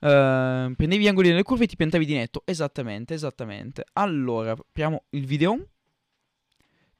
[0.01, 2.43] Eh, prendevi gli angoli nelle curve e ti piantavi di netto.
[2.45, 3.85] Esattamente, esattamente.
[3.95, 5.69] Allora, apriamo il video.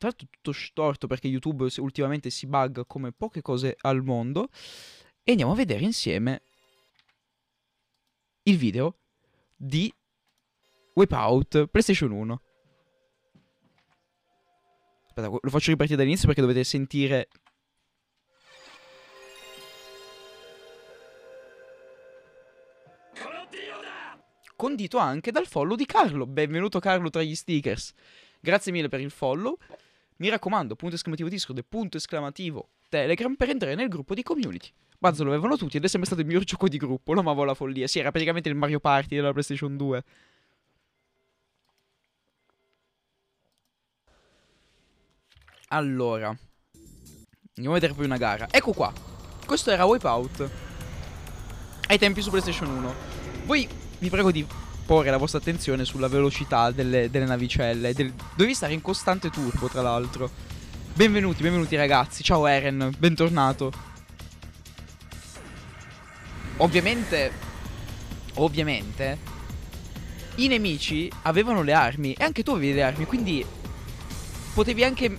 [0.05, 4.51] Tra l'altro tutto storto perché YouTube ultimamente si bugga come poche cose al mondo.
[5.23, 6.43] E andiamo a vedere insieme
[8.43, 8.99] il video
[9.57, 9.91] di
[10.93, 12.43] Wipeout PlayStation 1.
[15.07, 17.29] Aspetta, lo faccio ripartire dall'inizio perché dovete sentire
[24.55, 26.27] condito anche dal follow di Carlo.
[26.27, 27.95] Benvenuto Carlo tra gli stickers.
[28.39, 29.57] Grazie mille per il follow.
[30.17, 34.69] Mi raccomando, punto esclamativo Discord e punto esclamativo Telegram per entrare nel gruppo di community.
[34.99, 37.13] Buzz lo avevano tutti ed è sempre stato il miglior gioco di gruppo.
[37.13, 37.87] Lo amavo la follia.
[37.87, 40.05] Sì, era praticamente il Mario Party della PlayStation 2.
[45.69, 48.47] Allora, andiamo a vedere poi una gara.
[48.51, 48.93] Ecco qua.
[49.45, 50.51] Questo era Wipeout.
[51.89, 52.95] Ai tempi su PlayStation 1.
[53.45, 53.69] Voi
[53.99, 54.47] vi prego di
[54.85, 57.95] porre la vostra attenzione sulla velocità delle, delle navicelle.
[57.95, 60.31] del- dovevi stare in costante turbo, tra l'altro.
[60.93, 62.23] Benvenuti, benvenuti ragazzi.
[62.23, 63.73] Ciao Eren, bentornato.
[66.59, 67.33] Ovviamente,
[68.35, 69.19] ovviamente,
[70.37, 73.45] i nemici avevano le armi e anche tu avevi le armi, quindi
[74.53, 75.19] potevi anche,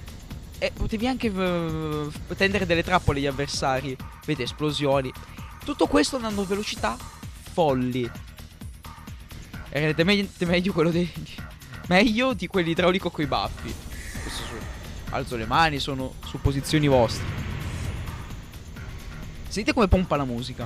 [0.60, 3.98] eh, potevi anche eh, tendere delle trappole agli avversari.
[4.26, 5.12] Vedi, esplosioni.
[5.66, 6.96] Tutto questo andando a velocità
[7.52, 8.10] folli.
[9.76, 11.11] E rendete meglio, meglio quello dei.
[11.88, 13.76] meglio di quelli idraulico coi baffi.
[14.22, 14.53] Questo su.
[15.10, 17.26] Alzo le mani, sono supposizioni vostre.
[19.49, 20.65] Sentite come pompa la musica.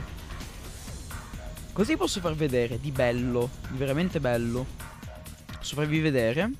[1.74, 3.50] Cosa vi posso far vedere di bello?
[3.70, 4.64] Di veramente bello?
[5.58, 6.52] Posso farvi vedere?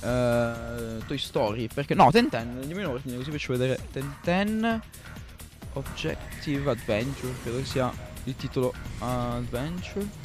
[0.00, 1.68] Eh, Toy Story.
[1.72, 1.94] Perché.
[1.94, 2.58] No, Tenten.
[2.60, 3.78] Andiamo in ordine così faccio vedere.
[3.90, 4.82] Tenten.
[5.72, 7.32] Objective Adventure.
[7.40, 7.90] Credo che sia
[8.24, 10.21] il titolo Adventure.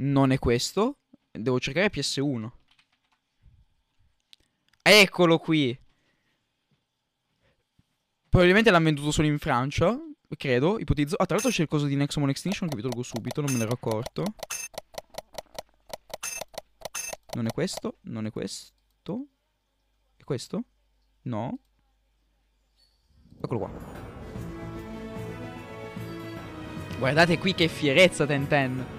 [0.00, 0.98] Non è questo.
[1.30, 2.50] Devo cercare PS1.
[4.82, 5.78] Eccolo qui.
[8.28, 9.98] Probabilmente l'hanno venduto solo in Francia.
[10.36, 11.16] Credo, ipotizzo.
[11.16, 13.58] Ah, tra l'altro c'è il coso di Nexomon Extinction che vi tolgo subito, non me
[13.58, 14.24] ne ero accorto.
[17.34, 17.98] Non è questo?
[18.02, 19.26] Non è questo?
[20.16, 20.64] È questo?
[21.22, 21.58] No.
[23.40, 23.70] Eccolo qua.
[26.98, 28.97] Guardate qui che fierezza Tenten.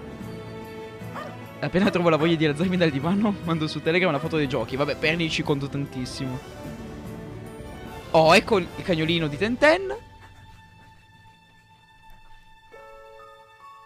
[1.60, 4.76] Appena trovo la voglia di alzarmi dal divano, mando su Telegram una foto dei giochi.
[4.76, 6.38] Vabbè, per lì ci conto tantissimo.
[8.12, 9.96] Oh, ecco il cagnolino di Tenten.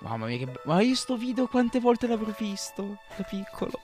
[0.01, 0.53] Mamma mia, che...
[0.65, 3.81] Ma io sto video quante volte l'avrò visto da piccolo?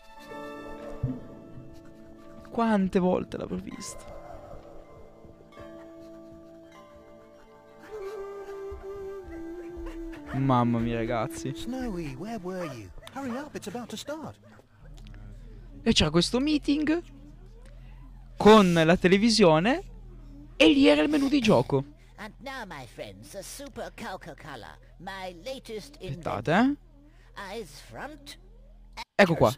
[2.50, 4.18] Quante volte l'avrò visto?
[10.34, 11.52] Mamma mia, ragazzi.
[11.54, 12.88] Snowy, where were you?
[13.14, 14.36] Hurry up, it's about to start.
[15.82, 17.02] E c'era questo meeting
[18.36, 19.82] con la televisione
[20.56, 21.84] e lì era il menu di gioco.
[22.16, 26.76] And now, my friends, the Super Coca-Cola, my latest Aspettate, eh.
[27.54, 28.38] Eyes front,
[29.14, 29.54] Ecco qua.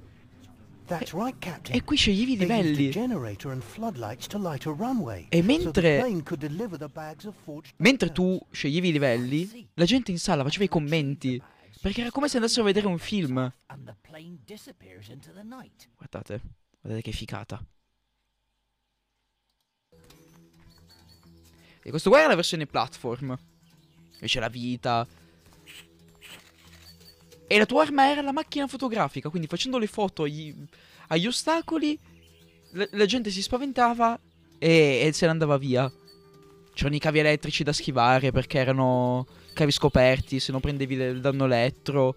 [0.86, 1.76] That's right, Captain.
[1.76, 2.90] E qui sceglievi i livelli.
[2.90, 5.26] generator and floodlights to light a runway.
[5.28, 6.04] E mentre-
[7.76, 11.40] Mentre tu sceglievi i livelli, la gente in sala faceva i commenti.
[11.82, 13.52] Perché era come se andassero a vedere un film.
[15.96, 16.40] Guardate,
[16.80, 17.60] guardate che ficata.
[21.82, 23.36] E questo qua era la versione platform.
[24.20, 25.04] E c'è la vita.
[27.48, 29.28] E la tua arma era la macchina fotografica.
[29.28, 30.54] Quindi facendo le foto agli,
[31.08, 31.98] agli ostacoli,
[32.74, 34.16] la, la gente si spaventava
[34.56, 35.92] e, e se ne andava via.
[36.74, 40.40] C'erano i cavi elettrici da schivare perché erano cavi scoperti.
[40.40, 42.16] Se no prendevi il danno elettro.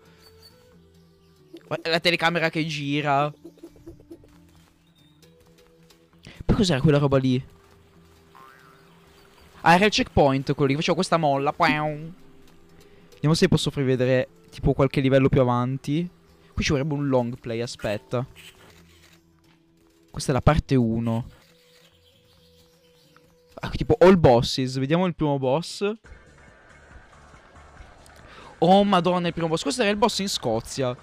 [1.84, 3.34] La telecamera che gira.
[6.46, 7.44] Poi cos'era quella roba lì?
[9.62, 10.76] Ah, era il checkpoint quello lì.
[10.76, 11.54] Facevo questa molla.
[11.58, 16.08] Vediamo se posso farvi vedere tipo qualche livello più avanti.
[16.54, 18.26] Qui ci vorrebbe un long play, aspetta.
[20.12, 21.30] Questa è la parte 1.
[23.56, 24.78] Ah, tipo all bosses.
[24.78, 25.92] Vediamo il primo boss.
[28.60, 29.62] Oh madonna, il primo boss.
[29.62, 30.96] Questo era il boss in Scozia.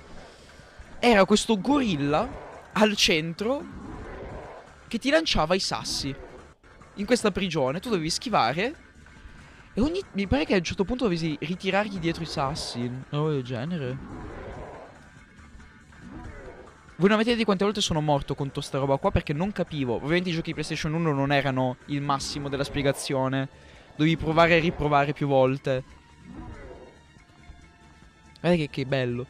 [0.98, 2.28] era questo gorilla
[2.72, 3.64] al centro
[4.88, 6.14] che ti lanciava i sassi
[6.94, 7.80] in questa prigione.
[7.80, 8.74] Tu dovevi schivare.
[9.74, 10.00] E ogni.
[10.12, 12.80] Mi pare che a un certo punto dovevi ritirargli dietro i sassi.
[12.80, 13.98] Una roba del genere.
[16.96, 19.50] Voi non avete idea di quante volte sono morto contro sta roba qua perché non
[19.50, 19.94] capivo.
[19.94, 23.48] Ovviamente i giochi di PlayStation 1 non erano il massimo della spiegazione.
[23.96, 25.82] Dovevi provare e riprovare più volte.
[28.42, 29.26] Guarda che, che bello.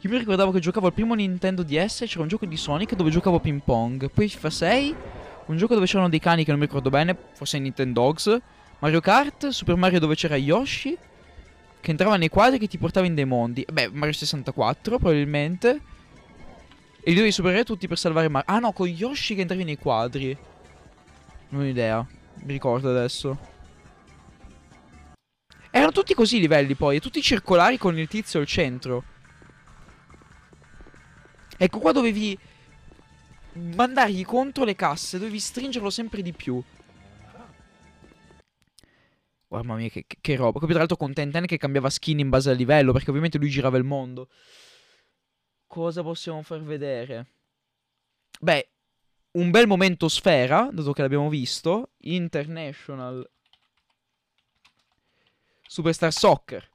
[0.00, 2.04] Io mi ricordavo che giocavo al primo Nintendo DS.
[2.06, 4.08] C'era un gioco di Sonic dove giocavo ping pong.
[4.10, 4.94] Poi FIFA 6.
[5.46, 7.16] Un gioco dove c'erano dei cani che non mi ricordo bene.
[7.32, 8.38] Forse Nintendo Dogs.
[8.78, 9.48] Mario Kart.
[9.48, 10.96] Super Mario dove c'era Yoshi.
[11.80, 13.66] Che entrava nei quadri che ti portava in dei mondi.
[13.70, 15.80] Beh, Mario 64 probabilmente.
[17.00, 18.54] E li dovevi superare tutti per salvare Mario.
[18.54, 20.36] Ah no, con Yoshi che entravi nei quadri.
[21.48, 22.06] Non ho idea.
[22.42, 23.52] Mi ricordo adesso.
[25.76, 27.00] Erano tutti così i livelli poi.
[27.00, 29.02] Tutti circolari con il tizio al centro.
[31.56, 32.38] Ecco qua dovevi
[33.54, 35.18] mandargli contro le casse.
[35.18, 36.62] Dovevi stringerlo sempre di più.
[39.48, 40.60] Oh, mamma mia, che, che, roba.
[40.60, 42.92] Poi tra l'altro con Tenten che cambiava skin in base al livello.
[42.92, 44.28] Perché ovviamente lui girava il mondo.
[45.66, 47.26] Cosa possiamo far vedere?
[48.40, 48.68] Beh,
[49.32, 51.94] un bel momento sfera, dato che l'abbiamo visto.
[52.02, 53.28] International
[55.74, 56.70] Superstar Soccer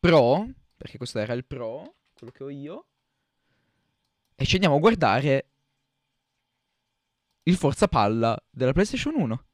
[0.00, 2.86] Pro, perché questo era il Pro, quello che ho io.
[4.34, 5.50] E ci andiamo a guardare
[7.42, 9.44] il Forza Palla della PlayStation 1.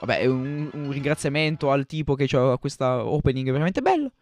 [0.00, 4.12] Vabbè, un, un ringraziamento al tipo che ha questa opening veramente bello.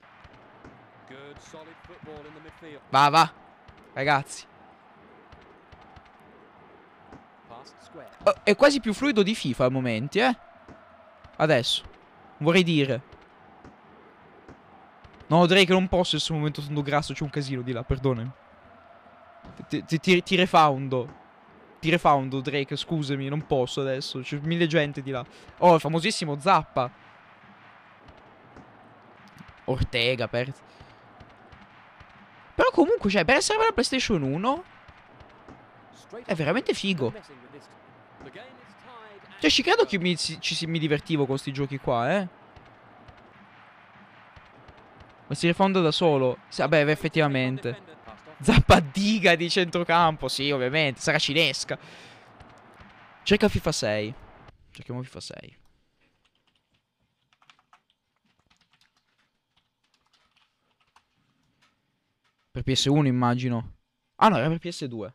[2.91, 3.35] Va, va,
[3.93, 4.47] ragazzi.
[8.23, 10.49] Oh, è quasi più fluido di FIFA al momenti, eh.
[11.41, 11.85] Adesso.
[12.39, 13.03] Vorrei dire.
[15.27, 17.83] No, direi che non posso in questo momento tondo grasso, c'è un casino di là,
[17.83, 18.31] perdonami.
[19.69, 21.19] Ti, ti refoundo.
[21.79, 24.21] Ti refoundo, Drake, scusami, non posso adesso.
[24.21, 25.25] C'è mille gente di là.
[25.59, 26.91] Oh, il famosissimo Zappa.
[29.65, 30.53] Ortega, per...
[32.55, 34.65] Però comunque, cioè, per essere per la PlayStation 1
[36.27, 37.15] è veramente figo.
[39.41, 42.29] Cioè, ci credo che mi, ci, mi divertivo con questi giochi qua, eh.
[45.27, 46.41] Ma si rifonda da solo.
[46.49, 47.81] Sì, vabbè, effettivamente.
[48.41, 50.29] Zappadiga di centrocampo.
[50.29, 51.01] Sì, ovviamente.
[51.01, 51.79] Sarà cinesca.
[53.23, 54.15] Cerca FIFA 6.
[54.73, 55.57] Cerchiamo FIFA 6.
[62.51, 63.77] Per PS1 immagino.
[64.17, 65.13] Ah no, era per PS2.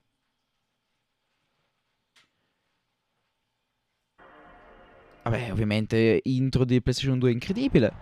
[5.25, 7.93] Vabbè, ovviamente intro di PlayStation 2 incredibile.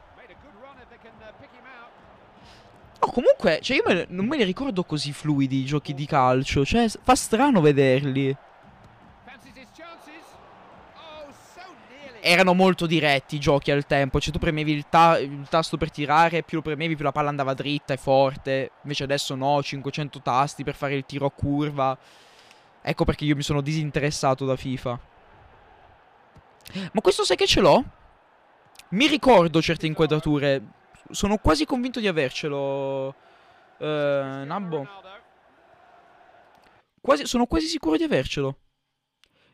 [3.00, 6.66] No, comunque, cioè io me, non me li ricordo così fluidi i giochi di calcio.
[6.66, 8.36] Cioè, fa strano vederli.
[12.20, 14.20] Erano molto diretti i giochi al tempo.
[14.20, 17.30] Cioè, tu premevi il, ta il tasto per tirare, più lo premevi, più la palla
[17.30, 18.72] andava dritta e forte.
[18.82, 21.98] Invece adesso no, 500 tasti per fare il tiro a curva.
[22.82, 25.12] Ecco perché io mi sono disinteressato da FIFA.
[26.92, 27.84] Ma questo sai che ce l'ho?
[28.90, 30.62] Mi ricordo certe inquadrature.
[31.12, 33.16] Sono quasi convinto di avercelo.
[33.78, 34.88] Uh, Nabbo.
[37.02, 38.60] Quasi, sono quasi sicuro di avercelo.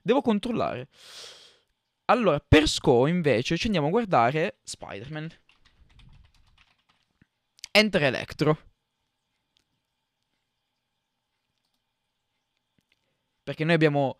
[0.01, 0.87] Devo controllare.
[2.05, 5.29] Allora, per SCO invece ci andiamo a guardare Spider-Man.
[7.71, 8.57] Enter Electro.
[13.43, 14.17] Perché noi abbiamo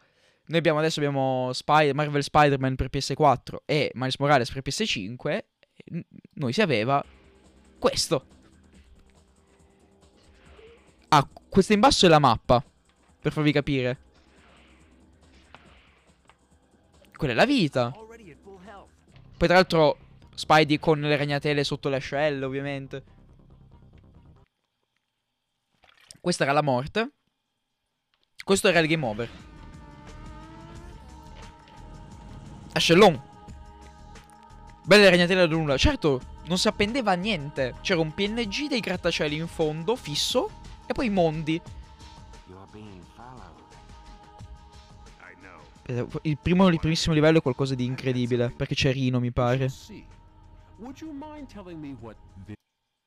[0.50, 5.44] noi abbiamo adesso abbiamo Spy Marvel Spider-Man per PS4 e Miles Morales per PS5.
[6.34, 7.04] Noi si aveva
[7.78, 8.26] questo.
[11.10, 12.64] Ah, questa in basso è la mappa.
[13.22, 14.00] Per farvi capire.
[17.16, 17.92] Quella è la vita.
[17.92, 19.98] Poi tra l'altro
[20.34, 23.04] Spidey con le ragnatele sotto le ascelle, ovviamente.
[26.20, 27.12] Questa era la morte.
[28.44, 29.49] Questo era il game over.
[32.74, 33.22] Ascellon.
[34.84, 35.78] Belle ragnatele da nulla.
[35.78, 37.76] Certo, non si appendeva a niente.
[37.82, 40.50] C'era un PNG dei grattacieli in fondo, fisso,
[40.86, 41.62] e poi i mondi.
[46.22, 49.72] Il, primo, il primissimo livello è qualcosa di incredibile, perché c'è Rino, mi pare.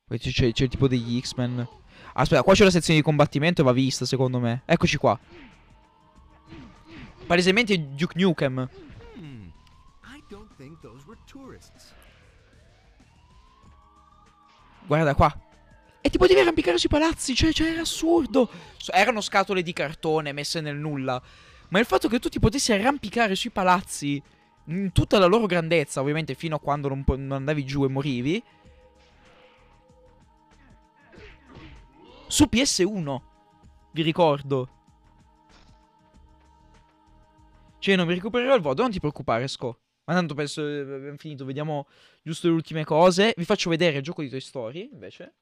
[0.05, 1.67] Poi c'è, c'è il tipo degli X-Men.
[2.13, 4.61] Aspetta, qua c'è la sezione di combattimento e va vista, secondo me.
[4.65, 5.17] Eccoci qua.
[7.25, 8.69] Palesemente Duke Nukem.
[14.85, 15.35] Guarda qua.
[16.01, 18.49] E ti potevi arrampicare sui palazzi, cioè, cioè era assurdo.
[18.91, 21.21] Erano scatole di cartone messe nel nulla.
[21.69, 24.21] Ma il fatto che tu ti potessi arrampicare sui palazzi
[24.65, 28.43] in tutta la loro grandezza, ovviamente fino a quando non, non andavi giù e morivi.
[32.27, 33.21] Su PS1,
[33.91, 34.69] vi ricordo.
[37.79, 39.82] Cioè, non mi recupererò il voto, non ti preoccupare, Sco.
[40.05, 41.87] Ma tanto penso eh, abbiamo finito, vediamo
[42.21, 43.33] giusto le ultime cose.
[43.35, 45.35] Vi faccio vedere il gioco di Toy Story, invece.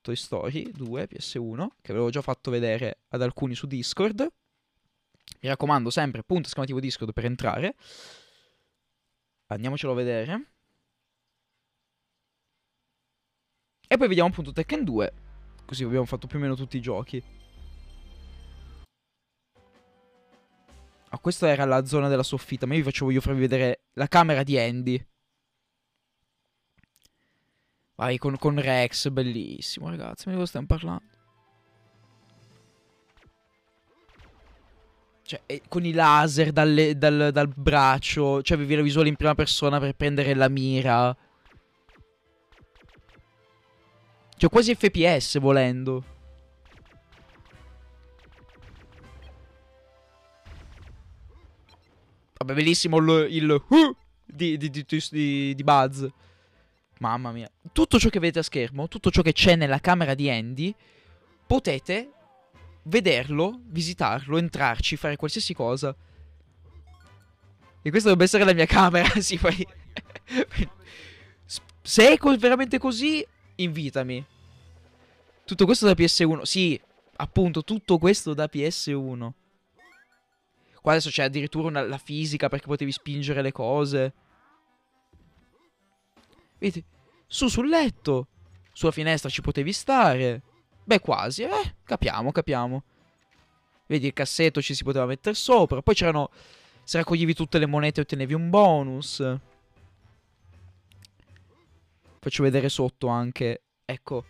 [0.00, 4.20] Toy Story 2 PS1, che avevo già fatto vedere ad alcuni su Discord.
[5.40, 7.74] Mi raccomando, sempre punto esclamativo Discord per entrare.
[9.46, 10.44] Andiamocelo a vedere.
[13.88, 15.12] E poi vediamo appunto Tekken 2.
[15.66, 17.22] Così abbiamo fatto più o meno tutti i giochi.
[21.12, 24.06] Ah, questa era la zona della soffitta, ma io vi faccio, voglio farvi vedere la
[24.06, 25.06] camera di Andy.
[27.96, 31.02] Vai, con, con Rex, bellissimo, ragazzi, ma di cosa stiamo parlando?
[35.22, 39.78] Cioè, con i laser dalle- dal, dal braccio, cioè avevi la visuale in prima persona
[39.78, 41.16] per prendere la mira.
[44.36, 46.04] Cioè, quasi FPS volendo.
[52.42, 56.06] Vabbè, bellissimo il, il uh, di, di, di, di- Buzz.
[57.00, 57.50] Mamma mia.
[57.70, 60.74] Tutto ciò che vedete a schermo, tutto ciò che c'è nella camera di Andy,
[61.46, 62.10] potete
[62.84, 65.94] vederlo, visitarlo, entrarci, fare qualsiasi cosa.
[67.82, 69.66] E questa dovrebbe essere la mia camera, sì, poi...
[71.82, 73.22] Se è veramente così,
[73.56, 74.24] invitami.
[75.44, 76.42] Tutto questo da PS1.
[76.44, 76.80] Sì,
[77.16, 79.30] appunto, tutto questo da PS1.
[80.80, 84.12] Qua adesso c'è addirittura una- la fisica perché potevi spingere le cose.
[86.58, 86.82] Vedi?
[87.26, 88.26] Su sul letto.
[88.72, 90.42] Sulla finestra ci potevi stare.
[90.84, 91.74] Beh, quasi, eh.
[91.84, 92.82] Capiamo, capiamo.
[93.86, 95.82] Vedi, il cassetto ci si poteva mettere sopra.
[95.82, 96.30] Poi c'erano.
[96.82, 99.22] Se raccoglievi tutte le monete ottenevi un bonus.
[102.20, 103.62] Faccio vedere sotto anche.
[103.84, 104.24] Ecco.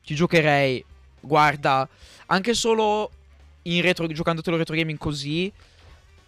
[0.00, 0.84] Ci giocherei.
[1.20, 1.88] Guarda.
[2.26, 3.10] Anche solo
[3.62, 5.52] in retro, giocandotelo retro gaming così.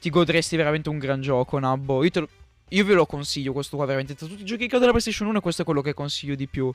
[0.00, 2.02] Ti godresti veramente un gran gioco, Nabbo.
[2.04, 2.28] Io, lo-
[2.70, 4.14] io ve lo consiglio questo qua, veramente.
[4.14, 6.46] Tra tutti i giochi che ho della PlayStation 1, questo è quello che consiglio di
[6.46, 6.72] più.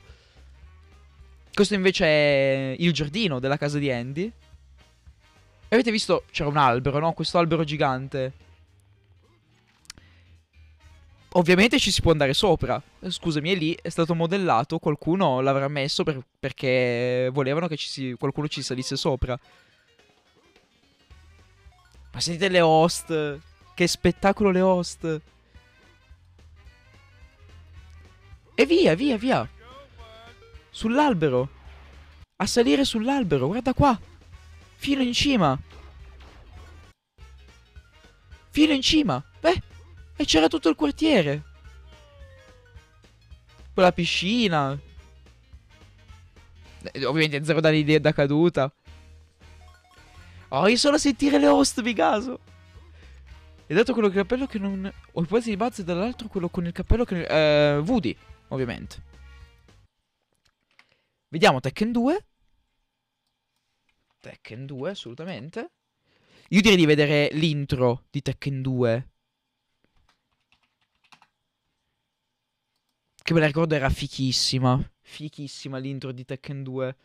[1.53, 4.31] Questo invece è il giardino della casa di Andy.
[5.69, 6.25] Avete visto?
[6.31, 7.13] C'era un albero, no?
[7.13, 8.33] Questo albero gigante.
[11.33, 12.81] Ovviamente ci si può andare sopra.
[13.01, 14.79] Eh, Scusami, è lì, è stato modellato.
[14.79, 19.37] Qualcuno l'avrà messo per- perché volevano che ci si- qualcuno ci salisse sopra.
[22.15, 23.39] Ma sentite le host.
[23.75, 25.21] Che spettacolo le host.
[28.55, 29.49] E via, via, via.
[30.69, 31.49] Sull'albero.
[32.37, 33.99] A salire sull'albero, guarda qua.
[34.75, 35.59] Fino in cima.
[38.49, 39.21] Fino in cima.
[39.41, 39.61] Beh,
[40.15, 41.43] e c'era tutto il quartiere.
[43.73, 44.79] Quella piscina.
[46.93, 48.71] Eh, Ovviamente zero di- da caduta.
[50.57, 52.39] Oh, io solo sentire le host, mi caso.
[53.67, 54.89] E dato quello con il cappello che non...
[55.11, 57.25] Ho il pezzo di Buzz e dall'altro quello con il cappello che...
[57.25, 58.15] Eh, Woody,
[58.47, 59.03] ovviamente.
[61.27, 62.25] Vediamo Tekken 2.
[64.21, 65.71] Tekken 2, assolutamente.
[66.49, 69.09] Io direi di vedere l'intro di Tekken 2.
[73.23, 74.79] Che me la ricordo era fichissima.
[75.01, 76.95] Fichissima l'intro di Tekken 2.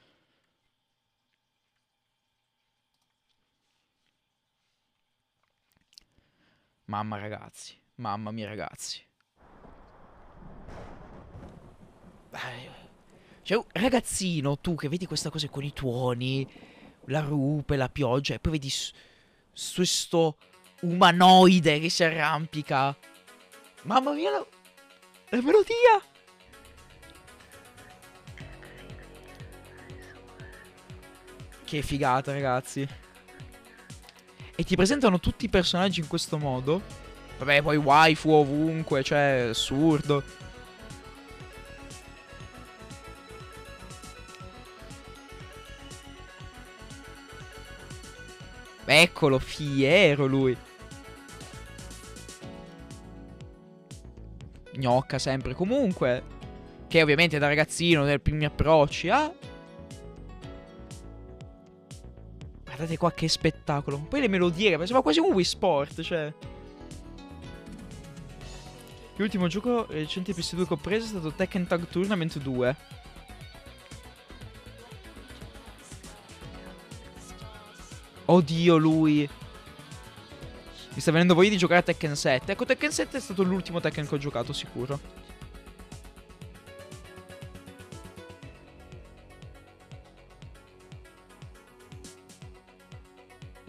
[6.90, 9.00] Mamma ragazzi, mamma mia ragazzi.
[13.42, 16.44] Cioè, un ragazzino, tu che vedi questa cosa con i tuoni,
[17.04, 18.72] la rupe, la pioggia, e poi vedi
[19.72, 20.36] questo
[20.80, 22.96] umanoide che si arrampica.
[23.82, 24.46] Mamma mia, la,
[25.28, 26.02] la melodia!
[31.62, 32.88] Che figata, ragazzi.
[34.60, 36.82] E ti presentano tutti i personaggi in questo modo.
[37.38, 40.22] Vabbè, poi waifu ovunque, cioè, assurdo.
[48.84, 50.54] Eccolo, fiero lui.
[54.72, 56.22] Gnocca sempre comunque.
[56.86, 59.32] Che ovviamente da ragazzino, nei primi approcci, ah.
[62.80, 63.98] guardate qua che spettacolo.
[63.98, 66.32] Poi le melodie, ma sembra quasi un Wii Sport, cioè...
[69.16, 72.76] L'ultimo gioco recente PS2 che ho preso è stato Tekken Tag Tournament 2.
[78.24, 79.28] Oddio lui.
[80.94, 82.52] Mi sta venendo voglia di giocare a Tekken 7.
[82.52, 84.98] Ecco, Tekken 7 è stato l'ultimo Tekken che ho giocato, sicuro.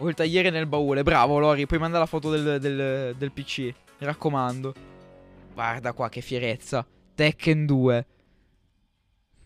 [0.02, 1.04] Ho il tagliere nel baule.
[1.04, 1.64] Bravo, Lori.
[1.64, 3.58] Puoi mandare la foto del, del, del PC.
[3.60, 4.74] Mi raccomando.
[5.52, 6.84] Guarda qua che fierezza.
[7.14, 8.06] Tekken 2.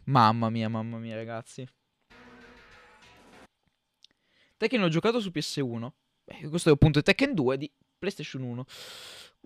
[0.05, 1.69] Mamma mia, mamma mia, ragazzi.
[4.57, 5.91] Tekken l'ho giocato su PS1.
[6.25, 8.65] Beh, questo è appunto Tekken 2 di PlayStation 1.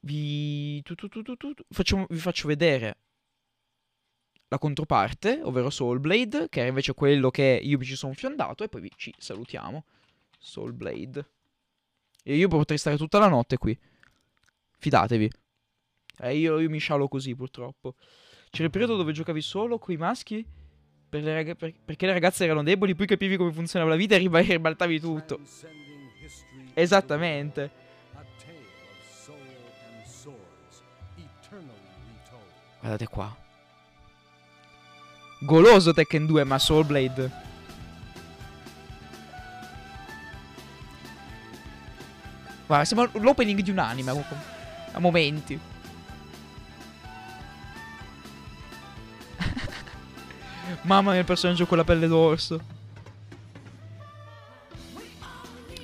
[0.02, 1.36] Vi, tu, tu, tu,
[1.70, 2.98] faccio, vi faccio vedere
[4.46, 8.68] la controparte, ovvero Soulblade, che era invece quello che io mi ci sono fiondato, e
[8.68, 9.84] poi vi, ci salutiamo.
[10.40, 11.28] Soulblade.
[12.24, 13.78] E io potrei stare tutta la notte qui.
[14.78, 15.30] Fidatevi.
[16.22, 17.94] Eh, io, io mi scialo così, purtroppo.
[18.50, 20.44] C'era il periodo dove giocavi solo coi maschi
[21.08, 24.14] per le rag- per- perché le ragazze erano deboli, poi capivi come funzionava la vita
[24.14, 25.40] e riba- ribaltavi tutto.
[26.74, 27.70] Esattamente.
[32.80, 33.36] Guardate qua.
[35.40, 37.48] Goloso Tekken 2, ma Soulblade.
[42.70, 45.58] Guarda, sembra l'opening di un anime a- momenti.
[50.82, 52.60] Mamma mia, il personaggio con la pelle d'orso.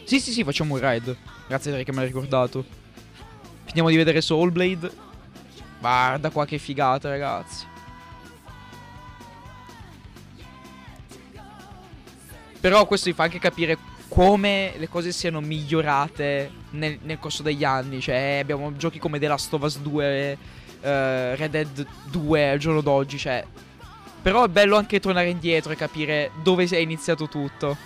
[0.04, 1.16] Sì, sì, sì, facciamo un raid.
[1.48, 2.64] Grazie Terry che me l'hai ricordato.
[3.64, 4.88] Finiamo di vedere Soulblade.
[5.80, 7.66] Guarda qua che figata, ragazzi.
[12.60, 13.76] Però questo vi fa anche capire
[14.08, 18.00] come le cose siano migliorate nel, nel corso degli anni.
[18.00, 20.38] Cioè, abbiamo giochi come The Last of Us 2,
[20.80, 23.18] eh, Red Dead 2 al giorno d'oggi.
[23.18, 23.44] Cioè,
[24.22, 27.76] però è bello anche tornare indietro e capire dove è iniziato tutto.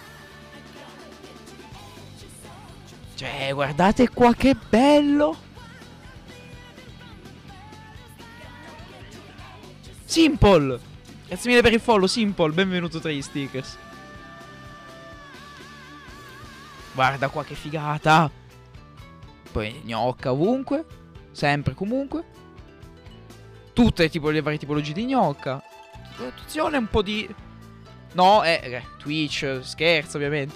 [3.14, 5.48] Cioè, guardate qua che bello.
[10.04, 10.80] Simple.
[11.26, 12.52] Grazie mille per il follow, Simple.
[12.52, 13.76] Benvenuto tra gli stickers.
[17.00, 18.30] Guarda qua che figata.
[19.50, 20.84] Poi gnocca ovunque.
[21.32, 22.24] Sempre comunque.
[23.72, 25.62] Tutte tipo, le varie tipologie di gnocca.
[26.18, 27.26] Attenzione, un po' di.
[28.12, 30.54] No, eh, eh, Twitch, scherzo ovviamente.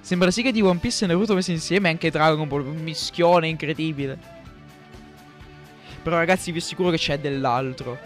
[0.00, 3.46] Sembra sì che di One Piece e Naruto messi insieme anche Dragon Ball, un mischione
[3.46, 4.18] incredibile.
[6.02, 7.98] Però ragazzi vi assicuro che c'è dell'altro.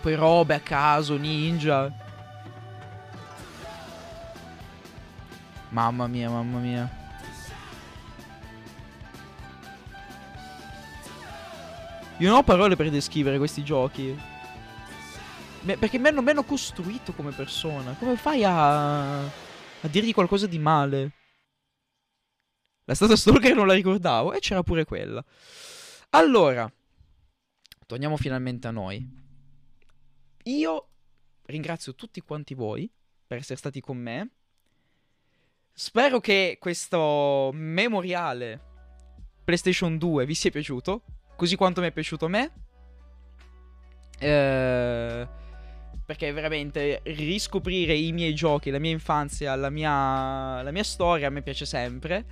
[0.00, 2.04] Poi robe a caso, ninja.
[5.76, 6.90] Mamma mia, mamma mia.
[12.16, 14.18] Io non ho parole per descrivere questi giochi.
[15.64, 17.92] Me- perché mi hanno, mi costruito come persona.
[17.92, 19.22] Come fai a.
[19.22, 21.12] a dirgli qualcosa di male?
[22.84, 24.32] La stata stalker non la ricordavo.
[24.32, 25.22] E c'era pure quella.
[26.10, 26.72] Allora.
[27.84, 29.06] Torniamo finalmente a noi.
[30.44, 30.88] Io
[31.42, 32.90] ringrazio tutti quanti voi
[33.26, 34.30] per essere stati con me.
[35.78, 38.58] Spero che questo memoriale
[39.44, 41.02] PlayStation 2 vi sia piaciuto.
[41.36, 42.52] Così quanto mi è piaciuto a me.
[44.18, 45.28] Eh,
[46.06, 51.42] perché veramente riscoprire i miei giochi, la mia infanzia, la mia, la mia storia me
[51.42, 52.24] piace sempre.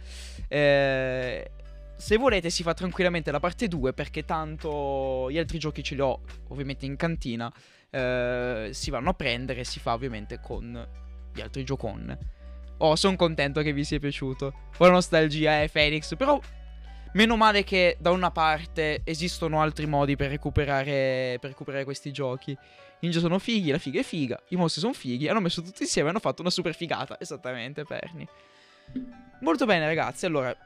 [0.49, 1.51] Eh,
[1.97, 6.01] se volete si fa tranquillamente la parte 2 perché tanto gli altri giochi ce li
[6.01, 7.53] ho ovviamente in cantina.
[7.91, 10.89] Eh, si vanno a prendere e si fa ovviamente con
[11.31, 12.43] gli altri giocon.
[12.79, 14.53] Oh, sono contento che vi sia piaciuto.
[14.79, 16.17] La nostalgia, eh, Phoenix.
[16.17, 16.41] Però
[17.15, 22.51] Meno male che da una parte esistono altri modi per recuperare, per recuperare questi giochi.
[22.51, 22.59] I
[23.03, 26.09] ninja sono fighi, la figa è figa, i mostri sono fighi, hanno messo tutti insieme
[26.09, 27.17] e hanno fatto una super figata.
[27.21, 28.27] Esattamente, Perni.
[29.43, 30.27] Molto bene, ragazzi.
[30.27, 30.57] Allora,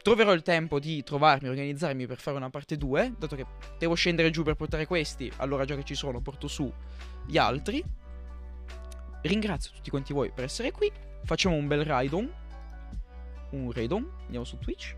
[0.00, 3.14] troverò il tempo di trovarmi, organizzarmi per fare una parte 2.
[3.18, 3.44] Dato che
[3.76, 6.72] devo scendere giù per portare questi, allora già che ci sono, porto su
[7.26, 7.82] gli altri.
[9.22, 10.88] Ringrazio tutti quanti voi per essere qui.
[11.24, 12.30] Facciamo un bel raidon.
[13.50, 14.08] Un raidon.
[14.24, 14.94] Andiamo su Twitch.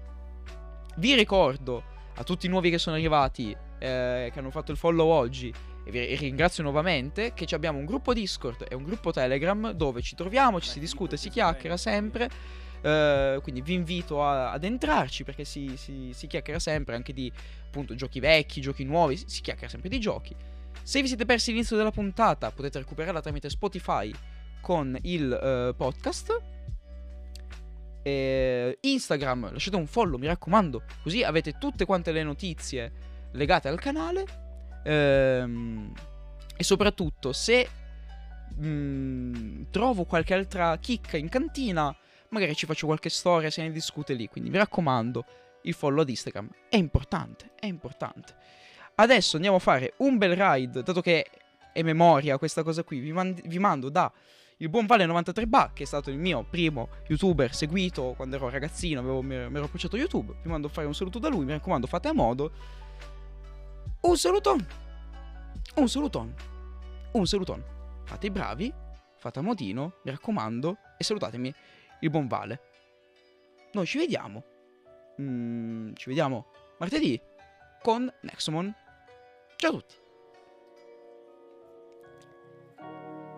[0.97, 1.83] Vi ricordo
[2.17, 5.53] a tutti i nuovi che sono arrivati, eh, che hanno fatto il follow oggi,
[5.85, 10.17] e vi ringrazio nuovamente, che abbiamo un gruppo Discord e un gruppo Telegram dove ci
[10.17, 12.29] troviamo, ci si discute, si chiacchiera sempre.
[12.81, 17.31] Eh, quindi vi invito a- ad entrarci perché si, si- si chiacchiera sempre anche di
[17.67, 20.35] appunto giochi vecchi, giochi nuovi, si, si chiacchiera sempre di giochi.
[20.83, 24.13] Se vi siete persi l'inizio della puntata potete recuperarla tramite Spotify
[24.67, 26.43] con il eh, podcast.
[28.03, 32.93] E Instagram, lasciate un follow, mi raccomando, così avete tutte quante le notizie
[33.31, 34.25] legate al canale.
[34.83, 35.93] Ehm,
[36.57, 37.69] e soprattutto, se
[38.61, 41.97] mm, trovo qualche altra chicca in cantina,
[42.31, 44.27] magari ci faccio qualche storia, se ne discute lì.
[44.27, 45.25] Quindi mi raccomando,
[45.63, 48.35] il follow ad Instagram è importante, è importante.
[48.97, 51.31] Adesso andiamo a fare un bel ride, dato che
[51.73, 54.11] è memoria questa cosa qui, vi, mand- vi mando da
[54.59, 58.49] il buon Vale 93 Ba, che è stato il mio primo youtuber seguito quando ero
[58.49, 61.53] ragazzino, avevo, mi ero approcciato YouTube, vi mando a fare un saluto da lui, mi
[61.53, 62.53] raccomando fate a modo.
[64.01, 64.67] Un saluton,
[65.75, 66.35] un saluton,
[67.13, 67.65] un saluton.
[68.05, 68.73] Fate i bravi,
[69.17, 71.53] fate a modino, mi raccomando, e salutatemi
[72.01, 72.61] il buon Vale.
[73.73, 74.43] Noi ci vediamo.
[75.21, 76.47] Mm, ci vediamo
[76.79, 77.21] martedì
[77.83, 78.75] con Nexomon.
[79.57, 80.06] Ciao a tutti.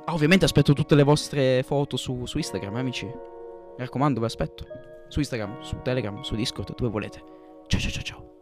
[0.09, 3.05] Ah, ovviamente aspetto tutte le vostre foto su, su Instagram, eh, amici.
[3.05, 3.13] Mi
[3.77, 4.65] raccomando, vi aspetto.
[5.09, 7.23] Su Instagram, su Telegram, su Discord, dove volete.
[7.67, 8.38] Ciao ciao ciao ciao.